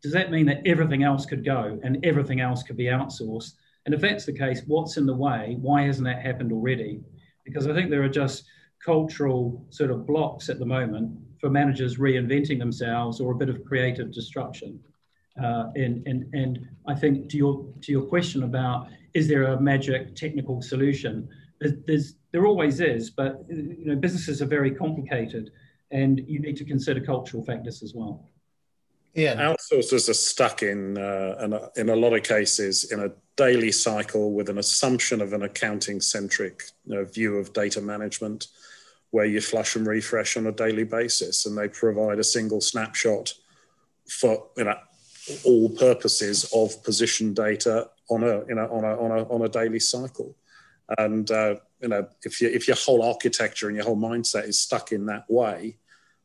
does 0.02 0.12
that 0.12 0.30
mean 0.30 0.46
that 0.46 0.62
everything 0.66 1.02
else 1.02 1.26
could 1.26 1.44
go 1.44 1.78
and 1.82 2.04
everything 2.04 2.40
else 2.40 2.62
could 2.62 2.76
be 2.76 2.84
outsourced? 2.84 3.52
And 3.86 3.94
if 3.94 4.00
that's 4.00 4.24
the 4.24 4.32
case, 4.32 4.62
what's 4.66 4.96
in 4.96 5.06
the 5.06 5.14
way? 5.14 5.56
Why 5.60 5.82
hasn't 5.82 6.06
that 6.06 6.22
happened 6.22 6.52
already? 6.52 7.00
Because 7.44 7.66
I 7.66 7.74
think 7.74 7.90
there 7.90 8.02
are 8.02 8.08
just 8.08 8.44
cultural 8.84 9.64
sort 9.70 9.90
of 9.90 10.06
blocks 10.06 10.48
at 10.48 10.58
the 10.58 10.66
moment 10.66 11.18
for 11.40 11.50
managers 11.50 11.98
reinventing 11.98 12.58
themselves 12.58 13.20
or 13.20 13.32
a 13.32 13.34
bit 13.34 13.48
of 13.48 13.64
creative 13.64 14.12
destruction. 14.12 14.78
Uh, 15.42 15.66
and, 15.74 16.06
and, 16.06 16.32
and 16.32 16.68
I 16.86 16.94
think 16.94 17.28
to 17.30 17.36
your, 17.36 17.66
to 17.82 17.92
your 17.92 18.02
question 18.02 18.44
about 18.44 18.88
is 19.14 19.28
there 19.28 19.44
a 19.44 19.60
magic 19.60 20.14
technical 20.14 20.62
solution, 20.62 21.28
there's, 21.60 21.72
there's, 21.86 22.14
there 22.32 22.46
always 22.46 22.80
is, 22.80 23.10
but 23.10 23.44
you 23.48 23.84
know, 23.86 23.96
businesses 23.96 24.42
are 24.42 24.46
very 24.46 24.70
complicated 24.70 25.50
and 25.90 26.20
you 26.26 26.40
need 26.40 26.56
to 26.56 26.64
consider 26.64 27.00
cultural 27.00 27.44
factors 27.44 27.82
as 27.82 27.94
well. 27.94 28.28
Yeah, 29.14 29.36
outsourcers 29.36 30.08
are 30.08 30.14
stuck 30.14 30.62
in 30.62 30.98
uh, 30.98 31.36
in, 31.40 31.52
a, 31.52 31.70
in 31.76 31.88
a 31.88 31.94
lot 31.94 32.14
of 32.14 32.24
cases 32.24 32.90
in 32.90 32.98
a 32.98 33.12
daily 33.36 33.72
cycle 33.72 34.32
with 34.32 34.48
an 34.48 34.58
assumption 34.58 35.20
of 35.20 35.32
an 35.32 35.42
accounting 35.42 36.00
centric 36.00 36.62
you 36.86 36.94
know, 36.94 37.04
view 37.04 37.36
of 37.36 37.52
data 37.52 37.80
management 37.80 38.46
where 39.10 39.24
you 39.24 39.40
flush 39.40 39.76
and 39.76 39.86
refresh 39.86 40.36
on 40.36 40.46
a 40.46 40.52
daily 40.52 40.84
basis 40.84 41.46
and 41.46 41.56
they 41.56 41.68
provide 41.68 42.18
a 42.18 42.24
single 42.24 42.60
snapshot 42.60 43.32
for 44.08 44.48
you 44.56 44.64
know 44.64 44.76
all 45.44 45.70
purposes 45.70 46.50
of 46.54 46.82
position 46.84 47.32
data 47.32 47.88
on 48.10 48.22
a 48.22 48.44
you 48.46 48.54
know 48.54 48.68
on 48.70 48.84
a 48.84 49.02
on 49.02 49.10
a, 49.18 49.28
on 49.28 49.42
a 49.42 49.48
daily 49.48 49.80
cycle. 49.80 50.36
And 50.98 51.30
uh, 51.30 51.56
you 51.80 51.88
know 51.88 52.08
if 52.24 52.40
you 52.40 52.48
if 52.48 52.66
your 52.66 52.76
whole 52.76 53.02
architecture 53.02 53.68
and 53.68 53.76
your 53.76 53.84
whole 53.84 53.96
mindset 53.96 54.48
is 54.48 54.58
stuck 54.60 54.90
in 54.92 55.06
that 55.06 55.24
way 55.28 55.76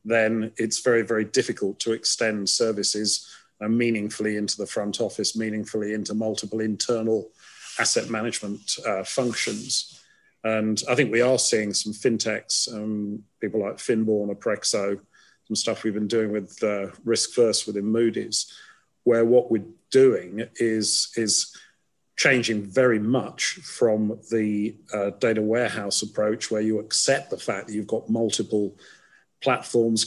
then 0.06 0.52
it's 0.58 0.80
very 0.80 1.02
very 1.02 1.26
difficult 1.26 1.80
to 1.82 1.92
extend 1.92 2.50
services 2.50 3.28
uh, 3.62 3.68
meaningfully 3.68 4.38
into 4.38 4.58
the 4.58 4.66
front 4.66 5.02
office, 5.02 5.36
meaningfully 5.36 5.94
into 5.94 6.14
multiple 6.14 6.60
internal 6.62 7.30
asset 7.80 8.10
management 8.10 8.78
uh, 8.86 9.04
functions. 9.04 10.02
And 10.44 10.82
I 10.90 10.96
think 10.96 11.12
we 11.12 11.22
are 11.22 11.38
seeing 11.38 11.74
some 11.74 11.94
fintechs, 11.94 12.74
um, 12.74 13.24
people 13.42 13.62
like 13.62 13.78
Finbourne 13.78 14.30
or 14.30 14.36
Prexo, 14.36 15.00
some 15.48 15.56
stuff 15.56 15.84
we've 15.84 15.94
been 15.94 16.08
doing 16.08 16.32
with 16.32 16.58
uh, 16.64 16.88
RiskFirst 17.06 17.68
within 17.68 17.86
Moody's, 17.86 18.54
where 19.04 19.26
what 19.26 19.52
we're 19.52 19.66
doing 19.92 20.48
is, 20.56 21.12
is 21.16 21.56
changing 22.18 22.64
very 22.64 23.00
much 23.00 23.60
from 23.64 24.20
the 24.32 24.76
uh, 24.94 25.10
data 25.20 25.42
warehouse 25.42 26.02
approach, 26.02 26.52
where 26.52 26.62
you 26.62 26.80
accept 26.80 27.30
the 27.30 27.38
fact 27.38 27.68
that 27.68 27.74
you've 27.74 27.88
got 27.88 28.10
multiple 28.10 28.76
platforms 29.42 30.04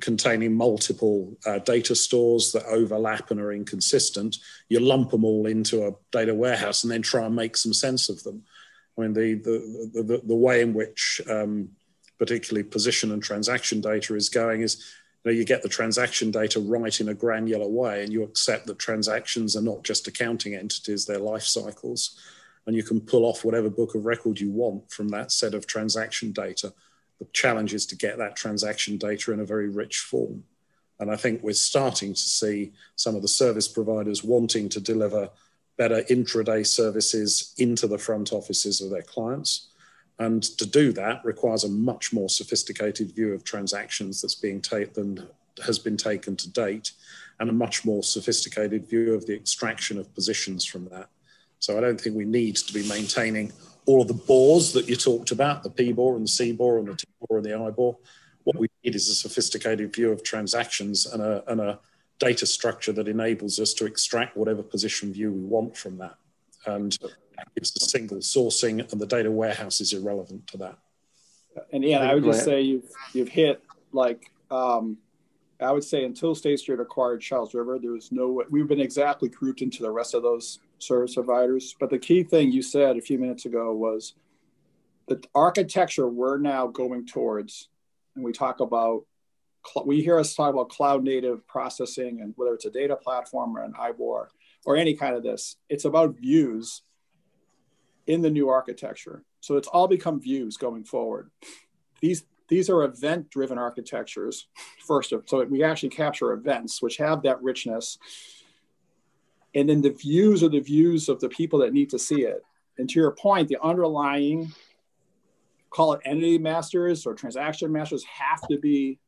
containing 0.00 0.54
multiple 0.54 1.36
uh, 1.46 1.58
data 1.60 1.94
stores 1.94 2.50
that 2.52 2.64
overlap 2.66 3.30
and 3.30 3.40
are 3.40 3.52
inconsistent, 3.52 4.38
you 4.68 4.80
lump 4.80 5.10
them 5.10 5.24
all 5.24 5.46
into 5.46 5.86
a 5.86 5.92
data 6.10 6.34
warehouse 6.34 6.82
and 6.82 6.90
then 6.90 7.02
try 7.02 7.24
and 7.24 7.36
make 7.36 7.56
some 7.56 7.72
sense 7.72 8.08
of 8.08 8.22
them. 8.24 8.42
I 8.98 9.02
mean, 9.02 9.12
the, 9.12 9.34
the, 9.34 10.02
the, 10.02 10.22
the 10.24 10.34
way 10.34 10.62
in 10.62 10.74
which 10.74 11.20
um, 11.30 11.70
particularly 12.18 12.64
position 12.68 13.12
and 13.12 13.22
transaction 13.22 13.80
data 13.80 14.16
is 14.16 14.28
going 14.28 14.62
is 14.62 14.84
you, 15.24 15.30
know, 15.30 15.36
you 15.36 15.44
get 15.44 15.62
the 15.62 15.68
transaction 15.68 16.32
data 16.32 16.58
right 16.58 17.00
in 17.00 17.08
a 17.08 17.14
granular 17.14 17.68
way 17.68 18.02
and 18.02 18.12
you 18.12 18.24
accept 18.24 18.66
that 18.66 18.80
transactions 18.80 19.54
are 19.54 19.62
not 19.62 19.84
just 19.84 20.08
accounting 20.08 20.56
entities, 20.56 21.06
they're 21.06 21.18
life 21.18 21.44
cycles. 21.44 22.18
And 22.66 22.74
you 22.76 22.82
can 22.82 23.00
pull 23.00 23.24
off 23.24 23.44
whatever 23.44 23.70
book 23.70 23.94
of 23.94 24.04
record 24.04 24.40
you 24.40 24.50
want 24.50 24.90
from 24.90 25.08
that 25.10 25.30
set 25.30 25.54
of 25.54 25.66
transaction 25.66 26.32
data 26.32 26.72
the 27.20 27.26
challenge 27.32 27.74
is 27.74 27.86
to 27.86 27.96
get 27.96 28.18
that 28.18 28.34
transaction 28.34 28.96
data 28.96 29.32
in 29.32 29.40
a 29.40 29.44
very 29.44 29.68
rich 29.68 29.98
form. 29.98 30.42
And 30.98 31.10
I 31.10 31.16
think 31.16 31.42
we're 31.42 31.52
starting 31.52 32.12
to 32.12 32.20
see 32.20 32.72
some 32.96 33.14
of 33.14 33.22
the 33.22 33.28
service 33.28 33.68
providers 33.68 34.24
wanting 34.24 34.68
to 34.70 34.80
deliver 34.80 35.30
better 35.76 36.02
intraday 36.10 36.66
services 36.66 37.54
into 37.58 37.86
the 37.86 37.98
front 37.98 38.32
offices 38.32 38.80
of 38.80 38.90
their 38.90 39.02
clients. 39.02 39.68
And 40.18 40.42
to 40.42 40.66
do 40.66 40.92
that 40.92 41.24
requires 41.24 41.64
a 41.64 41.68
much 41.68 42.12
more 42.12 42.28
sophisticated 42.28 43.12
view 43.12 43.32
of 43.32 43.44
transactions 43.44 44.20
that's 44.20 44.34
being 44.34 44.60
taken 44.60 45.26
has 45.64 45.78
been 45.78 45.96
taken 45.96 46.36
to 46.36 46.50
date, 46.50 46.92
and 47.38 47.50
a 47.50 47.52
much 47.52 47.84
more 47.84 48.02
sophisticated 48.02 48.88
view 48.88 49.14
of 49.14 49.26
the 49.26 49.34
extraction 49.34 49.98
of 49.98 50.14
positions 50.14 50.64
from 50.64 50.86
that. 50.88 51.08
So 51.58 51.76
I 51.76 51.80
don't 51.80 52.00
think 52.00 52.16
we 52.16 52.24
need 52.24 52.56
to 52.56 52.72
be 52.72 52.86
maintaining 52.88 53.52
all 53.86 54.02
of 54.02 54.08
the 54.08 54.14
bores 54.14 54.72
that 54.72 54.88
you 54.88 54.96
talked 54.96 55.30
about, 55.30 55.62
the 55.62 55.70
PBOR 55.70 56.16
and 56.16 56.26
the 56.26 56.30
CBOR 56.30 56.78
and 56.78 56.88
the 56.88 56.96
T 56.96 57.06
bore 57.20 57.38
and 57.38 57.46
the 57.46 57.50
IBOR. 57.50 57.96
What 58.44 58.56
we 58.56 58.68
need 58.84 58.94
is 58.94 59.08
a 59.08 59.14
sophisticated 59.14 59.92
view 59.94 60.10
of 60.10 60.22
transactions 60.22 61.06
and 61.06 61.22
a, 61.22 61.44
and 61.50 61.60
a 61.60 61.78
data 62.18 62.46
structure 62.46 62.92
that 62.92 63.08
enables 63.08 63.58
us 63.58 63.74
to 63.74 63.86
extract 63.86 64.36
whatever 64.36 64.62
position 64.62 65.12
view 65.12 65.32
we 65.32 65.40
want 65.40 65.76
from 65.76 65.98
that. 65.98 66.16
And 66.66 66.96
it's 67.56 67.74
a 67.76 67.80
single 67.80 68.18
sourcing, 68.18 68.90
and 68.92 69.00
the 69.00 69.06
data 69.06 69.30
warehouse 69.30 69.80
is 69.80 69.92
irrelevant 69.92 70.46
to 70.48 70.58
that. 70.58 70.78
And 71.72 71.84
Ian, 71.84 72.02
I 72.02 72.14
would 72.14 72.24
just 72.24 72.44
say 72.44 72.60
you've 72.60 72.90
you've 73.12 73.28
hit 73.28 73.62
like 73.92 74.30
um, 74.50 74.98
I 75.60 75.72
would 75.72 75.84
say 75.84 76.04
until 76.04 76.34
State 76.34 76.60
Street 76.60 76.80
acquired 76.80 77.20
Charles 77.20 77.54
River, 77.54 77.78
there 77.78 77.92
was 77.92 78.12
no 78.12 78.42
we've 78.50 78.68
been 78.68 78.80
exactly 78.80 79.28
grouped 79.28 79.62
into 79.62 79.82
the 79.82 79.90
rest 79.90 80.14
of 80.14 80.22
those 80.22 80.60
service 80.82 81.14
providers. 81.14 81.74
But 81.78 81.90
the 81.90 81.98
key 81.98 82.22
thing 82.22 82.52
you 82.52 82.62
said 82.62 82.96
a 82.96 83.02
few 83.02 83.18
minutes 83.18 83.46
ago 83.46 83.72
was 83.74 84.14
the 85.08 85.22
architecture 85.34 86.08
we're 86.08 86.38
now 86.38 86.66
going 86.66 87.06
towards, 87.06 87.68
and 88.14 88.24
we 88.24 88.32
talk 88.32 88.60
about 88.60 89.04
we 89.84 90.00
hear 90.00 90.18
us 90.18 90.34
talk 90.34 90.54
about 90.54 90.70
cloud 90.70 91.04
native 91.04 91.46
processing 91.46 92.22
and 92.22 92.32
whether 92.36 92.54
it's 92.54 92.64
a 92.64 92.70
data 92.70 92.96
platform 92.96 93.54
or 93.54 93.62
an 93.62 93.74
IBOR 93.74 94.28
or 94.64 94.76
any 94.76 94.94
kind 94.94 95.14
of 95.14 95.22
this, 95.22 95.56
it's 95.68 95.84
about 95.84 96.16
views 96.16 96.80
in 98.06 98.22
the 98.22 98.30
new 98.30 98.48
architecture. 98.48 99.22
So 99.40 99.56
it's 99.56 99.68
all 99.68 99.86
become 99.86 100.18
views 100.18 100.56
going 100.56 100.84
forward. 100.84 101.30
These 102.00 102.24
these 102.48 102.68
are 102.68 102.82
event 102.82 103.30
driven 103.30 103.58
architectures 103.58 104.48
first 104.84 105.12
of 105.12 105.22
so 105.26 105.44
we 105.44 105.62
actually 105.62 105.88
capture 105.88 106.32
events 106.32 106.82
which 106.82 106.96
have 106.96 107.22
that 107.22 107.40
richness 107.40 107.96
and 109.54 109.68
then 109.68 109.80
the 109.80 109.90
views 109.90 110.42
are 110.42 110.48
the 110.48 110.60
views 110.60 111.08
of 111.08 111.20
the 111.20 111.28
people 111.28 111.58
that 111.60 111.72
need 111.72 111.90
to 111.90 111.98
see 111.98 112.22
it 112.22 112.42
and 112.78 112.88
to 112.88 113.00
your 113.00 113.10
point 113.12 113.48
the 113.48 113.58
underlying 113.62 114.52
call 115.70 115.92
it 115.92 116.00
entity 116.04 116.38
masters 116.38 117.06
or 117.06 117.14
transaction 117.14 117.70
masters 117.70 118.04
have 118.04 118.40
to 118.48 118.58
be 118.58 118.98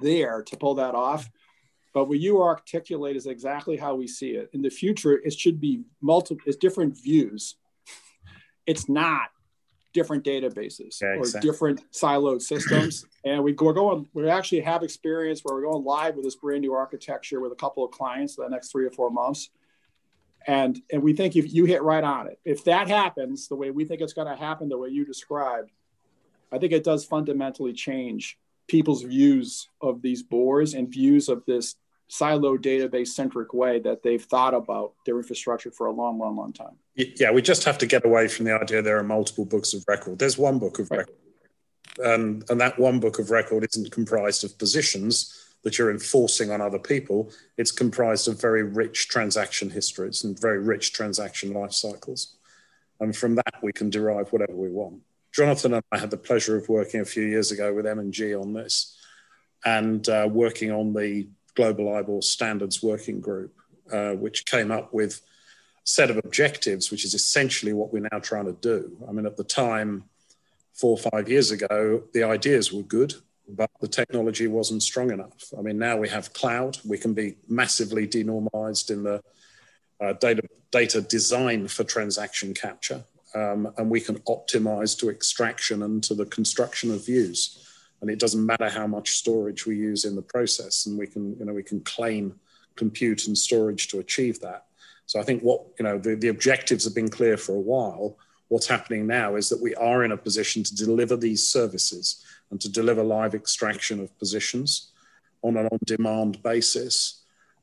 there 0.00 0.42
to 0.42 0.56
pull 0.56 0.74
that 0.74 0.94
off 0.94 1.28
but 1.94 2.06
what 2.08 2.18
you 2.18 2.42
articulate 2.42 3.16
is 3.16 3.26
exactly 3.26 3.76
how 3.76 3.94
we 3.94 4.06
see 4.06 4.30
it 4.30 4.50
in 4.52 4.62
the 4.62 4.70
future 4.70 5.20
it 5.24 5.32
should 5.32 5.60
be 5.60 5.82
multiple 6.00 6.42
it's 6.46 6.56
different 6.56 6.96
views 6.96 7.56
it's 8.66 8.88
not 8.88 9.28
different 9.92 10.24
databases 10.24 11.00
yeah, 11.00 11.08
or 11.08 11.18
exactly. 11.18 11.50
different 11.50 11.92
siloed 11.92 12.42
systems. 12.42 13.06
and 13.24 13.42
we, 13.42 13.52
we're 13.52 13.72
going, 13.72 14.06
we 14.14 14.28
actually 14.28 14.60
have 14.60 14.82
experience 14.82 15.40
where 15.42 15.54
we're 15.54 15.62
going 15.62 15.84
live 15.84 16.14
with 16.14 16.24
this 16.24 16.36
brand 16.36 16.62
new 16.62 16.72
architecture 16.72 17.40
with 17.40 17.52
a 17.52 17.56
couple 17.56 17.84
of 17.84 17.90
clients 17.90 18.34
for 18.34 18.44
the 18.44 18.50
next 18.50 18.72
three 18.72 18.86
or 18.86 18.90
four 18.90 19.10
months. 19.10 19.50
And, 20.46 20.80
and 20.90 21.02
we 21.02 21.12
think 21.12 21.36
if 21.36 21.52
you 21.52 21.64
hit 21.64 21.82
right 21.82 22.04
on 22.04 22.26
it, 22.26 22.38
if 22.44 22.64
that 22.64 22.88
happens 22.88 23.48
the 23.48 23.56
way 23.56 23.70
we 23.70 23.84
think 23.84 24.00
it's 24.00 24.12
going 24.12 24.28
to 24.28 24.36
happen, 24.36 24.68
the 24.68 24.78
way 24.78 24.88
you 24.88 25.04
described, 25.04 25.70
I 26.50 26.58
think 26.58 26.72
it 26.72 26.84
does 26.84 27.04
fundamentally 27.04 27.72
change 27.72 28.38
people's 28.68 29.02
views 29.02 29.68
of 29.80 30.02
these 30.02 30.22
bores 30.22 30.74
and 30.74 30.88
views 30.88 31.28
of 31.28 31.44
this 31.46 31.76
silo 32.08 32.58
database 32.58 33.08
centric 33.08 33.54
way 33.54 33.78
that 33.80 34.02
they've 34.02 34.22
thought 34.22 34.52
about 34.52 34.92
their 35.06 35.16
infrastructure 35.16 35.70
for 35.70 35.86
a 35.86 35.92
long, 35.92 36.18
long, 36.18 36.36
long 36.36 36.52
time. 36.52 36.76
Yeah, 36.94 37.30
we 37.30 37.40
just 37.40 37.64
have 37.64 37.78
to 37.78 37.86
get 37.86 38.04
away 38.04 38.28
from 38.28 38.44
the 38.44 38.54
idea 38.54 38.82
there 38.82 38.98
are 38.98 39.02
multiple 39.02 39.46
books 39.46 39.72
of 39.72 39.82
record. 39.88 40.18
There's 40.18 40.36
one 40.36 40.58
book 40.58 40.78
of 40.78 40.90
right. 40.90 40.98
record. 40.98 41.14
And, 41.98 42.44
and 42.50 42.60
that 42.60 42.78
one 42.78 43.00
book 43.00 43.18
of 43.18 43.30
record 43.30 43.66
isn't 43.70 43.90
comprised 43.90 44.44
of 44.44 44.58
positions 44.58 45.41
that 45.62 45.78
you're 45.78 45.90
enforcing 45.90 46.50
on 46.50 46.60
other 46.60 46.78
people. 46.78 47.30
It's 47.56 47.70
comprised 47.70 48.28
of 48.28 48.40
very 48.40 48.62
rich 48.62 49.08
transaction 49.08 49.70
histories 49.70 50.24
and 50.24 50.38
very 50.38 50.58
rich 50.58 50.92
transaction 50.92 51.52
life 51.52 51.72
cycles. 51.72 52.36
And 53.00 53.16
from 53.16 53.36
that, 53.36 53.54
we 53.62 53.72
can 53.72 53.90
derive 53.90 54.32
whatever 54.32 54.54
we 54.54 54.70
want. 54.70 55.00
Jonathan 55.32 55.74
and 55.74 55.84
I 55.90 55.98
had 55.98 56.10
the 56.10 56.16
pleasure 56.16 56.56
of 56.56 56.68
working 56.68 57.00
a 57.00 57.04
few 57.04 57.24
years 57.24 57.50
ago 57.50 57.72
with 57.72 57.86
M&G 57.86 58.34
on 58.34 58.52
this 58.52 58.98
and 59.64 60.06
uh, 60.08 60.28
working 60.30 60.70
on 60.70 60.92
the 60.92 61.28
Global 61.54 61.86
IBOR 61.86 62.22
Standards 62.22 62.82
Working 62.82 63.20
Group, 63.20 63.54
uh, 63.90 64.12
which 64.12 64.44
came 64.44 64.70
up 64.70 64.92
with 64.92 65.20
a 65.20 65.20
set 65.84 66.10
of 66.10 66.18
objectives, 66.18 66.90
which 66.90 67.04
is 67.04 67.14
essentially 67.14 67.72
what 67.72 67.92
we're 67.92 68.08
now 68.10 68.18
trying 68.18 68.46
to 68.46 68.52
do. 68.52 68.96
I 69.08 69.12
mean, 69.12 69.26
at 69.26 69.36
the 69.36 69.44
time, 69.44 70.04
four 70.74 70.98
or 70.98 71.10
five 71.10 71.28
years 71.28 71.50
ago, 71.50 72.02
the 72.12 72.24
ideas 72.24 72.72
were 72.72 72.82
good, 72.82 73.14
but 73.48 73.70
the 73.80 73.88
technology 73.88 74.46
wasn't 74.46 74.82
strong 74.82 75.10
enough. 75.10 75.52
I 75.58 75.62
mean, 75.62 75.78
now 75.78 75.96
we 75.96 76.08
have 76.08 76.32
cloud, 76.32 76.78
we 76.84 76.98
can 76.98 77.14
be 77.14 77.36
massively 77.48 78.06
denormalized 78.06 78.90
in 78.90 79.02
the 79.02 79.22
uh, 80.00 80.12
data, 80.14 80.42
data 80.70 81.00
design 81.00 81.68
for 81.68 81.84
transaction 81.84 82.54
capture, 82.54 83.04
um, 83.34 83.72
and 83.76 83.90
we 83.90 84.00
can 84.00 84.18
optimize 84.20 84.98
to 84.98 85.10
extraction 85.10 85.82
and 85.82 86.02
to 86.04 86.14
the 86.14 86.26
construction 86.26 86.90
of 86.90 87.06
views. 87.06 87.68
And 88.00 88.10
it 88.10 88.18
doesn't 88.18 88.44
matter 88.44 88.68
how 88.68 88.88
much 88.88 89.10
storage 89.10 89.64
we 89.64 89.76
use 89.76 90.04
in 90.04 90.16
the 90.16 90.22
process 90.22 90.86
and 90.86 90.98
we 90.98 91.06
can 91.06 91.36
you 91.38 91.44
know 91.44 91.52
we 91.52 91.62
can 91.62 91.80
claim 91.80 92.34
compute 92.74 93.28
and 93.28 93.38
storage 93.38 93.88
to 93.88 94.00
achieve 94.00 94.40
that. 94.40 94.66
So 95.06 95.20
i 95.20 95.22
think 95.22 95.42
what 95.42 95.66
you 95.78 95.84
know 95.84 95.98
the, 95.98 96.16
the 96.16 96.28
objectives 96.28 96.84
have 96.84 96.94
been 96.94 97.08
clear 97.08 97.36
for 97.36 97.54
a 97.54 97.60
while. 97.60 98.16
What's 98.48 98.66
happening 98.66 99.06
now 99.06 99.36
is 99.36 99.48
that 99.48 99.62
we 99.62 99.74
are 99.76 100.04
in 100.04 100.12
a 100.12 100.16
position 100.16 100.64
to 100.64 100.74
deliver 100.74 101.16
these 101.16 101.46
services 101.46 102.24
and 102.52 102.60
to 102.60 102.70
deliver 102.70 103.02
live 103.02 103.34
extraction 103.34 103.98
of 103.98 104.16
positions 104.18 104.92
on 105.42 105.56
an 105.56 105.66
on-demand 105.72 106.40
basis 106.44 107.22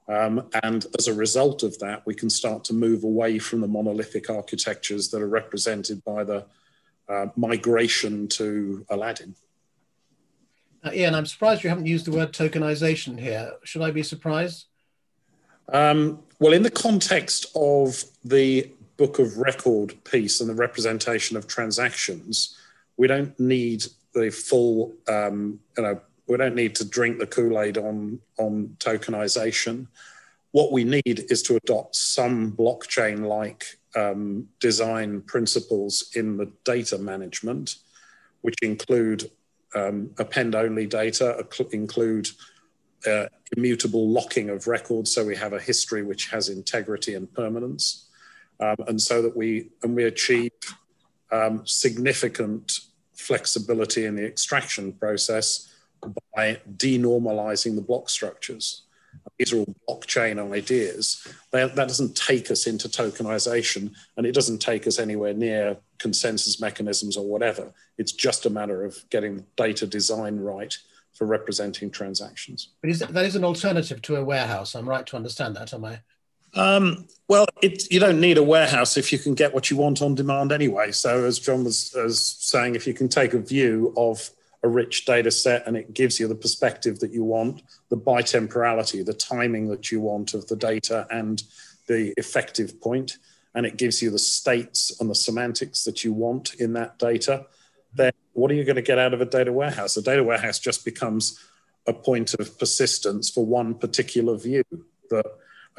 um, 0.10 0.50
and 0.64 0.88
as 0.98 1.08
a 1.08 1.14
result 1.14 1.64
of 1.64 1.80
that 1.80 2.06
we 2.06 2.14
can 2.14 2.30
start 2.30 2.66
to 2.66 2.74
move 2.74 3.06
away 3.06 3.40
from 3.40 3.62
the 3.62 3.68
monolithic 3.68 4.30
architectures 4.30 5.08
that 5.10 5.22
are 5.22 5.30
represented 5.30 6.04
by 6.04 6.26
the 6.26 6.46
uh, 7.08 7.28
migration 7.38 8.28
to 8.28 8.86
aladdin 8.90 9.34
uh, 10.84 10.92
Ian, 10.94 11.16
I'm 11.16 11.26
surprised 11.26 11.64
you 11.64 11.70
haven't 11.70 11.88
used 11.88 12.06
the 12.06 12.12
word 12.12 12.32
tokenization 12.32 13.20
here. 13.20 13.52
Should 13.64 13.82
I 13.82 13.92
be 13.92 14.04
surprised? 14.04 14.66
Um, 15.68 16.20
well, 16.40 16.54
in 16.54 16.64
the 16.64 16.72
context 16.72 17.48
of 17.56 18.04
the 18.24 18.72
book 18.98 19.20
of 19.20 19.38
record 19.38 20.02
piece 20.04 20.42
and 20.42 20.50
the 20.50 20.56
representation 20.56 21.38
of 21.38 21.48
transactions, 21.48 22.58
we 22.98 23.08
don't 23.08 23.38
need 23.40 23.86
the 24.14 24.30
full, 24.30 24.94
um, 25.08 25.60
you 25.78 25.84
know, 25.84 26.02
we 26.28 26.38
don't 26.38 26.56
need 26.56 26.76
to 26.76 26.86
drink 26.86 27.20
the 27.20 27.28
Kool-Aid 27.28 27.78
on, 27.78 28.20
on 28.38 28.76
tokenization. 28.80 29.88
What 30.52 30.72
we 30.72 30.84
need 30.84 31.26
is 31.30 31.42
to 31.44 31.56
adopt 31.56 31.96
some 31.96 32.52
blockchain-like 32.54 33.66
um, 33.96 34.48
design 34.60 35.22
principles 35.22 36.12
in 36.16 36.38
the 36.38 36.52
data 36.64 36.98
management, 36.98 37.76
which 38.42 38.56
include 38.62 39.30
um, 39.76 40.12
append-only 40.18 40.88
data, 40.88 41.46
include 41.72 42.30
uh, 43.08 43.26
immutable 43.56 44.10
locking 44.10 44.50
of 44.50 44.68
records, 44.68 45.14
so 45.14 45.26
we 45.26 45.36
have 45.36 45.54
a 45.54 45.60
history 45.60 46.04
which 46.04 46.30
has 46.30 46.50
integrity 46.50 47.16
and 47.16 47.32
permanence, 47.34 48.08
um, 48.60 48.76
and 48.88 49.02
so 49.02 49.22
that 49.22 49.36
we 49.36 49.70
and 49.84 49.96
we 49.96 50.04
achieve 50.04 50.52
um, 51.32 51.62
significant 51.66 52.82
flexibility 53.20 54.06
in 54.06 54.16
the 54.16 54.26
extraction 54.26 54.94
process 54.94 55.74
by 56.36 56.60
denormalizing 56.78 57.76
the 57.76 57.82
block 57.82 58.10
structures. 58.10 58.84
These 59.38 59.54
are 59.54 59.60
all 59.60 59.76
blockchain 59.88 60.54
ideas. 60.54 61.28
That, 61.52 61.76
doesn't 61.76 62.16
take 62.16 62.52
us 62.52 62.68
into 62.68 62.88
tokenization 62.88 63.94
and 64.18 64.26
it 64.26 64.34
doesn't 64.34 64.60
take 64.60 64.88
us 64.88 65.00
anywhere 65.00 65.34
near 65.34 65.78
consensus 65.98 66.62
mechanisms 66.62 67.18
or 67.18 67.26
whatever. 67.26 67.74
It's 67.98 68.12
just 68.12 68.46
a 68.46 68.50
matter 68.50 68.84
of 68.84 68.98
getting 69.10 69.46
data 69.56 69.88
design 69.88 70.38
right 70.40 70.78
for 71.14 71.26
representing 71.26 71.90
transactions. 71.90 72.70
But 72.82 72.92
is 72.92 73.00
that, 73.00 73.14
that 73.14 73.26
is 73.26 73.36
an 73.36 73.44
alternative 73.44 74.02
to 74.04 74.16
a 74.18 74.24
warehouse. 74.24 74.76
I'm 74.76 74.88
right 74.88 75.06
to 75.08 75.16
understand 75.16 75.56
that, 75.56 75.74
am 75.74 75.86
I? 75.86 76.02
Um, 76.54 77.08
well, 77.28 77.46
it, 77.62 77.92
you 77.92 78.00
don't 78.00 78.20
need 78.20 78.38
a 78.38 78.44
warehouse 78.44 78.98
if 78.98 79.14
you 79.14 79.20
can 79.20 79.36
get 79.36 79.54
what 79.54 79.70
you 79.70 79.78
want 79.78 80.02
on 80.02 80.16
demand 80.16 80.52
anyway. 80.52 80.92
So, 80.92 81.26
as 81.26 81.38
John 81.40 81.64
was, 81.64 81.92
saying, 82.40 82.76
if 82.76 82.88
you 82.88 82.94
can 82.94 83.08
take 83.08 83.34
a 83.34 83.40
view 83.40 83.94
of 83.96 84.30
a 84.64 84.68
rich 84.68 85.06
data 85.06 85.32
set 85.32 85.66
and 85.68 85.78
it 85.78 85.94
gives 85.94 86.20
you 86.20 86.28
the 86.28 86.36
perspective 86.36 87.00
that 87.00 87.14
you 87.14 87.24
want, 87.24 87.62
the 87.90 87.98
bitemporality, 87.98 89.06
the 89.06 89.14
timing 89.14 89.70
that 89.70 89.92
you 89.92 90.02
want 90.02 90.34
of 90.34 90.48
the 90.48 90.56
data 90.56 91.08
and 91.12 91.44
the 91.88 92.14
effective 92.18 92.82
point, 92.82 93.18
and 93.56 93.66
it 93.66 93.78
gives 93.78 94.02
you 94.02 94.10
the 94.10 94.20
states 94.20 95.00
and 95.00 95.10
the 95.10 95.16
semantics 95.16 95.84
that 95.84 96.04
you 96.04 96.12
want 96.14 96.56
in 96.56 96.74
that 96.74 96.98
data, 97.00 97.46
then 97.94 98.12
what 98.34 98.52
are 98.52 98.56
you 98.56 98.64
going 98.64 98.76
to 98.76 98.82
get 98.82 99.00
out 99.00 99.14
of 99.14 99.22
a 99.22 99.26
data 99.26 99.52
warehouse? 99.52 99.98
A 99.98 100.02
data 100.02 100.24
warehouse 100.24 100.60
just 100.60 100.84
becomes 100.84 101.40
a 101.88 101.94
point 101.94 102.34
of 102.36 102.58
persistence 102.60 103.30
for 103.30 103.46
one 103.46 103.74
particular 103.74 104.38
view 104.38 104.64
that, 105.10 105.26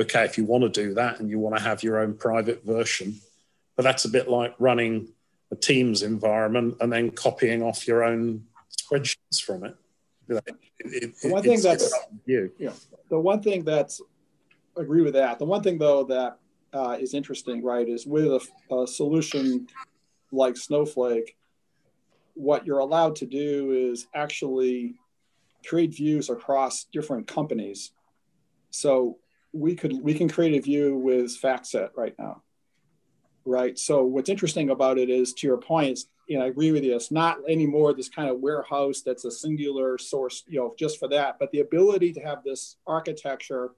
okay, 0.00 0.24
if 0.24 0.38
you 0.38 0.44
want 0.44 0.62
to 0.62 0.68
do 0.68 0.94
that 0.94 1.20
and 1.20 1.28
you 1.28 1.38
want 1.38 1.56
to 1.56 1.62
have 1.62 1.82
your 1.82 1.98
own 1.98 2.14
private 2.14 2.64
version, 2.64 3.20
but 3.76 3.82
that's 3.82 4.04
a 4.04 4.08
bit 4.08 4.28
like 4.28 4.54
running 4.58 5.08
a 5.52 5.56
Teams 5.56 6.02
environment 6.02 6.76
and 6.80 6.92
then 6.92 7.10
copying 7.10 7.62
off 7.62 7.86
your 7.86 8.04
own 8.04 8.44
spreadsheets 8.70 9.42
from 9.42 9.64
it. 9.64 9.76
it, 10.28 10.42
it 10.78 11.14
the 11.22 11.28
one 11.28 11.42
thing 11.42 11.60
that's 11.60 11.92
you. 12.24 12.52
Yeah, 12.58 12.72
the 13.08 13.18
one 13.18 13.42
thing 13.42 13.64
that's 13.64 14.00
I 14.76 14.82
agree 14.82 15.02
with 15.02 15.14
that. 15.14 15.38
The 15.38 15.44
one 15.44 15.62
thing 15.62 15.78
though 15.78 16.04
that 16.04 16.38
uh, 16.72 16.96
is 17.00 17.14
interesting, 17.14 17.62
right, 17.64 17.88
is 17.88 18.06
with 18.06 18.26
a, 18.26 18.74
a 18.74 18.86
solution 18.86 19.66
like 20.30 20.56
Snowflake, 20.56 21.36
what 22.34 22.64
you're 22.64 22.78
allowed 22.78 23.16
to 23.16 23.26
do 23.26 23.72
is 23.72 24.06
actually 24.14 24.94
create 25.66 25.94
views 25.94 26.30
across 26.30 26.84
different 26.84 27.26
companies. 27.26 27.92
So 28.70 29.18
we 29.52 29.74
could 29.74 30.02
we 30.02 30.14
can 30.14 30.28
create 30.28 30.56
a 30.58 30.62
view 30.62 30.96
with 30.96 31.40
FactSet 31.40 31.90
right 31.96 32.14
now, 32.18 32.42
right? 33.44 33.78
So 33.78 34.04
what's 34.04 34.30
interesting 34.30 34.70
about 34.70 34.98
it 34.98 35.10
is, 35.10 35.32
to 35.34 35.46
your 35.46 35.58
point, 35.58 36.00
you 36.28 36.38
know, 36.38 36.44
I 36.44 36.48
agree 36.48 36.72
with 36.72 36.84
you. 36.84 36.94
It's 36.94 37.10
not 37.10 37.38
anymore 37.48 37.92
this 37.92 38.08
kind 38.08 38.28
of 38.28 38.40
warehouse 38.40 39.02
that's 39.04 39.24
a 39.24 39.30
singular 39.30 39.98
source, 39.98 40.44
you 40.46 40.60
know, 40.60 40.74
just 40.78 40.98
for 40.98 41.08
that, 41.08 41.38
but 41.40 41.50
the 41.50 41.60
ability 41.60 42.12
to 42.12 42.20
have 42.20 42.44
this 42.44 42.76
architecture, 42.86 43.70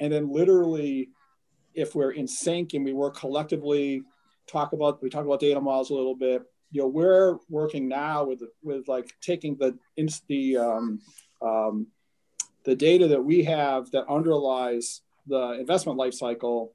and 0.00 0.12
then 0.12 0.30
literally, 0.30 1.10
if 1.74 1.94
we're 1.94 2.12
in 2.12 2.26
sync 2.26 2.74
and 2.74 2.84
we 2.84 2.92
work 2.92 3.16
collectively, 3.16 4.02
talk 4.46 4.72
about 4.72 5.02
we 5.02 5.10
talk 5.10 5.24
about 5.24 5.40
data 5.40 5.60
models 5.60 5.90
a 5.90 5.94
little 5.94 6.14
bit 6.14 6.42
you 6.70 6.82
know 6.82 6.88
we're 6.88 7.38
working 7.48 7.88
now 7.88 8.24
with 8.24 8.42
with 8.62 8.88
like 8.88 9.10
taking 9.20 9.56
the 9.56 9.78
the 10.28 10.56
um, 10.56 11.00
um, 11.42 11.86
the 12.66 12.74
data 12.74 13.06
that 13.06 13.24
we 13.24 13.44
have 13.44 13.90
that 13.92 14.06
underlies 14.08 15.00
the 15.26 15.52
investment 15.52 15.98
lifecycle, 15.98 16.70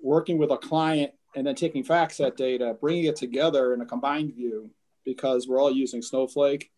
working 0.00 0.38
with 0.38 0.52
a 0.52 0.56
client 0.56 1.12
and 1.34 1.46
then 1.46 1.56
taking 1.56 1.84
FactSet 1.84 2.36
data, 2.36 2.76
bringing 2.80 3.04
it 3.04 3.16
together 3.16 3.74
in 3.74 3.80
a 3.80 3.86
combined 3.86 4.34
view 4.34 4.70
because 5.04 5.46
we're 5.46 5.60
all 5.60 5.70
using 5.70 6.00
Snowflake, 6.00 6.70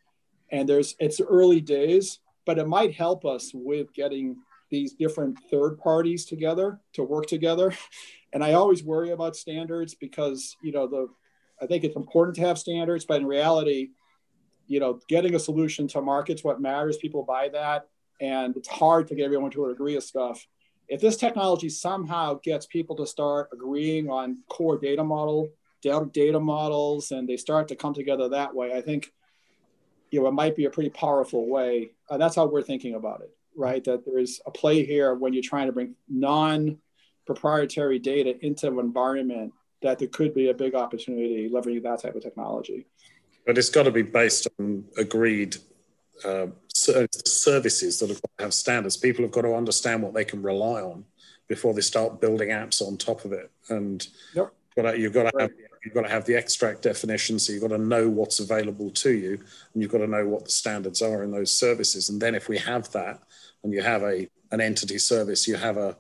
and 0.50 0.68
there's 0.68 0.96
it's 0.98 1.20
early 1.20 1.60
days, 1.60 2.20
but 2.46 2.58
it 2.58 2.66
might 2.66 2.94
help 2.94 3.24
us 3.26 3.52
with 3.54 3.92
getting 3.92 4.36
these 4.70 4.94
different 4.94 5.38
third 5.50 5.78
parties 5.78 6.24
together 6.24 6.80
to 6.94 7.04
work 7.04 7.26
together. 7.26 7.72
And 8.34 8.44
I 8.44 8.52
always 8.52 8.84
worry 8.84 9.12
about 9.12 9.36
standards 9.36 9.94
because 9.94 10.54
you 10.62 10.70
know 10.70 10.86
the 10.86 11.08
I 11.62 11.66
think 11.66 11.82
it's 11.82 11.96
important 11.96 12.36
to 12.36 12.42
have 12.42 12.58
standards, 12.58 13.06
but 13.06 13.22
in 13.22 13.26
reality, 13.26 13.88
you 14.66 14.80
know, 14.80 15.00
getting 15.08 15.34
a 15.34 15.38
solution 15.38 15.88
to 15.88 16.02
markets 16.02 16.44
what 16.44 16.60
matters. 16.60 16.98
People 16.98 17.22
buy 17.22 17.48
that, 17.48 17.88
and 18.20 18.56
it's 18.56 18.68
hard 18.68 19.08
to 19.08 19.14
get 19.14 19.24
everyone 19.24 19.50
to 19.52 19.66
agree 19.66 19.94
with 19.94 20.04
stuff. 20.04 20.46
If 20.88 21.00
this 21.00 21.16
technology 21.16 21.68
somehow 21.68 22.40
gets 22.42 22.66
people 22.66 22.96
to 22.96 23.06
start 23.06 23.50
agreeing 23.52 24.08
on 24.08 24.38
core 24.48 24.78
data 24.78 25.04
model, 25.04 25.50
data 25.82 26.40
models, 26.40 27.10
and 27.10 27.28
they 27.28 27.36
start 27.36 27.68
to 27.68 27.76
come 27.76 27.94
together 27.94 28.28
that 28.30 28.54
way, 28.54 28.72
I 28.72 28.80
think 28.80 29.12
you 30.10 30.20
know 30.20 30.28
it 30.28 30.32
might 30.32 30.56
be 30.56 30.64
a 30.64 30.70
pretty 30.70 30.90
powerful 30.90 31.48
way. 31.48 31.90
Uh, 32.08 32.16
that's 32.16 32.36
how 32.36 32.46
we're 32.46 32.62
thinking 32.62 32.94
about 32.94 33.20
it, 33.20 33.30
right? 33.56 33.84
That 33.84 34.04
there 34.06 34.18
is 34.18 34.40
a 34.46 34.50
play 34.50 34.84
here 34.84 35.14
when 35.14 35.32
you're 35.34 35.42
trying 35.42 35.66
to 35.66 35.72
bring 35.72 35.94
non-proprietary 36.08 37.98
data 37.98 38.34
into 38.44 38.68
an 38.68 38.78
environment 38.78 39.52
that 39.82 39.98
there 39.98 40.08
could 40.08 40.34
be 40.34 40.48
a 40.48 40.54
big 40.54 40.74
opportunity 40.74 41.48
leveraging 41.48 41.82
that 41.82 42.00
type 42.00 42.14
of 42.14 42.22
technology. 42.22 42.86
But 43.46 43.58
it's 43.58 43.70
got 43.70 43.84
to 43.84 43.90
be 43.90 44.02
based 44.02 44.48
on 44.58 44.84
agreed 44.96 45.56
uh, 46.24 46.48
services 47.24 47.98
that 48.00 48.08
have 48.08 48.22
got 48.22 48.38
to 48.38 48.44
have 48.44 48.54
standards. 48.54 48.96
People 48.96 49.24
have 49.24 49.32
got 49.32 49.42
to 49.42 49.54
understand 49.54 50.02
what 50.02 50.14
they 50.14 50.24
can 50.24 50.42
rely 50.42 50.80
on 50.80 51.04
before 51.48 51.74
they 51.74 51.80
start 51.80 52.20
building 52.20 52.50
apps 52.50 52.82
on 52.82 52.96
top 52.96 53.24
of 53.24 53.32
it. 53.32 53.50
And 53.68 54.06
yep. 54.34 54.52
you've 54.76 55.12
got 55.12 55.30
to 55.30 55.40
have 55.40 55.50
you've 55.84 55.94
got 55.94 56.02
to 56.02 56.08
have 56.08 56.24
the 56.24 56.36
extract 56.36 56.82
definition, 56.82 57.38
so 57.38 57.52
you've 57.52 57.62
got 57.62 57.68
to 57.68 57.78
know 57.78 58.08
what's 58.08 58.40
available 58.40 58.90
to 58.90 59.10
you, 59.10 59.34
and 59.72 59.82
you've 59.82 59.92
got 59.92 59.98
to 59.98 60.06
know 60.06 60.26
what 60.26 60.44
the 60.44 60.50
standards 60.50 61.02
are 61.02 61.22
in 61.22 61.30
those 61.30 61.52
services. 61.52 62.08
And 62.08 62.20
then 62.20 62.34
if 62.34 62.48
we 62.48 62.58
have 62.58 62.90
that, 62.92 63.22
and 63.62 63.72
you 63.72 63.82
have 63.82 64.02
a 64.02 64.28
an 64.50 64.60
entity 64.60 64.98
service, 64.98 65.46
you 65.46 65.56
have 65.56 65.76
a 65.76 65.96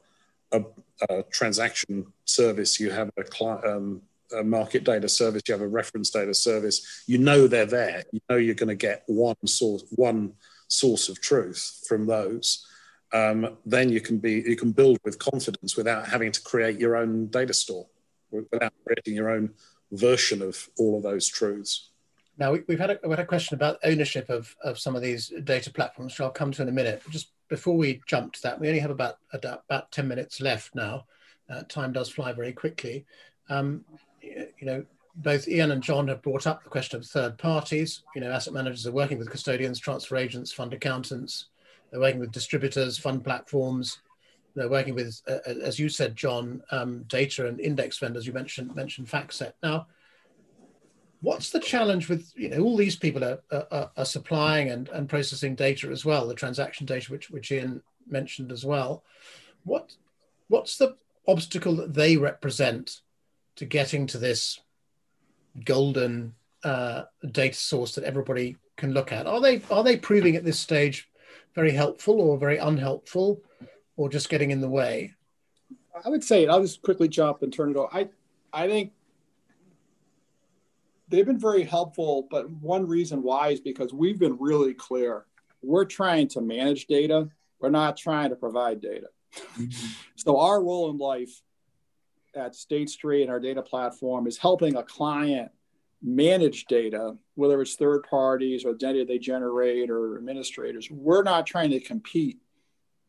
a, 0.52 0.62
a 1.08 1.22
transaction 1.24 2.06
service, 2.24 2.80
you 2.80 2.90
have 2.90 3.10
a, 3.18 3.44
um, 3.44 4.02
a, 4.36 4.42
market 4.42 4.84
data 4.84 5.08
service, 5.08 5.42
you 5.46 5.52
have 5.52 5.60
a 5.60 5.68
reference 5.68 6.10
data 6.10 6.34
service. 6.34 7.04
You 7.06 7.18
know 7.18 7.46
they're 7.46 7.66
there. 7.66 8.04
You 8.12 8.20
know 8.28 8.36
you're 8.36 8.54
going 8.54 8.68
to 8.68 8.74
get 8.74 9.02
one 9.06 9.36
source, 9.46 9.84
one 9.90 10.32
source 10.68 11.08
of 11.08 11.20
truth 11.20 11.84
from 11.88 12.06
those. 12.06 12.66
Um, 13.12 13.56
then 13.64 13.88
you 13.88 14.00
can 14.00 14.18
be 14.18 14.42
you 14.46 14.56
can 14.56 14.72
build 14.72 14.98
with 15.04 15.18
confidence 15.18 15.76
without 15.76 16.06
having 16.06 16.30
to 16.30 16.42
create 16.42 16.78
your 16.78 16.96
own 16.96 17.28
data 17.28 17.54
store, 17.54 17.86
without 18.30 18.72
creating 18.84 19.14
your 19.14 19.30
own 19.30 19.54
version 19.92 20.42
of 20.42 20.68
all 20.78 20.98
of 20.98 21.02
those 21.02 21.26
truths. 21.26 21.90
Now 22.38 22.52
we, 22.52 22.62
have 22.68 22.78
had 22.78 22.90
a, 22.90 22.98
we 23.02 23.10
had 23.10 23.18
a 23.18 23.26
question 23.26 23.56
about 23.56 23.78
ownership 23.82 24.30
of, 24.30 24.54
of 24.62 24.78
some 24.78 24.94
of 24.94 25.02
these 25.02 25.32
data 25.42 25.72
platforms, 25.72 26.12
which 26.12 26.20
I'll 26.20 26.30
come 26.30 26.52
to 26.52 26.62
in 26.62 26.68
a 26.68 26.72
minute. 26.72 27.02
Just 27.10 27.32
before 27.48 27.76
we 27.76 28.00
jump 28.06 28.34
to 28.34 28.42
that, 28.42 28.60
we 28.60 28.68
only 28.68 28.78
have 28.78 28.90
about 28.90 29.16
about 29.32 29.90
ten 29.90 30.06
minutes 30.06 30.40
left 30.40 30.74
now. 30.74 31.06
Uh, 31.50 31.62
time 31.68 31.92
does 31.92 32.10
fly 32.10 32.32
very 32.32 32.52
quickly. 32.52 33.06
Um, 33.48 33.84
you 34.20 34.66
know, 34.66 34.84
both 35.18 35.48
Ian 35.48 35.72
and 35.72 35.82
John 35.82 36.08
have 36.08 36.22
brought 36.22 36.46
up 36.46 36.62
the 36.62 36.70
question 36.70 36.98
of 36.98 37.06
third 37.06 37.38
parties. 37.38 38.02
You 38.14 38.20
know, 38.20 38.30
asset 38.30 38.54
managers 38.54 38.86
are 38.86 38.92
working 38.92 39.18
with 39.18 39.30
custodians, 39.30 39.78
transfer 39.78 40.16
agents, 40.16 40.52
fund 40.52 40.72
accountants. 40.72 41.46
They're 41.90 42.00
working 42.00 42.20
with 42.20 42.32
distributors, 42.32 42.98
fund 42.98 43.24
platforms. 43.24 44.00
They're 44.54 44.68
working 44.68 44.94
with, 44.94 45.20
uh, 45.28 45.38
as 45.62 45.78
you 45.78 45.88
said, 45.88 46.16
John, 46.16 46.62
um, 46.70 47.04
data 47.08 47.46
and 47.48 47.60
index 47.60 47.98
vendors. 47.98 48.26
You 48.26 48.32
mentioned 48.32 48.74
mentioned 48.76 49.08
FactSet. 49.08 49.54
Now, 49.62 49.88
what's 51.20 51.50
the 51.50 51.60
challenge 51.60 52.08
with 52.08 52.32
you 52.36 52.48
know 52.48 52.60
all 52.60 52.76
these 52.76 52.96
people 52.96 53.24
are, 53.24 53.40
are, 53.50 53.90
are, 53.96 54.04
supplying 54.04 54.70
and, 54.70 54.88
and 54.90 55.08
processing 55.08 55.54
data 55.54 55.90
as 55.90 56.04
well 56.04 56.28
the 56.28 56.34
transaction 56.34 56.86
data 56.86 57.10
which 57.10 57.28
which 57.28 57.50
ian 57.50 57.82
mentioned 58.06 58.52
as 58.52 58.64
well 58.64 59.02
what 59.64 59.96
what's 60.46 60.78
the 60.78 60.94
obstacle 61.26 61.74
that 61.74 61.92
they 61.92 62.16
represent 62.16 63.00
to 63.56 63.64
getting 63.64 64.06
to 64.06 64.16
this 64.16 64.60
golden 65.64 66.34
uh, 66.64 67.04
data 67.30 67.56
source 67.56 67.94
that 67.94 68.04
everybody 68.04 68.56
can 68.76 68.92
look 68.92 69.12
at 69.12 69.26
are 69.26 69.40
they 69.40 69.60
are 69.70 69.82
they 69.82 69.96
proving 69.96 70.36
at 70.36 70.44
this 70.44 70.58
stage 70.58 71.08
very 71.54 71.72
helpful 71.72 72.20
or 72.20 72.38
very 72.38 72.58
unhelpful 72.58 73.40
or 73.96 74.08
just 74.08 74.28
getting 74.28 74.50
in 74.50 74.60
the 74.60 74.68
way 74.68 75.12
i 76.04 76.08
would 76.08 76.22
say 76.22 76.46
i'll 76.46 76.62
just 76.62 76.82
quickly 76.82 77.08
jump 77.08 77.42
and 77.42 77.52
turn 77.52 77.70
it 77.70 77.76
over 77.76 77.88
i 77.92 78.08
I 78.52 78.66
think 78.66 78.92
they've 81.08 81.26
been 81.26 81.38
very 81.38 81.64
helpful, 81.64 82.26
but 82.30 82.50
one 82.50 82.86
reason 82.86 83.22
why 83.22 83.48
is 83.48 83.60
because 83.60 83.92
we've 83.92 84.18
been 84.18 84.36
really 84.38 84.74
clear. 84.74 85.26
We're 85.62 85.84
trying 85.84 86.28
to 86.28 86.40
manage 86.40 86.86
data. 86.86 87.28
We're 87.60 87.70
not 87.70 87.96
trying 87.96 88.30
to 88.30 88.36
provide 88.36 88.80
data. 88.80 89.08
Mm-hmm. 89.58 89.88
so 90.16 90.40
our 90.40 90.62
role 90.62 90.90
in 90.90 90.96
life 90.96 91.42
at 92.38 92.54
State 92.54 92.88
Street 92.88 93.22
and 93.22 93.30
our 93.30 93.40
data 93.40 93.62
platform 93.62 94.26
is 94.26 94.38
helping 94.38 94.76
a 94.76 94.82
client 94.82 95.50
manage 96.02 96.66
data, 96.66 97.16
whether 97.34 97.60
it's 97.60 97.74
third 97.74 98.04
parties 98.08 98.64
or 98.64 98.74
data 98.74 99.04
they 99.04 99.18
generate 99.18 99.90
or 99.90 100.16
administrators. 100.16 100.88
We're 100.90 101.24
not 101.24 101.46
trying 101.46 101.70
to 101.70 101.80
compete 101.80 102.38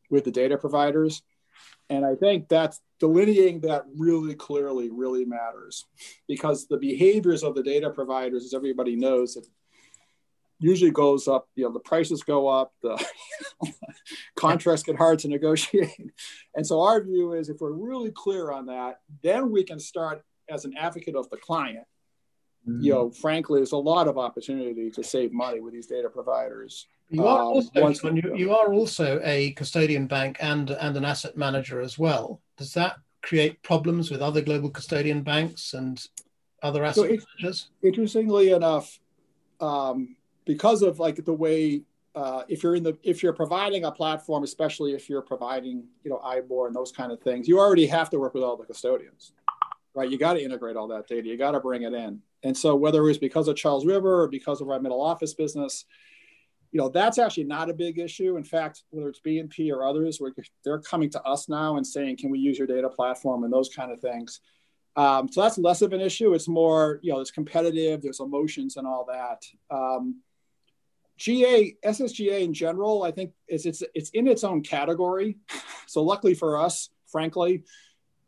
with 0.10 0.24
the 0.24 0.32
data 0.32 0.58
providers. 0.58 1.22
And 1.90 2.06
I 2.06 2.16
think 2.16 2.50
that's 2.50 2.82
delineating 3.00 3.62
that 3.62 3.86
really 3.96 4.36
clearly 4.36 4.90
really 4.90 5.26
matters 5.26 5.86
because 6.28 6.68
the 6.68 6.78
behaviors 6.78 7.44
of 7.44 7.56
the 7.56 7.64
data 7.64 7.90
providers, 7.90 8.46
as 8.46 8.54
everybody 8.54 8.96
knows, 8.96 9.36
it 9.36 9.48
usually 10.60 10.92
goes 10.92 11.28
up, 11.28 11.48
you 11.56 11.64
know, 11.64 11.72
the 11.72 11.80
prices 11.80 12.24
go 12.24 12.48
up, 12.48 12.74
the 12.82 13.04
contracts 14.36 14.84
get 14.84 14.96
hard 14.98 15.20
to 15.20 15.28
negotiate. 15.28 15.90
And 16.56 16.66
so 16.68 16.82
our 16.82 17.02
view 17.02 17.34
is 17.34 17.48
if 17.48 17.62
we're 17.62 17.72
really 17.72 18.12
clear 18.12 18.52
on 18.52 18.66
that, 18.66 19.00
then 19.24 19.52
we 19.52 19.64
can 19.64 19.80
start 19.80 20.24
as 20.50 20.66
an 20.66 20.76
advocate 20.76 21.16
of 21.16 21.30
the 21.30 21.38
client 21.38 21.86
Mm-hmm. 22.68 22.84
You 22.84 22.94
know, 22.94 23.10
frankly, 23.10 23.60
there's 23.60 23.72
a 23.72 23.78
lot 23.78 24.08
of 24.08 24.18
opportunity 24.18 24.92
to 24.92 25.04
save 25.04 25.32
money 25.32 25.60
with 25.60 25.74
these 25.74 25.88
data 25.88 26.10
providers. 26.10 26.88
You 27.10 27.26
are, 27.26 27.42
um, 27.42 27.64
also, 27.82 28.14
you, 28.14 28.36
you 28.36 28.54
are 28.54 28.72
also 28.72 29.20
a 29.24 29.52
custodian 29.52 30.06
bank 30.06 30.38
and 30.40 30.70
and 30.70 30.96
an 30.96 31.06
asset 31.06 31.36
manager 31.36 31.82
as 31.82 31.98
well. 31.98 32.42
Does 32.58 32.74
that 32.74 32.98
create 33.24 33.62
problems 33.64 34.12
with 34.12 34.22
other 34.22 34.42
global 34.42 34.70
custodian 34.70 35.24
banks 35.24 35.74
and 35.74 36.04
other 36.62 36.84
asset 36.84 37.10
so 37.10 37.18
managers? 37.40 37.70
Interestingly 37.82 38.52
enough, 38.52 39.00
um, 39.60 40.16
because 40.50 40.82
of 40.82 41.00
like 41.00 41.24
the 41.26 41.34
way 41.46 41.84
uh, 42.16 42.42
if 42.48 42.64
you're 42.64 42.74
in 42.74 42.82
the 42.82 42.98
if 43.04 43.22
you're 43.22 43.34
providing 43.34 43.84
a 43.86 43.92
platform, 43.92 44.44
especially 44.44 44.94
if 44.94 45.08
you're 45.08 45.22
providing 45.22 45.84
you 46.04 46.10
know 46.10 46.20
IBOR 46.26 46.66
and 46.66 46.76
those 46.76 46.92
kind 46.92 47.12
of 47.12 47.22
things, 47.22 47.48
you 47.48 47.60
already 47.60 47.86
have 47.86 48.10
to 48.10 48.18
work 48.18 48.34
with 48.34 48.42
all 48.42 48.58
the 48.58 48.66
custodians, 48.66 49.34
right? 49.94 50.10
You 50.10 50.18
got 50.18 50.34
to 50.34 50.44
integrate 50.44 50.76
all 50.76 50.88
that 50.88 51.08
data. 51.08 51.28
You 51.28 51.38
got 51.38 51.52
to 51.52 51.60
bring 51.60 51.84
it 51.84 51.94
in. 51.94 52.20
And 52.42 52.58
so 52.58 52.76
whether 52.76 53.02
it 53.02 53.04
was 53.04 53.20
because 53.20 53.48
of 53.48 53.58
Charles 53.58 53.86
River 53.86 54.24
or 54.24 54.28
because 54.28 54.60
of 54.60 54.72
our 54.72 54.80
middle 54.80 55.04
office 55.04 55.36
business, 55.36 55.86
you 56.72 56.80
know, 56.80 56.90
that's 56.90 57.20
actually 57.20 57.44
not 57.44 57.70
a 57.70 57.74
big 57.74 58.00
issue. 58.00 58.36
In 58.36 58.44
fact, 58.44 58.82
whether 58.90 59.08
it's 59.08 59.22
BNP 59.22 59.72
or 59.72 59.84
others, 59.84 60.20
they're 60.66 60.82
coming 60.82 61.12
to 61.12 61.22
us 61.22 61.48
now 61.48 61.78
and 61.78 61.86
saying, 61.86 62.18
can 62.18 62.32
we 62.32 62.40
use 62.40 62.58
your 62.58 62.66
data 62.66 62.90
platform 62.90 63.44
and 63.44 63.54
those 63.54 63.70
kind 63.70 63.92
of 63.92 64.02
things. 64.02 64.42
Um, 64.96 65.32
so 65.32 65.44
that's 65.44 65.60
less 65.60 65.84
of 65.84 65.94
an 65.94 66.02
issue. 66.02 66.34
It's 66.34 66.48
more, 66.48 67.00
you 67.04 67.14
know, 67.14 67.20
it's 67.20 67.30
competitive, 67.30 68.02
there's 68.02 68.20
emotions 68.20 68.78
and 68.78 68.88
all 68.88 69.06
that. 69.08 69.44
Um, 69.70 70.22
GA, 71.20 71.76
SSGA 71.86 72.42
in 72.42 72.54
general, 72.54 73.04
I 73.04 73.12
think 73.12 73.34
is 73.48 73.66
it's 73.66 73.84
it's 73.94 74.10
in 74.12 74.28
its 74.28 74.44
own 74.44 74.64
category. 74.64 75.38
So 75.88 76.04
luckily 76.04 76.36
for 76.36 76.56
us, 76.56 76.92
frankly, 77.08 77.64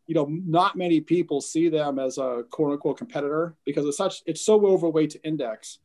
you 0.08 0.16
know, 0.16 0.26
not 0.28 0.76
many 0.76 1.00
people 1.00 1.42
see 1.42 1.70
them 1.70 2.00
as 2.00 2.18
a 2.18 2.44
quote 2.50 2.72
unquote 2.72 2.98
competitor 2.98 3.56
because 3.66 3.86
it's 3.86 3.98
such 3.98 4.24
it's 4.26 4.44
so 4.44 4.66
overweight 4.66 5.12
to 5.12 5.24
index 5.24 5.78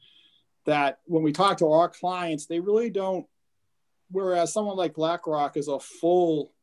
that 0.64 1.00
when 1.04 1.22
we 1.22 1.32
talk 1.32 1.58
to 1.58 1.70
our 1.70 1.90
clients, 1.90 2.46
they 2.46 2.60
really 2.60 2.88
don't. 2.88 3.26
Whereas 4.10 4.54
someone 4.54 4.78
like 4.78 4.94
BlackRock 4.94 5.58
is 5.58 5.68
a 5.68 5.78
full 5.78 6.54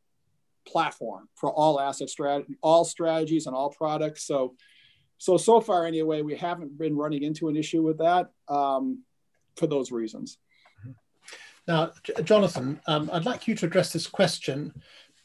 platform 0.66 1.28
for 1.36 1.52
all 1.52 1.78
asset 1.78 2.10
strategy, 2.10 2.56
all 2.60 2.84
strategies 2.84 3.46
and 3.46 3.54
all 3.54 3.70
products. 3.70 4.26
So, 4.26 4.56
so 5.18 5.36
so 5.36 5.60
far 5.60 5.86
anyway, 5.86 6.22
we 6.22 6.36
haven't 6.36 6.76
been 6.76 6.96
running 6.96 7.22
into 7.22 7.48
an 7.48 7.54
issue 7.56 7.82
with 7.82 7.98
that 7.98 8.32
um, 8.48 9.04
for 9.56 9.66
those 9.66 9.90
reasons. 9.90 10.38
Now, 11.66 11.92
Jonathan, 12.24 12.80
um, 12.86 13.08
I'd 13.12 13.24
like 13.24 13.48
you 13.48 13.54
to 13.56 13.66
address 13.66 13.92
this 13.92 14.06
question 14.06 14.74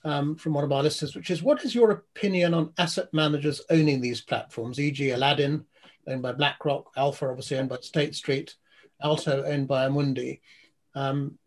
um, 0.06 0.36
from 0.36 0.54
one 0.54 0.64
of 0.64 0.72
our 0.72 0.84
listeners, 0.84 1.16
which 1.16 1.30
is 1.30 1.44
what 1.44 1.66
is 1.66 1.76
your 1.76 1.92
opinion 1.92 2.54
on 2.54 2.74
asset 2.78 3.14
managers 3.14 3.62
owning 3.70 4.00
these 4.00 4.22
platforms, 4.22 4.80
e.g., 4.80 5.10
Aladdin, 5.10 5.66
owned 6.08 6.22
by 6.22 6.32
BlackRock, 6.32 6.92
Alpha, 6.96 7.28
obviously 7.28 7.58
owned 7.58 7.70
by 7.70 7.78
State 7.82 8.16
Street, 8.16 8.56
Alto, 9.02 9.44
owned 9.44 9.68
by 9.68 9.86
Amundi? 9.86 10.40
Um, 10.96 11.38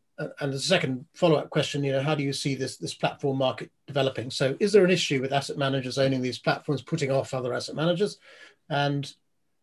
and 0.40 0.52
the 0.52 0.58
second 0.58 1.06
follow-up 1.14 1.50
question, 1.50 1.82
you 1.82 1.92
know, 1.92 2.02
how 2.02 2.14
do 2.14 2.22
you 2.22 2.32
see 2.32 2.54
this 2.54 2.76
this 2.76 2.94
platform 2.94 3.38
market 3.38 3.70
developing? 3.86 4.30
So, 4.30 4.56
is 4.60 4.72
there 4.72 4.84
an 4.84 4.90
issue 4.90 5.20
with 5.20 5.32
asset 5.32 5.56
managers 5.56 5.98
owning 5.98 6.22
these 6.22 6.38
platforms, 6.38 6.82
putting 6.82 7.10
off 7.10 7.34
other 7.34 7.52
asset 7.52 7.74
managers, 7.74 8.18
and 8.68 9.12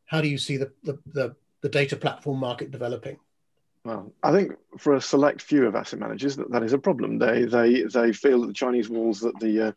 how 0.06 0.22
do 0.22 0.28
you 0.28 0.38
see 0.38 0.58
the 0.58 0.72
the, 0.84 0.98
the, 1.06 1.36
the 1.62 1.70
data 1.70 1.96
platform 1.96 2.40
market 2.40 2.72
developing? 2.72 3.18
Well, 3.86 4.12
I 4.22 4.32
think 4.32 4.54
for 4.78 4.94
a 4.94 5.02
select 5.02 5.42
few 5.42 5.66
of 5.66 5.76
asset 5.76 6.00
managers, 6.00 6.36
that, 6.36 6.52
that 6.52 6.64
is 6.64 6.74
a 6.74 6.78
problem. 6.78 7.18
They 7.18 7.46
they 7.46 7.84
they 7.84 8.12
feel 8.12 8.42
that 8.42 8.48
the 8.48 8.54
Chinese 8.54 8.90
walls 8.90 9.22
that 9.22 9.40
the 9.40 9.68
uh, 9.68 9.72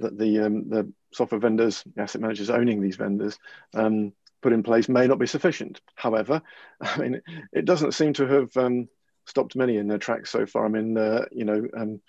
that 0.00 0.18
the 0.18 0.40
um, 0.40 0.68
the 0.68 0.92
software 1.12 1.40
vendors, 1.40 1.82
asset 1.96 2.20
managers 2.20 2.50
owning 2.50 2.80
these 2.80 2.96
vendors, 2.96 3.38
um, 3.74 4.12
put 4.42 4.52
in 4.52 4.62
place 4.62 4.88
may 4.88 5.06
not 5.06 5.18
be 5.18 5.26
sufficient. 5.26 5.80
However, 5.94 6.42
I 6.80 6.98
mean, 6.98 7.22
it 7.52 7.64
doesn't 7.64 7.94
seem 7.94 8.12
to 8.14 8.26
have 8.26 8.56
um, 8.56 8.88
stopped 9.24 9.56
many 9.56 9.76
in 9.76 9.88
their 9.88 9.98
tracks 9.98 10.30
so 10.30 10.46
far. 10.46 10.66
I 10.66 10.68
mean, 10.68 10.96
uh, 10.96 11.24
you 11.32 11.44
know, 11.44 11.66
um, 11.76 12.00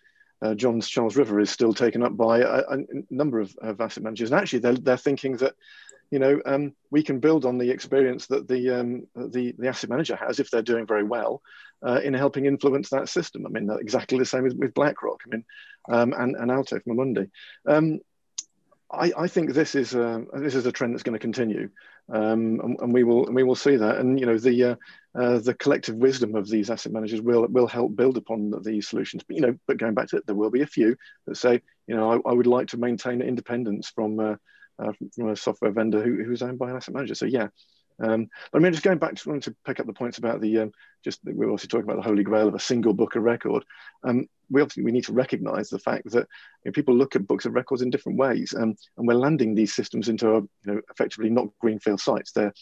uh, 0.42 0.54
John's 0.54 0.88
Charles 0.88 1.16
River 1.16 1.40
is 1.40 1.50
still 1.50 1.74
taken 1.74 2.04
up 2.04 2.16
by 2.16 2.40
a, 2.40 2.64
a 2.70 2.78
number 3.10 3.40
of, 3.40 3.56
of, 3.60 3.82
asset 3.82 4.04
managers, 4.04 4.32
and 4.32 4.40
actually 4.40 4.60
they're, 4.60 4.76
they're 4.76 4.98
thinking 4.98 5.38
that 5.38 5.56
you 6.12 6.20
know, 6.20 6.42
um, 6.46 6.74
we 6.90 7.04
can 7.04 7.20
build 7.20 7.46
on 7.46 7.58
the 7.58 7.70
experience 7.70 8.28
that 8.28 8.48
the, 8.48 8.80
um, 8.80 9.08
the, 9.16 9.54
the 9.58 9.68
asset 9.68 9.90
manager 9.90 10.16
has 10.16 10.40
if 10.40 10.50
they're 10.50 10.62
doing 10.62 10.86
very 10.86 11.04
well 11.04 11.42
uh, 11.86 12.00
in 12.04 12.14
helping 12.14 12.46
influence 12.46 12.90
that 12.90 13.10
system. 13.10 13.46
I 13.46 13.50
mean, 13.50 13.70
exactly 13.80 14.18
the 14.18 14.26
same 14.26 14.44
with, 14.44 14.56
with 14.56 14.74
BlackRock. 14.74 15.22
I 15.26 15.30
mean, 15.30 15.46
um, 15.90 16.14
and, 16.18 16.36
and 16.36 16.52
Alto 16.52 16.80
from 16.80 16.98
Amundi. 16.98 17.30
Um, 17.68 18.00
I, 18.92 19.12
I, 19.18 19.28
think 19.28 19.54
this 19.54 19.76
is 19.76 19.96
a, 19.96 20.24
this 20.34 20.56
is 20.56 20.66
a 20.66 20.72
trend 20.72 20.94
that's 20.94 21.04
going 21.04 21.14
to 21.14 21.20
continue, 21.20 21.70
um, 22.10 22.62
and, 22.64 22.80
and, 22.80 22.94
we 22.94 23.04
will 23.04 23.26
and 23.26 23.36
we 23.36 23.44
will 23.44 23.56
see 23.56 23.76
that. 23.76 23.98
And 23.98 24.18
you 24.18 24.26
know, 24.26 24.38
the 24.38 24.64
uh, 24.64 24.76
uh, 25.14 25.40
the 25.40 25.54
collective 25.54 25.96
wisdom 25.96 26.36
of 26.36 26.48
these 26.48 26.70
asset 26.70 26.94
managers 26.94 27.22
will 27.22 27.48
will 27.48 27.68
help 27.68 27.98
build 27.98 28.16
upon 28.16 28.54
these 28.64 28.88
solutions. 28.88 29.24
But 29.28 29.36
you 29.36 29.42
know, 29.42 29.58
but 29.68 29.78
going 29.78 29.94
back 29.94 30.08
to 30.10 30.18
it, 30.18 30.26
there 30.26 30.36
will 30.36 30.52
be 30.52 30.62
a 30.62 30.68
few 30.68 30.96
that 31.26 31.36
say, 31.36 31.62
you 31.86 31.98
know, 31.98 32.14
I, 32.14 32.30
I 32.30 32.34
would 32.34 32.48
like 32.48 32.68
to 32.70 32.78
maintain 32.78 33.22
independence 33.22 33.90
from 33.90 34.22
uh, 34.22 34.36
uh, 34.80 34.92
from 35.16 35.30
a 35.30 35.36
software 35.36 35.72
vendor 35.72 36.02
who, 36.02 36.24
who's 36.24 36.42
owned 36.42 36.60
by 36.60 36.70
an 36.70 36.76
asset 36.76 36.94
manager. 36.94 37.16
So 37.16 37.26
yeah, 37.26 37.48
um, 38.00 38.30
but 38.52 38.60
I 38.60 38.62
mean, 38.62 38.72
just 38.72 38.84
going 38.84 39.00
back 39.00 39.16
to 39.16 39.40
to 39.40 39.56
pick 39.66 39.80
up 39.80 39.88
the 39.88 39.94
points 39.94 40.18
about 40.18 40.42
the 40.42 40.60
um, 40.60 40.72
just 41.04 41.20
we 41.24 41.46
are 41.46 41.50
also 41.50 41.68
talking 41.68 41.86
about 41.86 41.98
the 41.98 42.08
holy 42.08 42.24
grail 42.24 42.48
of 42.48 42.56
a 42.56 42.60
single 42.60 42.94
book 42.94 43.16
of 43.16 43.24
record. 43.24 43.64
Um, 44.04 44.28
we 44.50 44.62
obviously 44.62 44.84
we 44.84 44.92
need 44.92 45.06
to 45.06 45.14
recognise 45.14 45.70
the 45.70 45.80
fact 45.80 46.10
that 46.12 46.28
you 46.64 46.70
know, 46.70 46.72
people 46.72 46.96
look 46.96 47.16
at 47.16 47.28
books 47.28 47.46
of 47.46 47.54
records 47.54 47.82
in 47.82 47.90
different 47.90 48.18
ways, 48.18 48.54
um, 48.56 48.76
and 48.98 49.08
we're 49.08 49.16
landing 49.16 49.56
these 49.56 49.74
systems 49.74 50.10
into 50.10 50.30
a, 50.30 50.42
you 50.42 50.50
know 50.66 50.82
effectively 50.92 51.30
not 51.30 51.48
greenfield 51.60 52.00
sites. 52.00 52.32
They're 52.32 52.54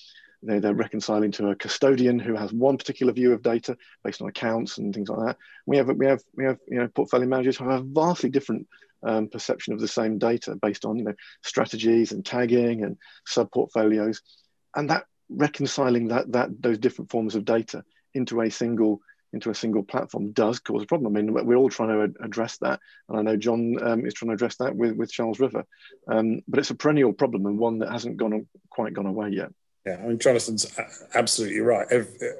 they're, 0.42 0.60
they're 0.60 0.74
reconciling 0.74 1.32
to 1.34 1.50
a 1.50 1.56
custodian 1.56 2.20
who 2.20 2.36
has 2.36 2.54
one 2.54 2.78
particular 2.78 3.12
view 3.12 3.34
of 3.34 3.42
data 3.42 3.76
based 4.04 4.22
on 4.22 4.30
accounts 4.30 4.78
and 4.78 4.94
things 4.94 5.10
like 5.10 5.26
that. 5.26 5.38
We 5.66 5.78
have 5.78 5.90
we 5.90 6.06
have 6.06 6.24
we 6.36 6.46
have 6.46 6.60
you 6.68 6.80
know 6.80 6.88
portfolio 6.88 7.28
managers 7.28 7.58
who 7.58 7.70
have 7.70 7.86
vastly 7.86 8.30
different 8.30 8.68
um, 9.06 9.28
perception 9.30 9.74
of 9.74 9.80
the 9.80 9.88
same 9.88 10.18
data 10.18 10.56
based 10.56 10.86
on 10.86 10.98
you 10.98 11.06
know 11.06 11.14
strategies 11.44 12.12
and 12.12 12.26
tagging 12.26 12.84
and 12.84 12.98
sub 13.26 13.52
portfolios, 13.52 14.22
and 14.76 14.90
that 14.90 15.06
reconciling 15.30 16.10
that 16.10 16.32
that 16.32 16.50
those 16.62 16.78
different 16.78 17.12
forms 17.12 17.36
of 17.36 17.46
data 17.46 17.84
into 18.14 18.42
a 18.42 18.50
single 18.50 19.02
into 19.34 19.50
a 19.50 19.56
single 19.56 19.84
platform 19.84 20.32
does 20.32 20.60
cause 20.60 20.84
a 20.84 20.86
problem. 20.86 21.16
I 21.16 21.22
mean, 21.22 21.34
we're 21.34 21.58
all 21.58 21.70
trying 21.70 21.90
to 21.90 22.24
address 22.24 22.58
that, 22.60 22.80
and 23.10 23.20
I 23.20 23.22
know 23.22 23.36
John 23.36 23.76
um, 23.84 24.06
is 24.06 24.14
trying 24.14 24.30
to 24.30 24.34
address 24.34 24.56
that 24.58 24.76
with, 24.76 24.96
with 24.96 25.12
Charles 25.12 25.42
River, 25.42 25.66
um, 26.08 26.42
but 26.48 26.60
it's 26.60 26.70
a 26.70 26.76
perennial 26.76 27.12
problem 27.12 27.46
and 27.46 27.60
one 27.60 27.80
that 27.80 27.92
hasn't 27.92 28.18
gone 28.18 28.48
quite 28.70 28.94
gone 28.94 29.06
away 29.06 29.30
yet. 29.32 29.52
Yeah, 29.86 29.98
I 30.02 30.08
mean, 30.08 30.20
Jonathan's 30.20 30.80
absolutely 31.14 31.60
right. 31.60 31.86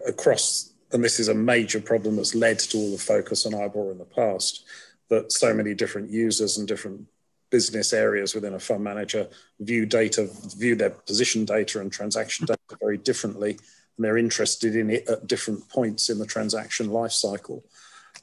Across, 0.08 0.74
and 0.94 1.04
this 1.04 1.20
is 1.20 1.28
a 1.28 1.34
major 1.34 1.82
problem 1.82 2.16
that's 2.16 2.34
led 2.34 2.60
to 2.60 2.78
all 2.78 2.92
the 2.92 2.98
focus 2.98 3.46
on 3.46 3.52
IBOR 3.52 3.92
in 3.92 3.98
the 3.98 4.06
past 4.06 4.64
that 5.10 5.32
so 5.32 5.54
many 5.54 5.74
different 5.74 6.10
users 6.10 6.58
and 6.58 6.68
different 6.68 7.08
business 7.50 7.94
areas 7.94 8.34
within 8.34 8.56
a 8.56 8.60
fund 8.60 8.84
manager 8.84 9.28
view 9.60 9.86
data, 9.86 10.28
view 10.58 10.76
their 10.76 10.90
position 10.90 11.46
data 11.46 11.80
and 11.80 11.92
transaction 11.92 12.46
data 12.46 12.78
very 12.82 12.98
differently, 12.98 13.52
and 13.52 14.06
they're 14.06 14.18
interested 14.18 14.76
in 14.76 14.90
it 14.90 15.08
at 15.08 15.28
different 15.28 15.68
points 15.70 16.10
in 16.10 16.18
the 16.18 16.26
transaction 16.26 16.90
life 16.90 17.12
cycle. 17.12 17.64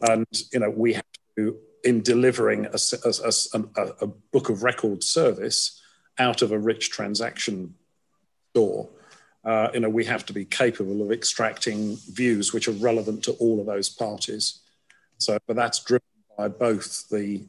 And 0.00 0.26
you 0.52 0.60
know, 0.60 0.70
we 0.70 0.94
have 0.94 1.04
to, 1.36 1.56
in 1.84 2.02
delivering 2.02 2.66
a, 2.66 2.78
a, 3.04 3.32
a, 3.54 3.86
a 4.02 4.06
book 4.06 4.48
of 4.48 4.62
record 4.62 5.02
service 5.02 5.80
out 6.18 6.42
of 6.42 6.52
a 6.52 6.58
rich 6.58 6.90
transaction 6.90 7.74
store, 8.50 8.88
uh, 9.44 9.68
you 9.74 9.80
know, 9.80 9.88
we 9.88 10.04
have 10.04 10.24
to 10.26 10.32
be 10.32 10.44
capable 10.44 11.02
of 11.02 11.10
extracting 11.10 11.96
views 12.12 12.52
which 12.52 12.68
are 12.68 12.72
relevant 12.72 13.24
to 13.24 13.32
all 13.32 13.60
of 13.60 13.66
those 13.66 13.88
parties. 13.88 14.60
So, 15.18 15.38
but 15.46 15.56
that's 15.56 15.80
driven 15.82 16.06
by 16.36 16.48
both 16.48 17.08
the 17.08 17.44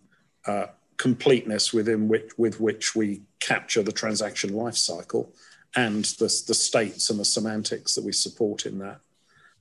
uh, 0.45 0.67
completeness 0.97 1.73
within 1.73 2.07
which 2.07 2.31
with 2.37 2.59
which 2.59 2.95
we 2.95 3.21
capture 3.39 3.83
the 3.83 3.91
transaction 3.91 4.51
lifecycle 4.51 5.27
and 5.75 6.05
the, 6.05 6.25
the 6.47 6.53
states 6.53 7.09
and 7.09 7.19
the 7.19 7.25
semantics 7.25 7.95
that 7.95 8.03
we 8.03 8.11
support 8.11 8.65
in 8.65 8.77
that. 8.79 8.99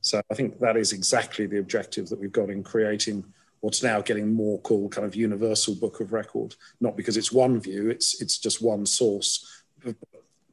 So 0.02 0.20
I 0.30 0.34
think 0.34 0.58
that 0.58 0.76
is 0.76 0.92
exactly 0.92 1.46
the 1.46 1.58
objective 1.58 2.08
that 2.08 2.20
we've 2.20 2.32
got 2.32 2.50
in 2.50 2.62
creating 2.62 3.24
what's 3.60 3.82
now 3.82 4.00
getting 4.00 4.32
more 4.32 4.58
called 4.60 4.92
kind 4.92 5.06
of 5.06 5.14
universal 5.14 5.74
book 5.74 6.00
of 6.00 6.12
record. 6.12 6.54
Not 6.80 6.96
because 6.96 7.16
it's 7.16 7.32
one 7.32 7.60
view, 7.60 7.88
it's 7.88 8.20
it's 8.20 8.38
just 8.38 8.60
one 8.60 8.84
source 8.84 9.62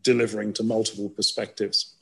delivering 0.03 0.53
to 0.53 0.63
multiple 0.63 1.09
perspectives. 1.09 1.95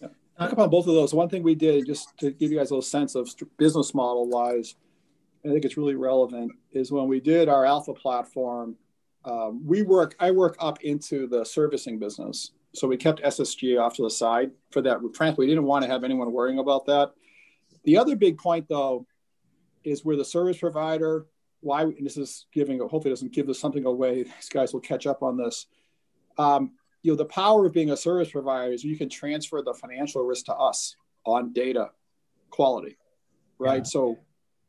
Yeah. 0.00 0.08
Talk 0.38 0.52
about 0.52 0.70
both 0.70 0.86
of 0.86 0.94
those. 0.94 1.14
One 1.14 1.28
thing 1.28 1.42
we 1.42 1.54
did, 1.54 1.86
just 1.86 2.16
to 2.18 2.30
give 2.30 2.50
you 2.50 2.58
guys 2.58 2.70
a 2.70 2.74
little 2.74 2.82
sense 2.82 3.14
of 3.14 3.28
business 3.56 3.94
model 3.94 4.28
wise, 4.28 4.74
I 5.48 5.52
think 5.52 5.64
it's 5.64 5.76
really 5.76 5.94
relevant, 5.94 6.52
is 6.72 6.92
when 6.92 7.08
we 7.08 7.20
did 7.20 7.48
our 7.48 7.64
alpha 7.64 7.94
platform, 7.94 8.76
um, 9.24 9.66
we 9.66 9.82
work, 9.82 10.14
I 10.20 10.30
work 10.30 10.56
up 10.58 10.82
into 10.82 11.26
the 11.26 11.44
servicing 11.44 11.98
business. 11.98 12.52
So 12.74 12.86
we 12.86 12.96
kept 12.96 13.22
SSG 13.22 13.80
off 13.80 13.96
to 13.96 14.02
the 14.02 14.10
side 14.10 14.50
for 14.70 14.82
that 14.82 15.00
transfer. 15.14 15.40
We 15.40 15.46
didn't 15.46 15.64
want 15.64 15.84
to 15.84 15.90
have 15.90 16.04
anyone 16.04 16.32
worrying 16.32 16.58
about 16.58 16.86
that. 16.86 17.12
The 17.84 17.96
other 17.96 18.14
big 18.14 18.38
point, 18.38 18.68
though, 18.68 19.06
is 19.84 20.04
where 20.04 20.16
the 20.16 20.24
service 20.24 20.58
provider, 20.58 21.26
why, 21.60 21.82
and 21.82 22.04
this 22.04 22.16
is 22.16 22.46
giving, 22.52 22.78
hopefully 22.78 23.10
doesn't 23.10 23.32
give 23.32 23.48
us 23.48 23.58
something 23.58 23.86
away. 23.86 24.24
These 24.24 24.50
guys 24.50 24.72
will 24.72 24.80
catch 24.80 25.06
up 25.06 25.22
on 25.22 25.36
this. 25.36 25.66
Um, 26.36 26.72
you 27.02 27.12
know, 27.12 27.16
the 27.16 27.24
power 27.24 27.66
of 27.66 27.72
being 27.72 27.90
a 27.90 27.96
service 27.96 28.30
provider 28.30 28.72
is 28.72 28.84
you 28.84 28.98
can 28.98 29.08
transfer 29.08 29.62
the 29.62 29.72
financial 29.72 30.22
risk 30.24 30.46
to 30.46 30.54
us 30.54 30.94
on 31.24 31.52
data 31.52 31.90
quality, 32.50 32.98
right? 33.58 33.78
Yeah. 33.78 33.84
So 33.84 34.18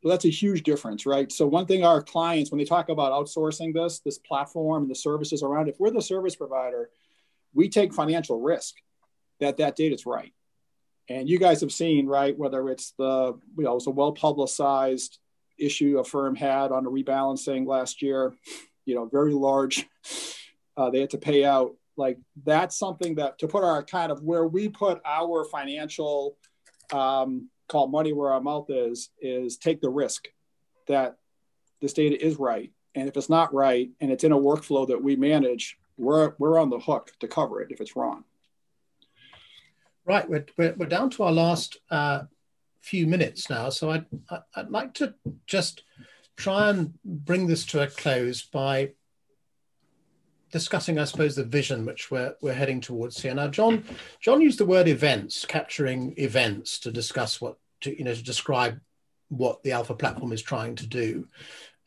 that's 0.08 0.24
a 0.24 0.30
huge 0.30 0.62
difference, 0.62 1.04
right? 1.04 1.30
So 1.30 1.46
one 1.46 1.66
thing 1.66 1.84
our 1.84 2.02
clients, 2.02 2.50
when 2.50 2.58
they 2.58 2.64
talk 2.64 2.88
about 2.88 3.12
outsourcing 3.12 3.74
this, 3.74 4.00
this 4.00 4.18
platform 4.18 4.84
and 4.84 4.90
the 4.90 4.94
services 4.94 5.42
around, 5.42 5.68
if 5.68 5.78
we're 5.78 5.90
the 5.90 6.00
service 6.00 6.34
provider, 6.34 6.90
we 7.52 7.68
take 7.68 7.92
financial 7.92 8.40
risk 8.40 8.76
that 9.40 9.58
that 9.58 9.76
data 9.76 9.94
is 9.94 10.06
right. 10.06 10.32
And 11.08 11.28
you 11.28 11.38
guys 11.38 11.60
have 11.60 11.72
seen, 11.72 12.06
right, 12.06 12.38
whether 12.38 12.68
it's 12.70 12.92
the, 12.96 13.38
you 13.56 13.64
know, 13.64 13.72
it 13.72 13.74
was 13.74 13.86
a 13.88 13.90
well 13.90 14.12
publicized 14.12 15.18
issue 15.58 15.98
a 15.98 16.04
firm 16.04 16.34
had 16.34 16.72
on 16.72 16.86
a 16.86 16.90
rebalancing 16.90 17.66
last 17.66 18.00
year, 18.00 18.32
you 18.86 18.94
know, 18.94 19.06
very 19.06 19.34
large. 19.34 19.86
Uh, 20.76 20.88
they 20.90 21.00
had 21.00 21.10
to 21.10 21.18
pay 21.18 21.44
out. 21.44 21.74
Like 21.96 22.18
that's 22.44 22.78
something 22.78 23.16
that 23.16 23.38
to 23.40 23.48
put 23.48 23.64
our 23.64 23.82
kind 23.82 24.10
of 24.10 24.22
where 24.22 24.46
we 24.46 24.68
put 24.68 25.02
our 25.04 25.44
financial, 25.44 26.36
um, 26.92 27.50
call 27.70 27.86
money 27.86 28.12
where 28.12 28.32
our 28.32 28.40
mouth 28.40 28.68
is, 28.68 29.10
is 29.20 29.56
take 29.56 29.80
the 29.80 29.88
risk 29.88 30.28
that 30.88 31.16
this 31.80 31.92
data 31.92 32.22
is 32.22 32.36
right. 32.36 32.70
And 32.94 33.08
if 33.08 33.16
it's 33.16 33.30
not 33.30 33.54
right 33.54 33.88
and 34.00 34.10
it's 34.10 34.24
in 34.24 34.32
a 34.32 34.38
workflow 34.38 34.88
that 34.88 35.02
we 35.02 35.16
manage, 35.16 35.78
we're, 35.96 36.34
we're 36.38 36.58
on 36.58 36.68
the 36.68 36.80
hook 36.80 37.12
to 37.20 37.28
cover 37.28 37.62
it 37.62 37.70
if 37.70 37.80
it's 37.80 37.94
wrong. 37.94 38.24
Right, 40.04 40.28
we're, 40.28 40.46
we're, 40.56 40.74
we're 40.76 40.86
down 40.86 41.10
to 41.10 41.22
our 41.22 41.32
last 41.32 41.78
uh, 41.90 42.22
few 42.80 43.06
minutes 43.06 43.48
now. 43.48 43.68
So 43.68 43.90
I'd, 43.90 44.06
I'd 44.56 44.70
like 44.70 44.94
to 44.94 45.14
just 45.46 45.84
try 46.36 46.70
and 46.70 46.92
bring 47.04 47.46
this 47.46 47.64
to 47.66 47.82
a 47.82 47.86
close 47.86 48.42
by 48.42 48.92
discussing, 50.50 50.98
I 50.98 51.04
suppose, 51.04 51.36
the 51.36 51.44
vision 51.44 51.86
which 51.86 52.10
we're, 52.10 52.34
we're 52.40 52.54
heading 52.54 52.80
towards 52.80 53.20
here. 53.20 53.34
Now, 53.34 53.48
John, 53.48 53.84
John 54.20 54.40
used 54.40 54.58
the 54.58 54.66
word 54.66 54.88
events, 54.88 55.44
capturing 55.44 56.14
events 56.16 56.78
to 56.80 56.92
discuss 56.92 57.40
what, 57.40 57.56
to, 57.82 57.96
you 57.96 58.04
know, 58.04 58.14
to 58.14 58.22
describe 58.22 58.80
what 59.28 59.62
the 59.62 59.72
Alpha 59.72 59.94
platform 59.94 60.32
is 60.32 60.42
trying 60.42 60.74
to 60.76 60.86
do. 60.86 61.28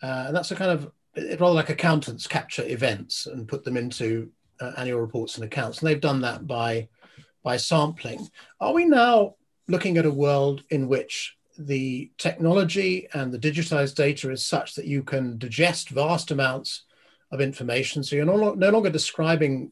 Uh, 0.02 0.26
and 0.28 0.36
that's 0.36 0.52
a 0.52 0.56
kind 0.56 0.72
of 0.72 0.92
rather 1.16 1.54
like 1.54 1.70
accountants 1.70 2.28
capture 2.28 2.66
events 2.66 3.28
and 3.28 3.48
put 3.48 3.64
them 3.64 3.78
into 3.78 4.30
uh, 4.60 4.72
annual 4.78 5.02
reports 5.02 5.36
and 5.36 5.46
accounts. 5.46 5.80
And 5.80 5.88
they've 5.88 6.00
done 6.00 6.22
that 6.22 6.48
by, 6.48 6.88
by 7.44 7.58
sampling. 7.58 8.28
Are 8.60 8.74
we 8.74 8.86
now 8.86 9.36
looking 9.68 9.98
at 9.98 10.06
a 10.06 10.12
world 10.12 10.64
in 10.70 10.88
which 10.88 11.38
the 11.58 12.12
technology 12.18 13.08
and 13.14 13.32
the 13.32 13.40
digitized 13.40 13.96
data 13.96 14.32
is 14.32 14.46
such 14.46 14.76
that 14.76 14.86
you 14.86 15.04
can 15.04 15.38
digest 15.38 15.90
vast 15.90 16.32
amounts 16.32 16.84
of 17.34 17.42
information? 17.42 18.04
So 18.04 18.16
you're 18.16 18.26
no, 18.26 18.54
no 18.54 18.70
longer 18.70 18.90
describing, 18.90 19.72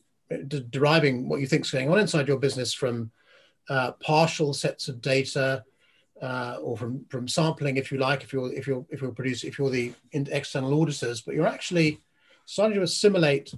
deriving 0.70 1.30
what 1.30 1.39
you 1.39 1.47
think 1.47 1.64
is 1.66 1.72
going 1.72 1.89
on 1.89 1.99
inside 1.99 2.28
your 2.28 2.39
business 2.39 2.74
from 2.74 3.12
uh, 3.70 3.91
partial 3.93 4.53
sets 4.53 4.88
of 4.88 5.01
data 5.01 5.64
uh, 6.22 6.57
or 6.62 6.78
from 6.78 7.05
from 7.09 7.28
sampling, 7.28 7.78
if 7.78 7.91
you 7.91 7.97
like, 7.97 8.24
if 8.24 8.34
you're 8.34 8.51
if 8.53 8.68
you're 8.68 8.86
if 8.89 9.01
you're 9.01 9.12
producing 9.12 9.49
if 9.49 9.57
you're 9.57 9.70
the 9.70 9.93
external 10.12 10.80
auditors, 10.80 11.22
but 11.22 11.34
you're 11.36 11.47
actually 11.47 11.99
starting 12.45 12.76
to 12.76 12.84
assimilate 12.84 13.53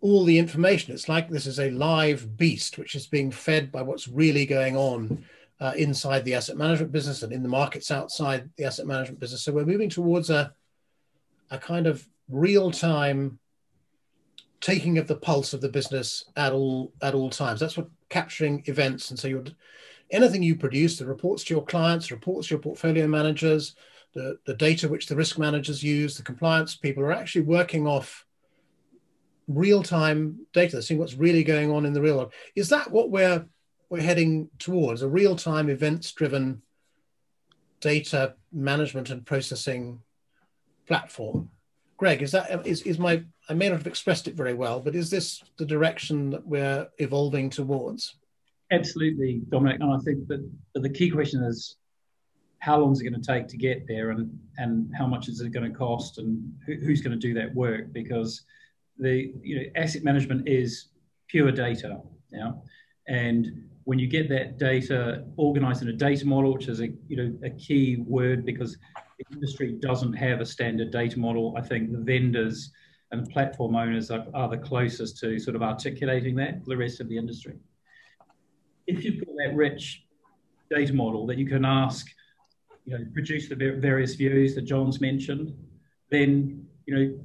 all 0.00 0.24
the 0.24 0.38
information. 0.38 0.92
It's 0.92 1.08
like 1.08 1.30
this 1.30 1.46
is 1.46 1.58
a 1.58 1.70
live 1.70 2.36
beast 2.36 2.76
which 2.76 2.94
is 2.94 3.06
being 3.06 3.30
fed 3.30 3.72
by 3.72 3.82
what's 3.82 4.08
really 4.08 4.44
going 4.44 4.76
on 4.76 5.24
uh, 5.60 5.72
inside 5.76 6.24
the 6.24 6.34
asset 6.34 6.56
management 6.58 6.92
business 6.92 7.22
and 7.22 7.32
in 7.32 7.42
the 7.42 7.48
markets 7.48 7.90
outside 7.90 8.50
the 8.56 8.64
asset 8.64 8.86
management 8.86 9.20
business. 9.20 9.42
So 9.42 9.52
we're 9.52 9.64
moving 9.64 9.90
towards 9.90 10.28
a 10.28 10.52
a 11.50 11.58
kind 11.58 11.86
of 11.86 12.06
real 12.28 12.70
time 12.70 13.38
taking 14.60 14.98
of 14.98 15.06
the 15.06 15.16
pulse 15.16 15.52
of 15.52 15.60
the 15.60 15.68
business 15.68 16.24
at 16.36 16.52
all 16.52 16.92
at 17.02 17.14
all 17.14 17.30
times. 17.30 17.60
That's 17.60 17.76
what 17.76 17.88
capturing 18.08 18.62
events. 18.66 19.10
And 19.10 19.18
so 19.18 19.28
you're 19.28 19.44
anything 20.10 20.42
you 20.42 20.56
produce, 20.56 20.98
the 20.98 21.06
reports 21.06 21.44
to 21.44 21.54
your 21.54 21.64
clients, 21.64 22.10
reports 22.10 22.48
to 22.48 22.54
your 22.54 22.62
portfolio 22.62 23.06
managers, 23.06 23.74
the, 24.14 24.38
the 24.46 24.54
data 24.54 24.88
which 24.88 25.06
the 25.06 25.16
risk 25.16 25.38
managers 25.38 25.82
use, 25.82 26.16
the 26.16 26.22
compliance 26.22 26.76
people 26.76 27.02
are 27.02 27.12
actually 27.12 27.42
working 27.42 27.86
off 27.86 28.24
real-time 29.48 30.40
data, 30.52 30.82
seeing 30.82 30.98
what's 30.98 31.14
really 31.14 31.44
going 31.44 31.70
on 31.70 31.86
in 31.86 31.92
the 31.92 32.00
real 32.00 32.16
world. 32.16 32.32
Is 32.54 32.68
that 32.70 32.90
what 32.90 33.10
we're 33.10 33.46
we're 33.88 34.00
heading 34.00 34.48
towards? 34.58 35.02
A 35.02 35.08
real-time 35.08 35.68
events-driven 35.68 36.62
data 37.80 38.34
management 38.52 39.10
and 39.10 39.24
processing 39.24 40.00
platform? 40.88 41.50
Greg, 41.96 42.22
is 42.22 42.32
that 42.32 42.66
is, 42.66 42.82
is 42.82 42.98
my 42.98 43.22
I 43.48 43.54
may 43.54 43.68
not 43.68 43.78
have 43.78 43.86
expressed 43.86 44.28
it 44.28 44.34
very 44.34 44.54
well, 44.54 44.80
but 44.80 44.94
is 44.94 45.10
this 45.10 45.42
the 45.56 45.64
direction 45.64 46.30
that 46.30 46.46
we're 46.46 46.88
evolving 46.98 47.50
towards? 47.50 48.16
Absolutely, 48.70 49.42
Dominic. 49.48 49.80
And 49.80 49.92
I 49.92 49.98
think 49.98 50.26
that 50.28 50.50
the 50.74 50.90
key 50.90 51.10
question 51.10 51.42
is 51.44 51.76
how 52.58 52.78
long 52.78 52.92
is 52.92 53.00
it 53.00 53.08
going 53.08 53.20
to 53.20 53.32
take 53.32 53.46
to 53.48 53.56
get 53.56 53.86
there 53.86 54.10
and, 54.10 54.36
and 54.58 54.90
how 54.96 55.06
much 55.06 55.28
is 55.28 55.40
it 55.40 55.50
going 55.50 55.70
to 55.70 55.76
cost 55.76 56.18
and 56.18 56.52
who, 56.66 56.74
who's 56.74 57.00
going 57.00 57.18
to 57.18 57.28
do 57.28 57.32
that 57.34 57.54
work? 57.54 57.92
Because 57.92 58.42
the 58.98 59.32
you 59.42 59.56
know, 59.56 59.62
asset 59.76 60.02
management 60.02 60.48
is 60.48 60.88
pure 61.28 61.52
data. 61.52 62.00
Yeah. 62.32 62.52
And 63.06 63.68
when 63.84 64.00
you 64.00 64.08
get 64.08 64.28
that 64.30 64.58
data 64.58 65.24
organized 65.36 65.82
in 65.82 65.88
a 65.88 65.92
data 65.92 66.26
model, 66.26 66.54
which 66.54 66.66
is 66.66 66.80
a 66.80 66.88
you 67.08 67.16
know 67.16 67.38
a 67.44 67.50
key 67.50 67.98
word 68.06 68.44
because 68.44 68.76
industry 69.32 69.72
doesn't 69.80 70.12
have 70.14 70.40
a 70.40 70.46
standard 70.46 70.90
data 70.90 71.18
model, 71.18 71.54
I 71.56 71.62
think 71.62 71.92
the 71.92 71.98
vendors 71.98 72.70
and 73.12 73.24
the 73.24 73.30
platform 73.30 73.76
owners 73.76 74.10
are, 74.10 74.26
are 74.34 74.48
the 74.48 74.58
closest 74.58 75.18
to 75.18 75.38
sort 75.38 75.56
of 75.56 75.62
articulating 75.62 76.34
that 76.36 76.62
for 76.62 76.70
the 76.70 76.76
rest 76.76 77.00
of 77.00 77.08
the 77.08 77.16
industry. 77.16 77.54
If 78.86 79.04
you've 79.04 79.24
got 79.24 79.34
that 79.38 79.54
rich 79.54 80.04
data 80.70 80.92
model 80.92 81.26
that 81.26 81.38
you 81.38 81.46
can 81.46 81.64
ask, 81.64 82.06
you 82.84 82.98
know, 82.98 83.04
produce 83.12 83.48
the 83.48 83.56
various 83.56 84.14
views 84.14 84.54
that 84.54 84.62
John's 84.62 85.00
mentioned, 85.00 85.56
then 86.10 86.66
you 86.86 86.94
know 86.94 87.18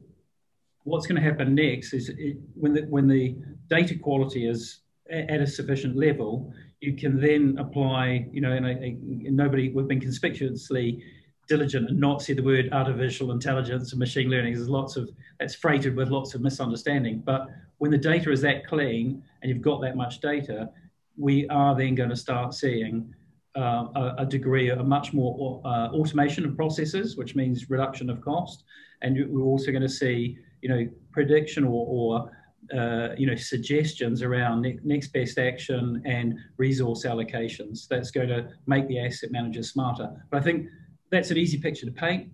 what's 0.83 1.05
going 1.05 1.21
to 1.21 1.27
happen 1.27 1.53
next 1.53 1.93
is 1.93 2.09
it, 2.09 2.37
when 2.55 2.73
the 2.73 2.81
when 2.83 3.07
the 3.07 3.35
data 3.69 3.95
quality 3.95 4.47
is 4.47 4.79
at 5.11 5.41
a 5.41 5.47
sufficient 5.47 5.95
level, 5.95 6.53
you 6.79 6.95
can 6.95 7.19
then 7.19 7.57
apply, 7.59 8.27
you 8.31 8.41
know, 8.41 8.53
and, 8.53 8.65
and 8.65 9.35
nobody 9.35 9.69
we've 9.69 9.87
been 9.87 9.99
conspicuously 9.99 11.03
diligent 11.51 11.89
and 11.89 11.99
not 11.99 12.21
see 12.21 12.31
the 12.31 12.41
word 12.41 12.69
artificial 12.71 13.31
intelligence 13.31 13.91
and 13.91 13.99
machine 13.99 14.29
learning. 14.29 14.53
There's 14.53 14.69
lots 14.69 14.95
of 14.95 15.09
that's 15.37 15.53
freighted 15.53 15.97
with 15.97 16.07
lots 16.07 16.33
of 16.33 16.39
misunderstanding. 16.39 17.21
But 17.25 17.47
when 17.79 17.91
the 17.91 17.97
data 17.97 18.31
is 18.31 18.39
that 18.41 18.65
clean 18.65 19.21
and 19.41 19.49
you've 19.49 19.61
got 19.61 19.81
that 19.81 19.97
much 19.97 20.21
data, 20.21 20.69
we 21.17 21.45
are 21.49 21.75
then 21.75 21.93
going 21.93 22.09
to 22.09 22.15
start 22.15 22.53
seeing 22.53 23.13
uh, 23.57 23.85
a, 23.95 24.15
a, 24.19 24.25
degree 24.25 24.69
of 24.69 24.87
much 24.87 25.11
more 25.11 25.61
uh, 25.65 25.89
automation 25.89 26.45
of 26.45 26.55
processes, 26.55 27.17
which 27.17 27.35
means 27.35 27.69
reduction 27.69 28.09
of 28.09 28.21
cost. 28.21 28.63
And 29.01 29.17
we're 29.29 29.43
also 29.43 29.71
going 29.71 29.81
to 29.81 29.89
see, 29.89 30.37
you 30.61 30.69
know, 30.69 30.87
prediction 31.11 31.65
or, 31.65 31.85
or 31.97 32.31
uh, 32.73 33.09
you 33.17 33.27
know, 33.27 33.35
suggestions 33.35 34.21
around 34.21 34.61
ne 34.61 34.79
next 34.85 35.09
best 35.09 35.37
action 35.37 36.01
and 36.05 36.39
resource 36.55 37.05
allocations. 37.05 37.89
That's 37.89 38.09
going 38.09 38.29
to 38.29 38.47
make 38.67 38.87
the 38.87 38.99
asset 39.05 39.31
manager 39.31 39.63
smarter. 39.63 40.09
But 40.29 40.37
I 40.41 40.43
think 40.43 40.67
that's 41.11 41.31
an 41.31 41.37
easy 41.37 41.59
picture 41.59 41.85
to 41.85 41.91
paint. 41.91 42.31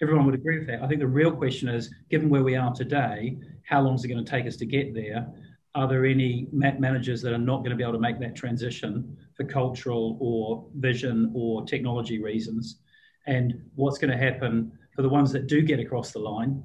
Everyone 0.00 0.26
would 0.26 0.34
agree 0.34 0.58
with 0.58 0.68
that. 0.68 0.82
I 0.82 0.88
think 0.88 1.00
the 1.00 1.06
real 1.06 1.32
question 1.32 1.68
is, 1.68 1.92
given 2.10 2.28
where 2.28 2.42
we 2.42 2.56
are 2.56 2.72
today, 2.72 3.38
how 3.64 3.80
long 3.80 3.94
is 3.94 4.04
it 4.04 4.08
going 4.08 4.24
to 4.24 4.30
take 4.30 4.46
us 4.46 4.56
to 4.56 4.66
get 4.66 4.94
there? 4.94 5.32
are 5.74 5.88
there 5.88 6.04
any 6.04 6.48
managers 6.52 7.22
that 7.22 7.32
are 7.32 7.38
not 7.38 7.60
going 7.60 7.70
to 7.70 7.76
be 7.76 7.82
able 7.82 7.94
to 7.94 7.98
make 7.98 8.20
that 8.20 8.36
transition 8.36 9.16
for 9.34 9.44
cultural 9.44 10.18
or 10.20 10.66
vision 10.74 11.32
or 11.34 11.64
technology 11.64 12.22
reasons? 12.22 12.80
And 13.26 13.58
what's 13.74 13.96
going 13.96 14.10
to 14.10 14.18
happen 14.18 14.70
for 14.94 15.00
the 15.00 15.08
ones 15.08 15.32
that 15.32 15.46
do 15.46 15.62
get 15.62 15.80
across 15.80 16.12
the 16.12 16.18
line? 16.18 16.62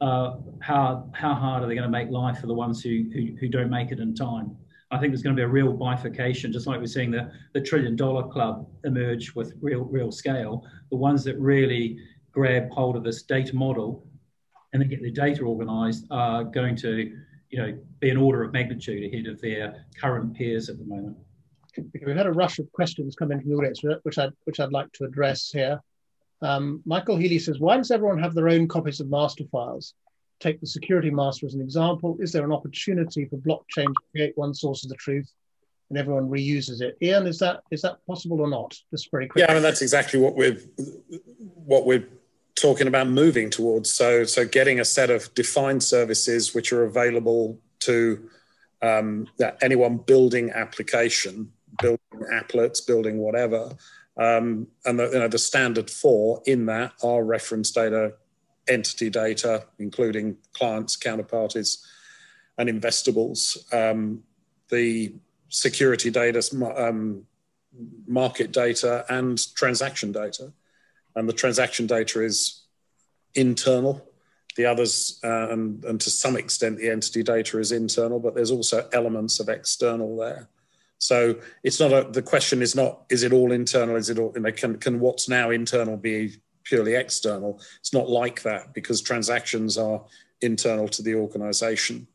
uh, 0.00 0.36
how 0.60 1.08
how 1.14 1.34
hard 1.34 1.62
are 1.62 1.66
they 1.66 1.74
going 1.74 1.90
to 1.90 1.98
make 1.98 2.10
life 2.10 2.38
for 2.38 2.46
the 2.46 2.54
ones 2.54 2.82
who, 2.82 3.04
who, 3.12 3.34
who 3.40 3.48
don't 3.48 3.70
make 3.70 3.90
it 3.92 4.00
in 4.00 4.14
time? 4.14 4.56
I 4.90 4.98
think 4.98 5.12
there's 5.12 5.22
going 5.22 5.34
to 5.34 5.40
be 5.40 5.44
a 5.44 5.48
real 5.48 5.72
bifurcation, 5.72 6.52
just 6.52 6.66
like 6.66 6.78
we're 6.78 6.86
seeing 6.86 7.10
the, 7.10 7.32
the 7.54 7.60
trillion 7.60 7.96
dollar 7.96 8.28
club 8.28 8.68
emerge 8.84 9.34
with 9.34 9.54
real 9.60 9.84
real 9.84 10.12
scale. 10.12 10.64
The 10.90 10.96
ones 10.96 11.24
that 11.24 11.38
really 11.38 11.98
grab 12.30 12.70
hold 12.70 12.96
of 12.96 13.02
this 13.02 13.22
data 13.22 13.56
model 13.56 14.06
and 14.72 14.80
then 14.80 14.88
get 14.88 15.00
their 15.00 15.10
data 15.10 15.42
organized 15.42 16.06
are 16.10 16.44
going 16.44 16.76
to 16.76 17.12
you 17.50 17.58
know 17.58 17.78
be 18.00 18.10
an 18.10 18.16
order 18.16 18.44
of 18.44 18.52
magnitude 18.52 19.12
ahead 19.12 19.26
of 19.26 19.40
their 19.40 19.86
current 20.00 20.36
peers 20.36 20.68
at 20.68 20.78
the 20.78 20.84
moment. 20.84 21.16
We've 22.04 22.16
had 22.16 22.26
a 22.26 22.32
rush 22.32 22.58
of 22.58 22.70
questions 22.72 23.16
come 23.16 23.32
in 23.32 23.40
from 23.40 23.50
the 23.50 23.56
audience, 23.56 23.82
which 24.02 24.18
I'd, 24.18 24.32
which 24.44 24.60
I'd 24.60 24.72
like 24.72 24.90
to 24.92 25.04
address 25.04 25.50
here. 25.50 25.80
Um, 26.42 26.82
Michael 26.84 27.16
Healy 27.16 27.38
says, 27.38 27.58
why 27.58 27.76
does 27.76 27.90
everyone 27.90 28.18
have 28.18 28.34
their 28.34 28.48
own 28.48 28.68
copies 28.68 29.00
of 29.00 29.08
master 29.08 29.44
files? 29.50 29.94
Take 30.40 30.60
the 30.60 30.66
security 30.66 31.10
master 31.10 31.46
as 31.46 31.54
an 31.54 31.60
example. 31.60 32.16
Is 32.20 32.32
there 32.32 32.44
an 32.44 32.52
opportunity 32.52 33.24
for 33.24 33.36
blockchain 33.38 33.86
to 33.86 34.00
create 34.12 34.32
one 34.36 34.54
source 34.54 34.84
of 34.84 34.90
the 34.90 34.96
truth 34.96 35.30
and 35.88 35.98
everyone 35.98 36.28
reuses 36.28 36.80
it? 36.80 36.96
Ian, 37.00 37.26
is 37.26 37.38
that 37.38 37.62
is 37.70 37.82
that 37.82 37.98
possible 38.06 38.40
or 38.40 38.48
not? 38.48 38.76
Just 38.90 39.10
very 39.10 39.28
quickly. 39.28 39.42
Yeah, 39.42 39.50
I 39.50 39.54
mean 39.54 39.62
that's 39.62 39.82
exactly 39.82 40.20
what 40.20 40.36
we're 40.36 40.58
what 41.64 41.86
we're 41.86 42.06
talking 42.54 42.86
about 42.86 43.08
moving 43.08 43.50
towards. 43.50 43.90
So 43.90 44.24
so 44.24 44.46
getting 44.46 44.80
a 44.80 44.84
set 44.84 45.10
of 45.10 45.32
defined 45.34 45.82
services 45.82 46.54
which 46.54 46.72
are 46.72 46.84
available 46.84 47.58
to 47.80 48.28
um, 48.82 49.26
anyone 49.62 49.98
building 49.98 50.50
application, 50.50 51.52
building 51.80 51.98
applets, 52.32 52.86
building 52.86 53.18
whatever, 53.18 53.74
um, 54.18 54.68
and 54.84 54.98
the, 54.98 55.10
you 55.10 55.18
know, 55.18 55.28
the 55.28 55.38
standard 55.38 55.90
for 55.90 56.42
in 56.46 56.66
that 56.66 56.92
are 57.02 57.22
reference 57.24 57.70
data, 57.70 58.14
entity 58.68 59.10
data, 59.10 59.64
including 59.78 60.36
clients, 60.52 60.96
counterparties, 60.96 61.84
and 62.58 62.68
investables. 62.68 63.72
Um, 63.72 64.22
the 64.70 65.14
security 65.48 66.10
data, 66.10 66.42
um, 66.76 67.24
market 68.06 68.52
data, 68.52 69.04
and 69.08 69.38
transaction 69.54 70.12
data. 70.12 70.52
And 71.14 71.28
the 71.28 71.32
transaction 71.32 71.86
data 71.86 72.22
is 72.22 72.62
internal. 73.34 74.08
The 74.56 74.66
others, 74.66 75.20
uh, 75.22 75.50
and, 75.50 75.84
and 75.84 76.00
to 76.00 76.10
some 76.10 76.36
extent, 76.36 76.78
the 76.78 76.90
entity 76.90 77.22
data 77.22 77.58
is 77.58 77.72
internal, 77.72 78.18
but 78.18 78.34
there's 78.34 78.50
also 78.50 78.88
elements 78.92 79.38
of 79.38 79.48
external 79.48 80.16
there. 80.16 80.48
So 80.98 81.36
it's 81.62 81.78
not 81.78 81.92
a, 81.92 82.08
the 82.10 82.22
question 82.22 82.62
is 82.62 82.74
not, 82.74 83.04
is 83.10 83.22
it 83.22 83.32
all 83.32 83.52
internal? 83.52 83.96
Is 83.96 84.08
it 84.08 84.18
all, 84.18 84.32
you 84.34 84.40
know, 84.40 84.52
can, 84.52 84.78
can 84.78 84.98
what's 84.98 85.28
now 85.28 85.50
internal 85.50 85.98
be 85.98 86.36
purely 86.66 86.94
external? 86.94 87.60
It's 87.80 87.92
not 87.92 88.08
like 88.08 88.42
that 88.42 88.74
because 88.74 89.00
transactions 89.00 89.78
are 89.78 90.04
internal 90.40 90.88
to 90.88 91.02
the 91.02 91.14
organization 91.14 92.06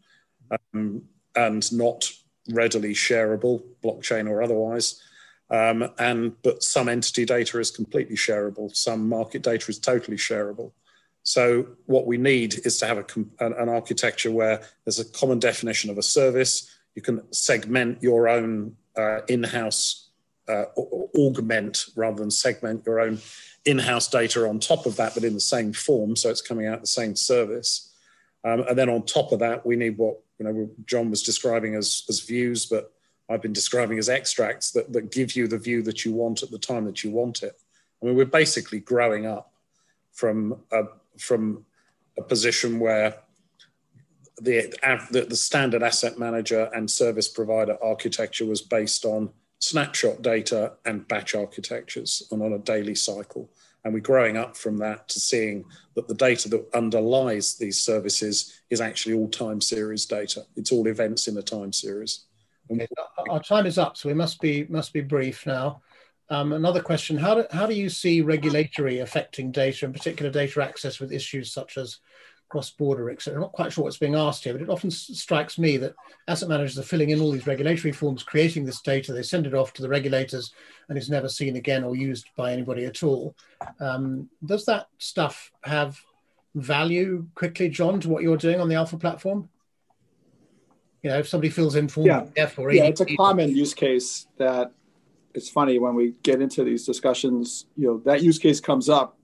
um, 0.73 1.03
and 1.35 1.71
not 1.71 2.11
readily 2.49 2.93
shareable, 2.93 3.63
blockchain 3.83 4.29
or 4.29 4.43
otherwise. 4.43 5.01
Um, 5.49 5.89
and 5.99 6.41
but 6.43 6.63
some 6.63 6.87
entity 6.87 7.25
data 7.25 7.59
is 7.59 7.71
completely 7.71 8.15
shareable. 8.15 8.73
Some 8.75 9.09
market 9.09 9.41
data 9.41 9.69
is 9.69 9.79
totally 9.79 10.17
shareable. 10.17 10.71
So 11.23 11.67
what 11.85 12.07
we 12.07 12.17
need 12.17 12.65
is 12.65 12.77
to 12.79 12.87
have 12.87 12.97
a, 12.97 13.05
an 13.39 13.69
architecture 13.69 14.31
where 14.31 14.61
there's 14.85 14.99
a 14.99 15.05
common 15.05 15.39
definition 15.39 15.89
of 15.89 15.97
a 15.97 16.03
service, 16.03 16.73
you 16.95 17.01
can 17.01 17.31
segment 17.31 18.01
your 18.01 18.27
own 18.27 18.75
uh, 18.97 19.21
in-house 19.27 20.09
uh, 20.47 20.65
augment 21.15 21.85
rather 21.95 22.17
than 22.17 22.31
segment 22.31 22.83
your 22.85 22.99
own 22.99 23.19
in-house 23.65 24.07
data 24.07 24.47
on 24.47 24.59
top 24.59 24.85
of 24.85 24.95
that, 24.95 25.13
but 25.13 25.23
in 25.23 25.33
the 25.33 25.39
same 25.39 25.73
form, 25.73 26.15
so 26.15 26.29
it's 26.29 26.41
coming 26.41 26.67
out 26.67 26.81
the 26.81 26.87
same 26.87 27.15
service. 27.15 27.93
Um, 28.43 28.61
and 28.67 28.77
then 28.77 28.89
on 28.89 29.05
top 29.05 29.31
of 29.31 29.39
that, 29.39 29.65
we 29.65 29.75
need 29.75 29.97
what 29.97 30.17
you 30.39 30.45
know 30.45 30.69
John 30.85 31.09
was 31.09 31.21
describing 31.21 31.75
as 31.75 32.03
as 32.09 32.21
views, 32.21 32.65
but 32.65 32.91
I've 33.31 33.41
been 33.41 33.53
describing 33.53 33.97
as 33.97 34.09
extracts 34.09 34.71
that, 34.71 34.91
that 34.91 35.11
give 35.11 35.35
you 35.35 35.47
the 35.47 35.57
view 35.57 35.81
that 35.83 36.03
you 36.03 36.11
want 36.11 36.43
at 36.43 36.51
the 36.51 36.59
time 36.59 36.85
that 36.85 37.03
you 37.03 37.11
want 37.11 37.43
it. 37.43 37.55
I 38.01 38.05
mean, 38.05 38.15
we're 38.15 38.25
basically 38.25 38.79
growing 38.79 39.25
up 39.25 39.53
from 40.11 40.57
a, 40.71 40.83
from 41.17 41.65
a 42.17 42.21
position 42.21 42.79
where 42.79 43.15
the, 44.41 44.73
the, 45.11 45.25
the 45.29 45.35
standard 45.35 45.81
asset 45.81 46.19
manager 46.19 46.69
and 46.73 46.89
service 46.89 47.29
provider 47.29 47.77
architecture 47.81 48.45
was 48.45 48.61
based 48.61 49.05
on 49.05 49.29
snapshot 49.61 50.21
data 50.21 50.73
and 50.85 51.07
batch 51.07 51.35
architectures 51.35 52.27
and 52.31 52.41
on 52.41 52.53
a 52.53 52.59
daily 52.59 52.95
cycle. 52.95 53.49
And 53.83 53.93
we're 53.93 53.99
growing 53.99 54.37
up 54.37 54.57
from 54.57 54.77
that 54.77 55.07
to 55.09 55.19
seeing 55.19 55.65
that 55.95 56.07
the 56.07 56.13
data 56.13 56.49
that 56.49 56.67
underlies 56.73 57.55
these 57.55 57.79
services 57.79 58.61
is 58.69 58.81
actually 58.81 59.15
all 59.15 59.29
time 59.29 59.61
series 59.61 60.05
data. 60.05 60.45
It's 60.55 60.71
all 60.71 60.87
events 60.87 61.27
in 61.27 61.37
a 61.37 61.41
time 61.41 61.73
series. 61.73 62.25
Okay. 62.71 62.87
Our 63.29 63.41
time 63.41 63.65
is 63.65 63.77
up, 63.77 63.97
so 63.97 64.07
we 64.07 64.13
must 64.13 64.39
be 64.39 64.65
must 64.69 64.93
be 64.93 65.01
brief 65.01 65.45
now. 65.45 65.81
Um, 66.29 66.53
another 66.53 66.81
question: 66.81 67.17
How 67.17 67.35
do 67.35 67.45
how 67.51 67.65
do 67.65 67.73
you 67.73 67.89
see 67.89 68.21
regulatory 68.21 68.99
affecting 68.99 69.51
data, 69.51 69.85
in 69.85 69.93
particular 69.93 70.31
data 70.31 70.63
access, 70.63 70.99
with 70.99 71.11
issues 71.11 71.51
such 71.51 71.77
as 71.77 71.99
cross-border, 72.51 73.09
etc. 73.09 73.35
I'm 73.35 73.41
not 73.41 73.53
quite 73.53 73.71
sure 73.71 73.85
what's 73.85 73.97
being 73.97 74.15
asked 74.15 74.43
here, 74.43 74.51
but 74.51 74.61
it 74.61 74.69
often 74.69 74.91
strikes 74.91 75.57
me 75.57 75.77
that 75.77 75.95
asset 76.27 76.49
managers 76.49 76.77
are 76.77 76.83
filling 76.83 77.11
in 77.11 77.21
all 77.21 77.31
these 77.31 77.47
regulatory 77.47 77.93
forms, 77.93 78.23
creating 78.23 78.65
this 78.65 78.81
data, 78.81 79.13
they 79.13 79.23
send 79.23 79.47
it 79.47 79.53
off 79.53 79.71
to 79.73 79.81
the 79.81 79.87
regulators, 79.87 80.51
and 80.89 80.97
it's 80.97 81.09
never 81.09 81.29
seen 81.29 81.55
again 81.55 81.85
or 81.85 81.95
used 81.95 82.27
by 82.35 82.51
anybody 82.51 82.83
at 82.83 83.03
all. 83.03 83.35
Um, 83.79 84.29
does 84.45 84.65
that 84.65 84.87
stuff 84.97 85.49
have 85.63 85.97
value 86.53 87.25
quickly, 87.35 87.69
John, 87.69 88.01
to 88.01 88.09
what 88.09 88.21
you're 88.21 88.35
doing 88.35 88.59
on 88.59 88.67
the 88.67 88.75
Alpha 88.75 88.97
platform? 88.97 89.47
You 91.01 91.11
know, 91.11 91.19
if 91.19 91.29
somebody 91.29 91.49
fills 91.49 91.75
in 91.75 91.87
form 91.87 92.07
yeah. 92.07 92.25
F 92.35 92.59
or 92.59 92.69
yeah, 92.73 92.83
it's 92.83 92.99
a 92.99 93.05
common 93.05 93.55
use 93.55 93.73
case 93.73 94.27
that 94.37 94.73
it's 95.33 95.49
funny 95.49 95.79
when 95.79 95.95
we 95.95 96.15
get 96.21 96.41
into 96.41 96.65
these 96.65 96.85
discussions, 96.85 97.65
you 97.77 97.87
know, 97.87 98.01
that 98.03 98.21
use 98.21 98.37
case 98.37 98.59
comes 98.59 98.89
up 98.89 99.17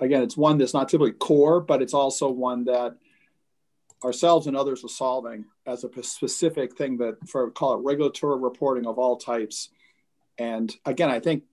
again, 0.00 0.22
it's 0.22 0.36
one 0.36 0.58
that's 0.58 0.74
not 0.74 0.88
typically 0.88 1.12
core, 1.12 1.60
but 1.60 1.82
it's 1.82 1.94
also 1.94 2.30
one 2.30 2.64
that 2.64 2.96
ourselves 4.04 4.46
and 4.46 4.56
others 4.56 4.84
are 4.84 4.88
solving 4.88 5.46
as 5.66 5.84
a 5.84 6.02
specific 6.02 6.76
thing 6.76 6.98
that 6.98 7.16
for 7.28 7.50
call 7.50 7.74
it 7.74 7.84
regulatory 7.84 8.38
reporting 8.38 8.86
of 8.86 8.98
all 8.98 9.16
types. 9.16 9.70
And 10.38 10.74
again, 10.84 11.10
I 11.10 11.20
think 11.20 11.44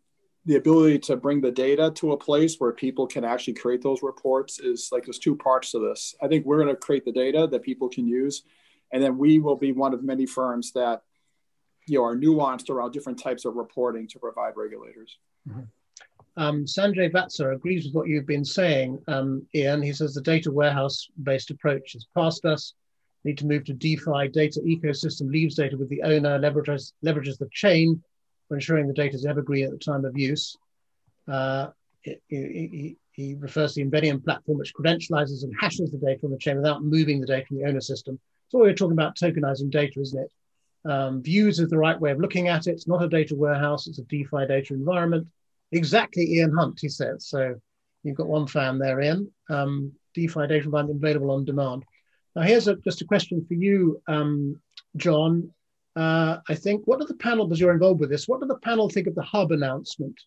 the 0.46 0.56
ability 0.56 1.00
to 1.00 1.16
bring 1.16 1.40
the 1.40 1.52
data 1.52 1.92
to 1.96 2.14
a 2.14 2.18
place 2.18 2.56
where 2.58 2.72
people 2.72 3.06
can 3.06 3.24
actually 3.24 3.54
create 3.54 3.82
those 3.82 4.02
reports 4.02 4.60
is 4.60 4.90
like 4.92 5.06
there's 5.06 5.20
two 5.20 5.36
parts 5.36 5.72
to 5.72 5.80
this. 5.80 6.16
I 6.22 6.28
think 6.28 6.46
we're 6.46 6.62
going 6.62 6.76
to 6.76 6.76
create 6.76 7.06
the 7.06 7.12
data 7.12 7.48
that 7.48 7.62
people 7.62 7.90
can 7.90 8.08
use, 8.08 8.44
and 8.92 9.02
then 9.02 9.18
we 9.18 9.40
will 9.40 9.56
be 9.56 9.72
one 9.72 9.94
of 9.94 10.04
many 10.04 10.26
firms 10.26 10.72
that 10.74 11.04
you 11.88 12.00
know 12.00 12.06
are 12.06 12.16
nuanced 12.16 12.70
around 12.70 12.92
different 12.92 13.20
types 13.20 13.46
of 13.46 13.56
reporting 13.56 14.08
to 14.10 14.20
provide 14.20 14.54
regulators. 14.56 15.18
Mm-hmm. 15.48 15.62
Um, 16.38 16.66
Sanjay 16.66 17.12
Vatsa 17.12 17.54
agrees 17.54 17.86
with 17.86 17.94
what 17.94 18.08
you've 18.08 18.26
been 18.26 18.46
saying, 18.46 19.00
um, 19.08 19.46
Ian. 19.54 19.82
He 19.82 19.94
says 19.94 20.14
the 20.14 20.22
data 20.22 20.52
warehouse 20.52 21.08
based 21.24 21.52
approach 21.52 21.96
is 21.96 22.08
past 22.16 22.46
us. 22.46 22.74
Need 23.24 23.38
to 23.40 23.46
move 23.46 23.66
to 23.66 23.74
DeFi 23.74 24.30
data 24.30 24.62
ecosystem, 24.66 25.30
leaves 25.30 25.56
data 25.56 25.78
with 25.78 25.90
the 25.90 26.02
owner, 26.04 26.40
leverages, 26.40 26.94
leverages 27.06 27.38
the 27.38 27.50
chain 27.52 28.02
for 28.48 28.56
ensuring 28.56 28.88
the 28.88 28.94
data 28.94 29.16
is 29.16 29.26
evergreen 29.26 29.66
at 29.66 29.72
the 29.72 29.78
time 29.78 30.04
of 30.04 30.18
use. 30.18 30.58
Uh, 31.26 31.68
he, 32.02 32.98
refers 33.40 33.74
to 33.74 33.84
the 33.84 33.90
Inveniam 33.90 34.24
platform, 34.24 34.58
which 34.58 34.74
credentializes 34.74 35.44
and 35.44 35.54
hashes 35.60 35.92
the 35.92 35.98
data 35.98 36.26
on 36.26 36.32
the 36.32 36.38
chain 36.38 36.58
without 36.58 36.84
moving 36.84 37.22
the 37.22 37.28
data 37.28 37.46
from 37.46 37.60
the 37.60 37.66
owner 37.66 37.80
system. 37.80 38.20
So 38.50 38.60
we're 38.60 38.74
talking 38.74 38.94
about 38.94 39.16
tokenizing 39.16 39.70
data, 39.70 40.02
isn't 40.02 40.20
it? 40.20 40.90
Um, 40.90 41.22
views 41.22 41.60
is 41.60 41.70
the 41.70 41.78
right 41.78 41.98
way 41.98 42.12
of 42.12 42.20
looking 42.20 42.50
at 42.50 42.68
it. 42.68 42.72
It's 42.72 42.88
not 42.88 43.04
a 43.04 43.08
data 43.08 43.36
warehouse, 43.36 43.88
it's 43.88 44.00
a 44.00 44.04
DeFi 44.04 44.48
data 44.48 44.74
environment. 44.74 45.28
Exactly, 45.72 46.24
Ian 46.34 46.54
Hunt, 46.54 46.80
he 46.82 46.90
said. 46.90 47.22
So 47.22 47.56
you've 48.04 48.18
got 48.18 48.28
one 48.28 48.48
fan 48.48 48.78
there, 48.78 49.00
Ian. 49.02 49.32
Um, 49.50 49.94
DeFi 50.14 50.48
data 50.48 50.66
environment 50.66 51.02
available 51.02 51.32
on 51.32 51.46
demand. 51.46 51.84
Now, 52.36 52.42
here's 52.44 52.68
a, 52.68 52.76
just 52.78 53.02
a 53.02 53.06
question 53.06 53.46
for 53.48 53.54
you, 53.54 54.02
um, 54.08 54.60
John. 54.98 55.52
Uh, 55.96 56.38
I 56.48 56.56
think, 56.56 56.88
what 56.88 57.00
do 57.00 57.06
the 57.06 57.16
panel, 57.16 57.46
because 57.46 57.60
you're 57.60 57.74
involved 57.74 58.00
with 58.00 58.10
this, 58.10 58.28
what 58.28 58.42
do 58.42 58.48
the 58.48 58.60
panel 58.60 58.90
think 58.90 59.08
of 59.08 59.16
the 59.16 59.22
hub 59.22 59.52
announcement? 59.52 60.20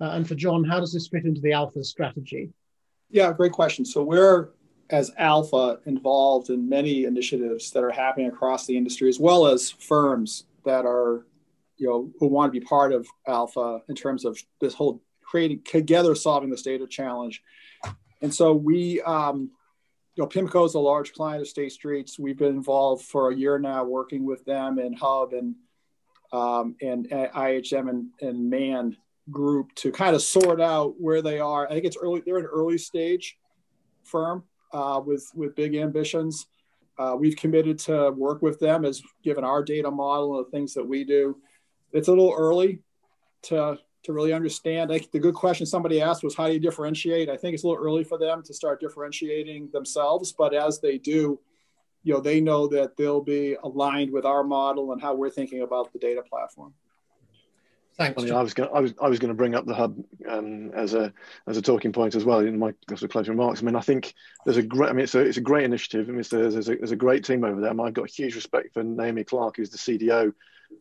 Uh, 0.00 0.10
and 0.12 0.26
for 0.26 0.34
John, 0.34 0.64
how 0.64 0.80
does 0.80 0.92
this 0.92 1.08
fit 1.08 1.24
into 1.24 1.40
the 1.40 1.52
Alpha 1.52 1.82
strategy? 1.84 2.50
Yeah, 3.10 3.32
great 3.32 3.52
question. 3.52 3.84
So 3.84 4.02
we're, 4.02 4.50
as 4.88 5.10
Alpha, 5.18 5.80
involved 5.86 6.50
in 6.50 6.68
many 6.68 7.04
initiatives 7.04 7.70
that 7.72 7.82
are 7.82 7.90
happening 7.90 8.28
across 8.28 8.66
the 8.66 8.76
industry, 8.76 9.08
as 9.08 9.18
well 9.18 9.46
as 9.46 9.70
firms 9.70 10.44
that 10.64 10.86
are 10.86 11.26
you 11.80 11.88
know 11.88 12.10
who 12.18 12.26
want 12.26 12.52
to 12.52 12.60
be 12.60 12.64
part 12.64 12.92
of 12.92 13.06
alpha 13.26 13.80
in 13.88 13.94
terms 13.94 14.24
of 14.24 14.38
this 14.60 14.74
whole 14.74 15.02
creating 15.22 15.60
together 15.64 16.14
solving 16.14 16.50
this 16.50 16.62
data 16.62 16.86
challenge 16.86 17.42
and 18.22 18.34
so 18.34 18.52
we 18.52 19.00
um, 19.02 19.50
you 20.14 20.22
know 20.22 20.28
pimco 20.28 20.66
is 20.66 20.74
a 20.74 20.78
large 20.78 21.12
client 21.12 21.40
of 21.40 21.48
state 21.48 21.72
streets 21.72 22.18
we've 22.18 22.38
been 22.38 22.48
involved 22.48 23.04
for 23.04 23.30
a 23.30 23.34
year 23.34 23.58
now 23.58 23.82
working 23.84 24.24
with 24.24 24.44
them 24.44 24.78
and 24.78 24.96
hub 24.96 25.32
and 25.32 25.54
um, 26.32 26.76
and 26.80 27.08
ihm 27.10 27.88
and, 27.88 28.06
and 28.20 28.50
man 28.50 28.96
group 29.30 29.74
to 29.74 29.90
kind 29.90 30.14
of 30.14 30.22
sort 30.22 30.60
out 30.60 30.94
where 31.00 31.22
they 31.22 31.38
are 31.38 31.66
i 31.66 31.70
think 31.70 31.84
it's 31.84 31.96
early 31.96 32.22
they're 32.24 32.38
an 32.38 32.46
early 32.46 32.78
stage 32.78 33.36
firm 34.02 34.44
uh, 34.72 35.00
with 35.04 35.30
with 35.34 35.54
big 35.54 35.74
ambitions. 35.74 36.46
Uh, 36.98 37.16
we've 37.18 37.36
committed 37.36 37.78
to 37.78 38.10
work 38.10 38.42
with 38.42 38.58
them 38.60 38.84
as 38.84 39.02
given 39.22 39.42
our 39.42 39.62
data 39.62 39.90
model 39.90 40.36
and 40.36 40.46
the 40.46 40.50
things 40.50 40.74
that 40.74 40.86
we 40.86 41.04
do. 41.04 41.36
It's 41.92 42.08
a 42.08 42.12
little 42.12 42.34
early 42.36 42.80
to 43.42 43.78
to 44.02 44.12
really 44.12 44.32
understand. 44.32 44.90
Think 44.90 45.10
the 45.10 45.18
good 45.18 45.34
question 45.34 45.66
somebody 45.66 46.00
asked 46.00 46.24
was 46.24 46.34
how 46.34 46.46
do 46.46 46.54
you 46.54 46.58
differentiate? 46.58 47.28
I 47.28 47.36
think 47.36 47.54
it's 47.54 47.64
a 47.64 47.68
little 47.68 47.84
early 47.84 48.04
for 48.04 48.18
them 48.18 48.42
to 48.44 48.54
start 48.54 48.80
differentiating 48.80 49.68
themselves, 49.72 50.32
but 50.32 50.54
as 50.54 50.80
they 50.80 50.96
do, 50.96 51.38
you 52.02 52.14
know, 52.14 52.20
they 52.20 52.40
know 52.40 52.66
that 52.68 52.96
they'll 52.96 53.20
be 53.20 53.56
aligned 53.62 54.10
with 54.10 54.24
our 54.24 54.42
model 54.42 54.92
and 54.92 55.02
how 55.02 55.14
we're 55.14 55.28
thinking 55.30 55.62
about 55.62 55.92
the 55.92 55.98
data 55.98 56.22
platform. 56.22 56.72
Thanks. 57.96 58.22
I, 58.22 58.28
I 58.28 58.42
was 58.42 58.54
going. 58.54 58.70
I 58.72 58.80
was. 58.80 58.94
I 59.00 59.08
was 59.08 59.18
going 59.18 59.28
to 59.28 59.34
bring 59.34 59.54
up 59.54 59.66
the 59.66 59.74
hub 59.74 59.96
um, 60.28 60.70
as 60.72 60.94
a 60.94 61.12
as 61.46 61.56
a 61.56 61.62
talking 61.62 61.92
point 61.92 62.14
as 62.14 62.24
well 62.24 62.40
in 62.40 62.58
my 62.58 62.72
sort 62.88 63.02
of 63.02 63.10
closing 63.10 63.32
remarks. 63.32 63.60
I 63.60 63.64
mean, 63.64 63.76
I 63.76 63.80
think 63.80 64.14
there's 64.44 64.56
a 64.56 64.62
great. 64.62 64.90
I 64.90 64.92
mean, 64.92 65.04
it's 65.04 65.14
a 65.14 65.20
it's 65.20 65.36
a 65.36 65.42
great 65.42 65.64
initiative. 65.64 66.08
I 66.08 66.12
mean, 66.12 66.22
there's, 66.30 66.54
there's, 66.54 66.68
a, 66.68 66.76
there's 66.76 66.92
a 66.92 66.96
great 66.96 67.24
team 67.24 67.44
over 67.44 67.60
there. 67.60 67.70
I 67.70 67.84
I've 67.84 67.94
got 67.94 68.08
huge 68.08 68.34
respect 68.34 68.72
for 68.72 68.82
Naomi 68.82 69.24
Clark, 69.24 69.56
who's 69.56 69.70
the 69.70 69.78
CDO 69.78 70.32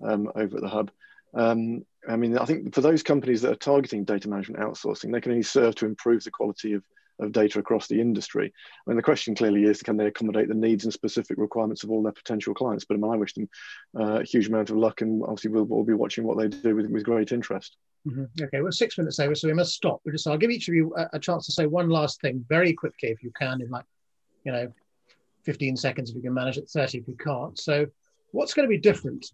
um, 0.03 0.31
over 0.35 0.57
at 0.57 0.61
the 0.61 0.69
hub. 0.69 0.91
Um, 1.33 1.85
I 2.07 2.15
mean, 2.15 2.37
I 2.37 2.45
think 2.45 2.73
for 2.73 2.81
those 2.81 3.03
companies 3.03 3.41
that 3.41 3.51
are 3.51 3.55
targeting 3.55 4.05
data 4.05 4.29
management 4.29 4.63
outsourcing, 4.63 5.11
they 5.11 5.21
can 5.21 5.31
only 5.31 5.43
serve 5.43 5.75
to 5.75 5.85
improve 5.85 6.23
the 6.23 6.31
quality 6.31 6.73
of 6.73 6.83
of 7.19 7.31
data 7.31 7.59
across 7.59 7.87
the 7.87 7.99
industry. 7.99 8.51
I 8.85 8.89
mean, 8.89 8.97
the 8.97 9.03
question 9.03 9.35
clearly 9.35 9.63
is, 9.63 9.83
can 9.83 9.97
they 9.97 10.07
accommodate 10.07 10.47
the 10.47 10.53
needs 10.53 10.83
and 10.83 10.93
specific 10.93 11.37
requirements 11.37 11.83
of 11.83 11.91
all 11.91 12.01
their 12.01 12.11
potential 12.11 12.53
clients? 12.53 12.85
But 12.85 12.95
I, 12.95 12.97
mean, 12.97 13.11
I 13.11 13.17
wish 13.17 13.33
them 13.33 13.49
uh, 13.99 14.21
a 14.21 14.23
huge 14.23 14.47
amount 14.47 14.69
of 14.69 14.77
luck, 14.77 15.01
and 15.01 15.21
obviously 15.23 15.51
we'll, 15.51 15.83
be 15.83 15.93
watching 15.93 16.23
what 16.23 16.37
they 16.37 16.47
do 16.47 16.75
with, 16.75 16.87
with 16.87 17.03
great 17.03 17.31
interest. 17.31 17.77
Mm-hmm. 18.07 18.43
Okay, 18.43 18.61
we're 18.61 18.71
six 18.71 18.97
minutes 18.97 19.19
over, 19.19 19.35
so 19.35 19.47
we 19.47 19.53
must 19.53 19.73
stop. 19.73 20.01
Just, 20.09 20.27
I'll 20.27 20.37
give 20.37 20.51
each 20.51 20.67
of 20.67 20.75
you 20.75 20.93
a, 20.95 21.09
a, 21.13 21.19
chance 21.19 21.45
to 21.47 21.51
say 21.51 21.65
one 21.65 21.89
last 21.89 22.21
thing 22.21 22.45
very 22.47 22.73
quickly, 22.73 23.09
if 23.09 23.21
you 23.21 23.31
can, 23.37 23.61
in 23.61 23.69
like, 23.69 23.85
you 24.45 24.51
know, 24.51 24.71
15 25.43 25.75
seconds 25.75 26.09
if 26.09 26.15
you 26.15 26.21
can 26.21 26.33
manage 26.33 26.57
it, 26.57 26.69
30 26.69 26.99
if 26.99 27.07
you 27.07 27.15
can't. 27.15 27.59
So, 27.59 27.87
what's 28.31 28.53
going 28.53 28.67
to 28.67 28.69
be 28.69 28.77
different 28.77 29.31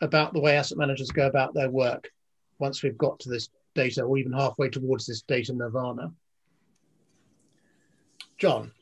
about 0.00 0.32
the 0.32 0.40
way 0.40 0.56
asset 0.56 0.78
managers 0.78 1.10
go 1.10 1.26
about 1.26 1.54
their 1.54 1.70
work 1.70 2.10
once 2.58 2.82
we've 2.82 2.96
got 2.96 3.18
to 3.20 3.28
this 3.28 3.48
data, 3.74 4.02
or 4.02 4.16
even 4.16 4.32
halfway 4.32 4.70
towards 4.70 5.06
this 5.06 5.22
data 5.22 5.52
nirvana? 5.52 6.10
John. 8.38 8.72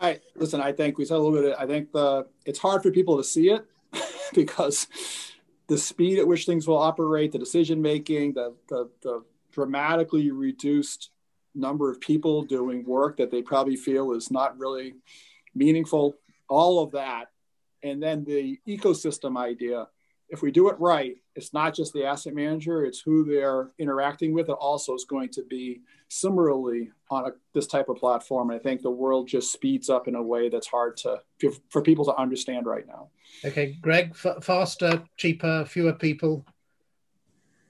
I 0.00 0.20
listen. 0.34 0.60
I 0.60 0.72
think 0.72 0.98
we 0.98 1.04
said 1.04 1.16
a 1.16 1.20
little 1.20 1.40
bit. 1.40 1.56
I 1.58 1.66
think 1.66 1.92
the 1.92 2.26
it's 2.44 2.58
hard 2.58 2.82
for 2.82 2.90
people 2.90 3.16
to 3.16 3.24
see 3.24 3.50
it 3.50 3.64
because 4.34 4.86
the 5.66 5.78
speed 5.78 6.18
at 6.18 6.26
which 6.26 6.46
things 6.46 6.66
will 6.66 6.78
operate, 6.78 7.32
the 7.32 7.38
decision 7.38 7.80
making, 7.80 8.34
the, 8.34 8.54
the, 8.68 8.90
the 9.02 9.24
dramatically 9.52 10.30
reduced 10.30 11.10
number 11.54 11.90
of 11.90 12.00
people 12.00 12.42
doing 12.42 12.84
work 12.84 13.16
that 13.16 13.30
they 13.30 13.40
probably 13.40 13.76
feel 13.76 14.12
is 14.12 14.30
not 14.30 14.58
really 14.58 14.94
meaningful. 15.54 16.16
All 16.48 16.82
of 16.82 16.92
that, 16.92 17.30
and 17.82 18.02
then 18.02 18.24
the 18.24 18.58
ecosystem 18.68 19.38
idea 19.38 19.88
if 20.28 20.42
we 20.42 20.50
do 20.50 20.68
it 20.68 20.78
right, 20.80 21.16
it's 21.34 21.52
not 21.52 21.74
just 21.74 21.92
the 21.92 22.04
asset 22.04 22.34
manager, 22.34 22.84
it's 22.84 23.00
who 23.00 23.24
they're 23.24 23.70
interacting 23.78 24.32
with. 24.32 24.48
It 24.48 24.52
also 24.52 24.94
is 24.94 25.04
going 25.04 25.28
to 25.30 25.44
be 25.44 25.80
similarly 26.08 26.90
on 27.10 27.26
a, 27.26 27.30
this 27.52 27.66
type 27.66 27.88
of 27.88 27.96
platform. 27.96 28.50
And 28.50 28.58
I 28.58 28.62
think 28.62 28.82
the 28.82 28.90
world 28.90 29.28
just 29.28 29.52
speeds 29.52 29.90
up 29.90 30.08
in 30.08 30.14
a 30.14 30.22
way 30.22 30.48
that's 30.48 30.66
hard 30.66 30.96
to 30.98 31.20
for 31.68 31.82
people 31.82 32.04
to 32.06 32.16
understand 32.16 32.66
right 32.66 32.86
now. 32.86 33.08
Okay, 33.44 33.76
Greg, 33.80 34.14
f- 34.24 34.42
faster, 34.42 35.02
cheaper, 35.16 35.64
fewer 35.66 35.92
people 35.92 36.44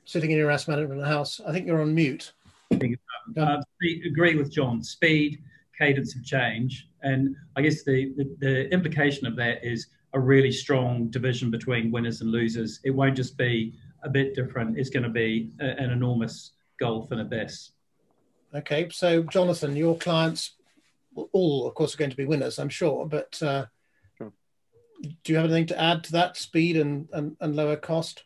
sitting 0.05 0.31
in 0.31 0.39
your 0.39 0.51
asset 0.51 0.77
management 0.77 1.07
house. 1.07 1.41
I 1.47 1.53
think 1.53 1.67
you're 1.67 1.83
on 1.83 1.95
mute. 1.95 2.33
Uh, 2.73 3.63
agree 4.07 4.37
with 4.37 4.53
John. 4.53 4.83
Speed, 4.83 5.43
cadence 5.79 6.15
of 6.15 6.25
change, 6.25 6.89
and 7.03 7.35
I 7.57 7.63
guess 7.63 7.83
the, 7.83 8.13
the, 8.17 8.37
the 8.39 8.73
implication 8.73 9.27
of 9.27 9.37
that 9.37 9.65
is 9.65 9.89
a 10.15 10.21
really 10.21 10.53
strong 10.53 11.09
division 11.09 11.51
between 11.51 11.91
winners 11.91 12.21
and 12.21 12.31
losers. 12.31 12.81
It 12.85 12.91
won't 12.91 13.17
just 13.17 13.37
be 13.37 13.75
a 14.03 14.09
bit 14.09 14.35
different. 14.35 14.79
It's 14.79 14.91
going 14.91 15.03
to 15.03 15.09
be 15.09 15.51
a, 15.61 15.65
an 15.65 15.91
enormous 15.91 16.53
gulf 16.79 17.11
and 17.11 17.21
abyss. 17.21 17.73
Okay, 18.55 18.89
so 18.91 19.25
Jonathan, 19.25 19.75
your 19.75 19.99
clients 19.99 20.53
all, 21.33 21.67
of 21.67 21.75
course, 21.75 21.95
are 21.95 21.99
going 21.99 22.11
to 22.11 22.17
be 22.17 22.25
winners, 22.25 22.59
I'm 22.59 22.69
sure. 22.69 23.07
But 23.07 23.41
uh, 23.43 23.67
sure. 24.17 24.33
do 25.03 25.33
you 25.33 25.37
have 25.37 25.47
anything 25.47 25.67
to 25.67 25.81
add 25.81 26.05
to 26.05 26.13
that 26.13 26.37
speed 26.37 26.77
and, 26.77 27.09
and, 27.13 27.37
and 27.41 27.57
lower 27.57 27.77
cost? 27.77 28.25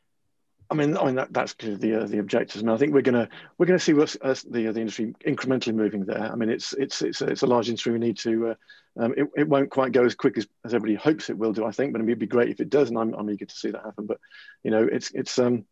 I 0.71 0.75
mean, 0.75 0.97
I 0.99 1.05
mean 1.07 1.15
that, 1.15 1.33
that's 1.33 1.55
the 1.55 2.03
uh, 2.03 2.07
the 2.07 2.19
objectives. 2.19 2.63
I 2.63 2.67
mean, 2.67 2.75
I 2.75 2.79
think 2.79 2.93
we're 2.93 3.01
gonna 3.01 3.29
we're 3.57 3.67
gonna 3.67 3.79
see 3.79 3.95
what's 3.95 4.19
uh, 4.21 4.35
the 4.51 4.69
uh, 4.69 4.73
the 4.73 4.81
industry 4.81 5.15
incrementally 5.27 5.75
moving 5.75 6.05
there. 6.05 6.31
I 6.31 6.35
mean, 6.35 6.51
it's 6.51 6.75
it's 6.75 7.01
it's 7.01 7.23
a, 7.23 7.27
it's 7.27 7.43
a 7.43 7.47
large 7.47 7.69
industry. 7.69 7.93
We 7.93 7.99
need 7.99 8.19
to. 8.19 8.49
Uh, 8.49 8.55
um, 9.01 9.15
it, 9.17 9.29
it 9.37 9.49
won't 9.49 9.71
quite 9.71 9.93
go 9.93 10.05
as 10.05 10.17
quick 10.17 10.37
as, 10.37 10.49
as 10.65 10.75
everybody 10.75 10.97
hopes 10.97 11.31
it 11.31 11.39
will 11.39 11.53
do. 11.53 11.65
I 11.65 11.71
think, 11.71 11.93
but 11.93 12.03
it'd 12.03 12.19
be 12.19 12.27
great 12.27 12.51
if 12.51 12.61
it 12.61 12.69
does, 12.69 12.91
and 12.91 12.99
I'm, 12.99 13.15
I'm 13.15 13.31
eager 13.31 13.47
to 13.47 13.55
see 13.55 13.71
that 13.71 13.85
happen. 13.85 14.07
But 14.07 14.19
you 14.63 14.71
know, 14.71 14.83
it's 14.83 15.11
it's 15.13 15.39
um 15.39 15.65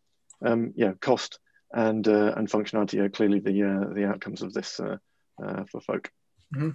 um 0.45 0.73
yeah 0.77 0.93
cost 1.01 1.41
and 1.75 2.07
uh, 2.09 2.33
and 2.37 2.49
functionality 2.49 3.01
are 3.01 3.09
clearly 3.11 3.41
the 3.41 3.65
uh, 3.65 3.93
the 3.93 4.07
outcomes 4.07 4.43
of 4.43 4.55
this 4.55 4.77
for 4.77 5.81
folk. 5.81 6.11
Mm-hmm. 6.55 6.71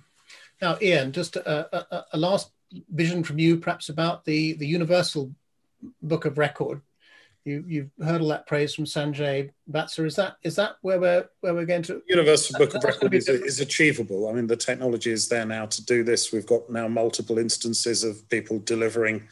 Now, 0.61 0.77
Ian, 0.81 1.11
just 1.11 1.37
a, 1.37 1.75
a, 1.75 2.05
a 2.13 2.17
last 2.17 2.51
vision 2.89 3.23
from 3.23 3.39
you, 3.39 3.57
perhaps 3.57 3.89
about 3.89 4.25
the 4.25 4.53
the 4.53 4.67
universal 4.67 5.33
book 6.03 6.25
of 6.25 6.37
record 6.37 6.81
you, 7.45 7.63
you've 7.67 7.89
heard 8.05 8.21
all 8.21 8.27
that 8.27 8.47
praise 8.47 8.73
from 8.73 8.85
Sanjay 8.85 9.51
Vatsa. 9.71 10.05
Is 10.05 10.15
that 10.15 10.37
is 10.43 10.55
that 10.55 10.75
where 10.81 10.99
we're 10.99 11.27
where 11.41 11.53
we're 11.53 11.65
going 11.65 11.83
to? 11.83 12.01
Universal 12.07 12.59
Book 12.59 12.75
of 12.75 12.83
Record 12.83 13.13
is, 13.13 13.27
is, 13.27 13.59
achievable. 13.59 14.29
I 14.29 14.33
mean, 14.33 14.47
the 14.47 14.55
technology 14.55 15.11
is 15.11 15.27
there 15.27 15.45
now 15.45 15.65
to 15.65 15.85
do 15.85 16.03
this. 16.03 16.31
We've 16.31 16.45
got 16.45 16.69
now 16.69 16.87
multiple 16.87 17.37
instances 17.39 18.03
of 18.03 18.27
people 18.29 18.59
delivering 18.59 19.27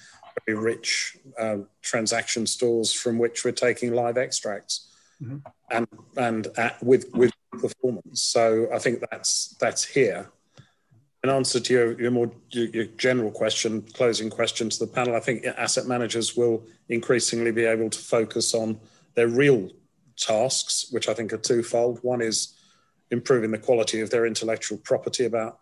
very 0.45 0.57
rich 0.57 1.17
uh, 1.39 1.57
transaction 1.81 2.47
stores 2.47 2.93
from 2.93 3.17
which 3.17 3.45
we're 3.45 3.51
taking 3.51 3.93
live 3.93 4.17
extracts, 4.17 4.89
mm-hmm. 5.21 5.37
and 5.71 5.87
and 6.17 6.47
at, 6.57 6.81
with 6.83 7.05
with 7.13 7.31
performance. 7.51 8.23
So 8.23 8.67
I 8.73 8.79
think 8.79 9.03
that's 9.11 9.55
that's 9.59 9.83
here 9.83 10.31
in 11.23 11.29
answer 11.29 11.59
to 11.59 11.73
your, 11.73 12.01
your 12.01 12.11
more 12.11 12.31
your 12.51 12.85
general 12.97 13.31
question, 13.31 13.81
closing 13.93 14.29
question 14.29 14.69
to 14.69 14.79
the 14.79 14.87
panel, 14.87 15.15
I 15.15 15.19
think 15.19 15.45
asset 15.45 15.85
managers 15.85 16.37
will 16.37 16.63
increasingly 16.87 17.51
be 17.51 17.65
able 17.65 17.89
to 17.89 17.99
focus 17.99 18.53
on 18.53 18.79
their 19.15 19.27
real 19.27 19.69
tasks, 20.17 20.87
which 20.91 21.09
I 21.09 21.13
think 21.13 21.33
are 21.33 21.37
twofold. 21.37 21.99
One 22.03 22.21
is 22.21 22.55
improving 23.11 23.51
the 23.51 23.57
quality 23.57 23.99
of 24.01 24.09
their 24.09 24.25
intellectual 24.25 24.77
property 24.77 25.25
about 25.25 25.59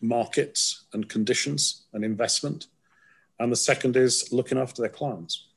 markets 0.00 0.84
and 0.92 1.08
conditions 1.08 1.86
and 1.92 2.04
investment. 2.04 2.68
And 3.40 3.50
the 3.50 3.56
second 3.56 3.96
is 3.96 4.32
looking 4.32 4.58
after 4.58 4.82
their 4.82 4.90
clients. 4.90 5.48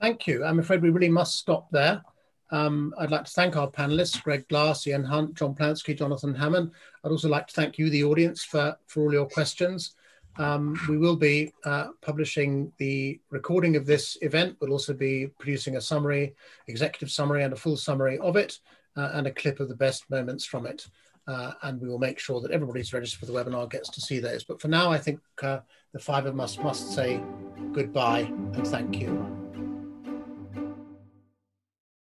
Thank 0.00 0.26
you. 0.26 0.44
I'm 0.44 0.58
afraid 0.58 0.82
we 0.82 0.90
really 0.90 1.08
must 1.08 1.38
stop 1.38 1.70
there. 1.70 2.02
Um, 2.50 2.94
I'd 2.98 3.10
like 3.10 3.24
to 3.24 3.30
thank 3.30 3.56
our 3.56 3.70
panelists, 3.70 4.22
Greg 4.22 4.48
Glass, 4.48 4.86
Ian 4.86 5.04
Hunt, 5.04 5.34
John 5.34 5.54
Plansky, 5.54 5.96
Jonathan 5.96 6.34
Hammond. 6.34 6.72
I'd 7.04 7.12
also 7.12 7.28
like 7.28 7.46
to 7.46 7.54
thank 7.54 7.78
you, 7.78 7.90
the 7.90 8.04
audience, 8.04 8.42
for, 8.42 8.76
for 8.86 9.02
all 9.02 9.12
your 9.12 9.26
questions. 9.26 9.94
Um, 10.36 10.78
we 10.88 10.96
will 10.96 11.16
be 11.16 11.52
uh, 11.64 11.88
publishing 12.00 12.72
the 12.78 13.20
recording 13.30 13.76
of 13.76 13.86
this 13.86 14.16
event. 14.22 14.56
We'll 14.60 14.72
also 14.72 14.94
be 14.94 15.28
producing 15.38 15.76
a 15.76 15.80
summary, 15.80 16.34
executive 16.66 17.10
summary, 17.10 17.44
and 17.44 17.52
a 17.52 17.56
full 17.56 17.76
summary 17.76 18.18
of 18.18 18.36
it, 18.36 18.58
uh, 18.96 19.10
and 19.12 19.26
a 19.26 19.32
clip 19.32 19.60
of 19.60 19.68
the 19.68 19.74
best 19.74 20.08
moments 20.10 20.44
from 20.44 20.66
it. 20.66 20.86
Uh, 21.26 21.52
and 21.62 21.80
we 21.80 21.88
will 21.88 21.98
make 21.98 22.18
sure 22.18 22.40
that 22.40 22.50
everybody 22.50 22.80
who's 22.80 22.92
registered 22.92 23.20
for 23.20 23.26
the 23.26 23.32
webinar 23.32 23.70
gets 23.70 23.88
to 23.90 24.00
see 24.00 24.18
those. 24.18 24.42
But 24.42 24.60
for 24.60 24.68
now, 24.68 24.90
I 24.90 24.98
think 24.98 25.20
uh, 25.42 25.60
the 25.92 25.98
five 25.98 26.26
of 26.26 26.38
us 26.40 26.58
must 26.58 26.92
say 26.94 27.22
goodbye 27.72 28.20
and 28.54 28.66
thank 28.66 28.98
you. 28.98 29.49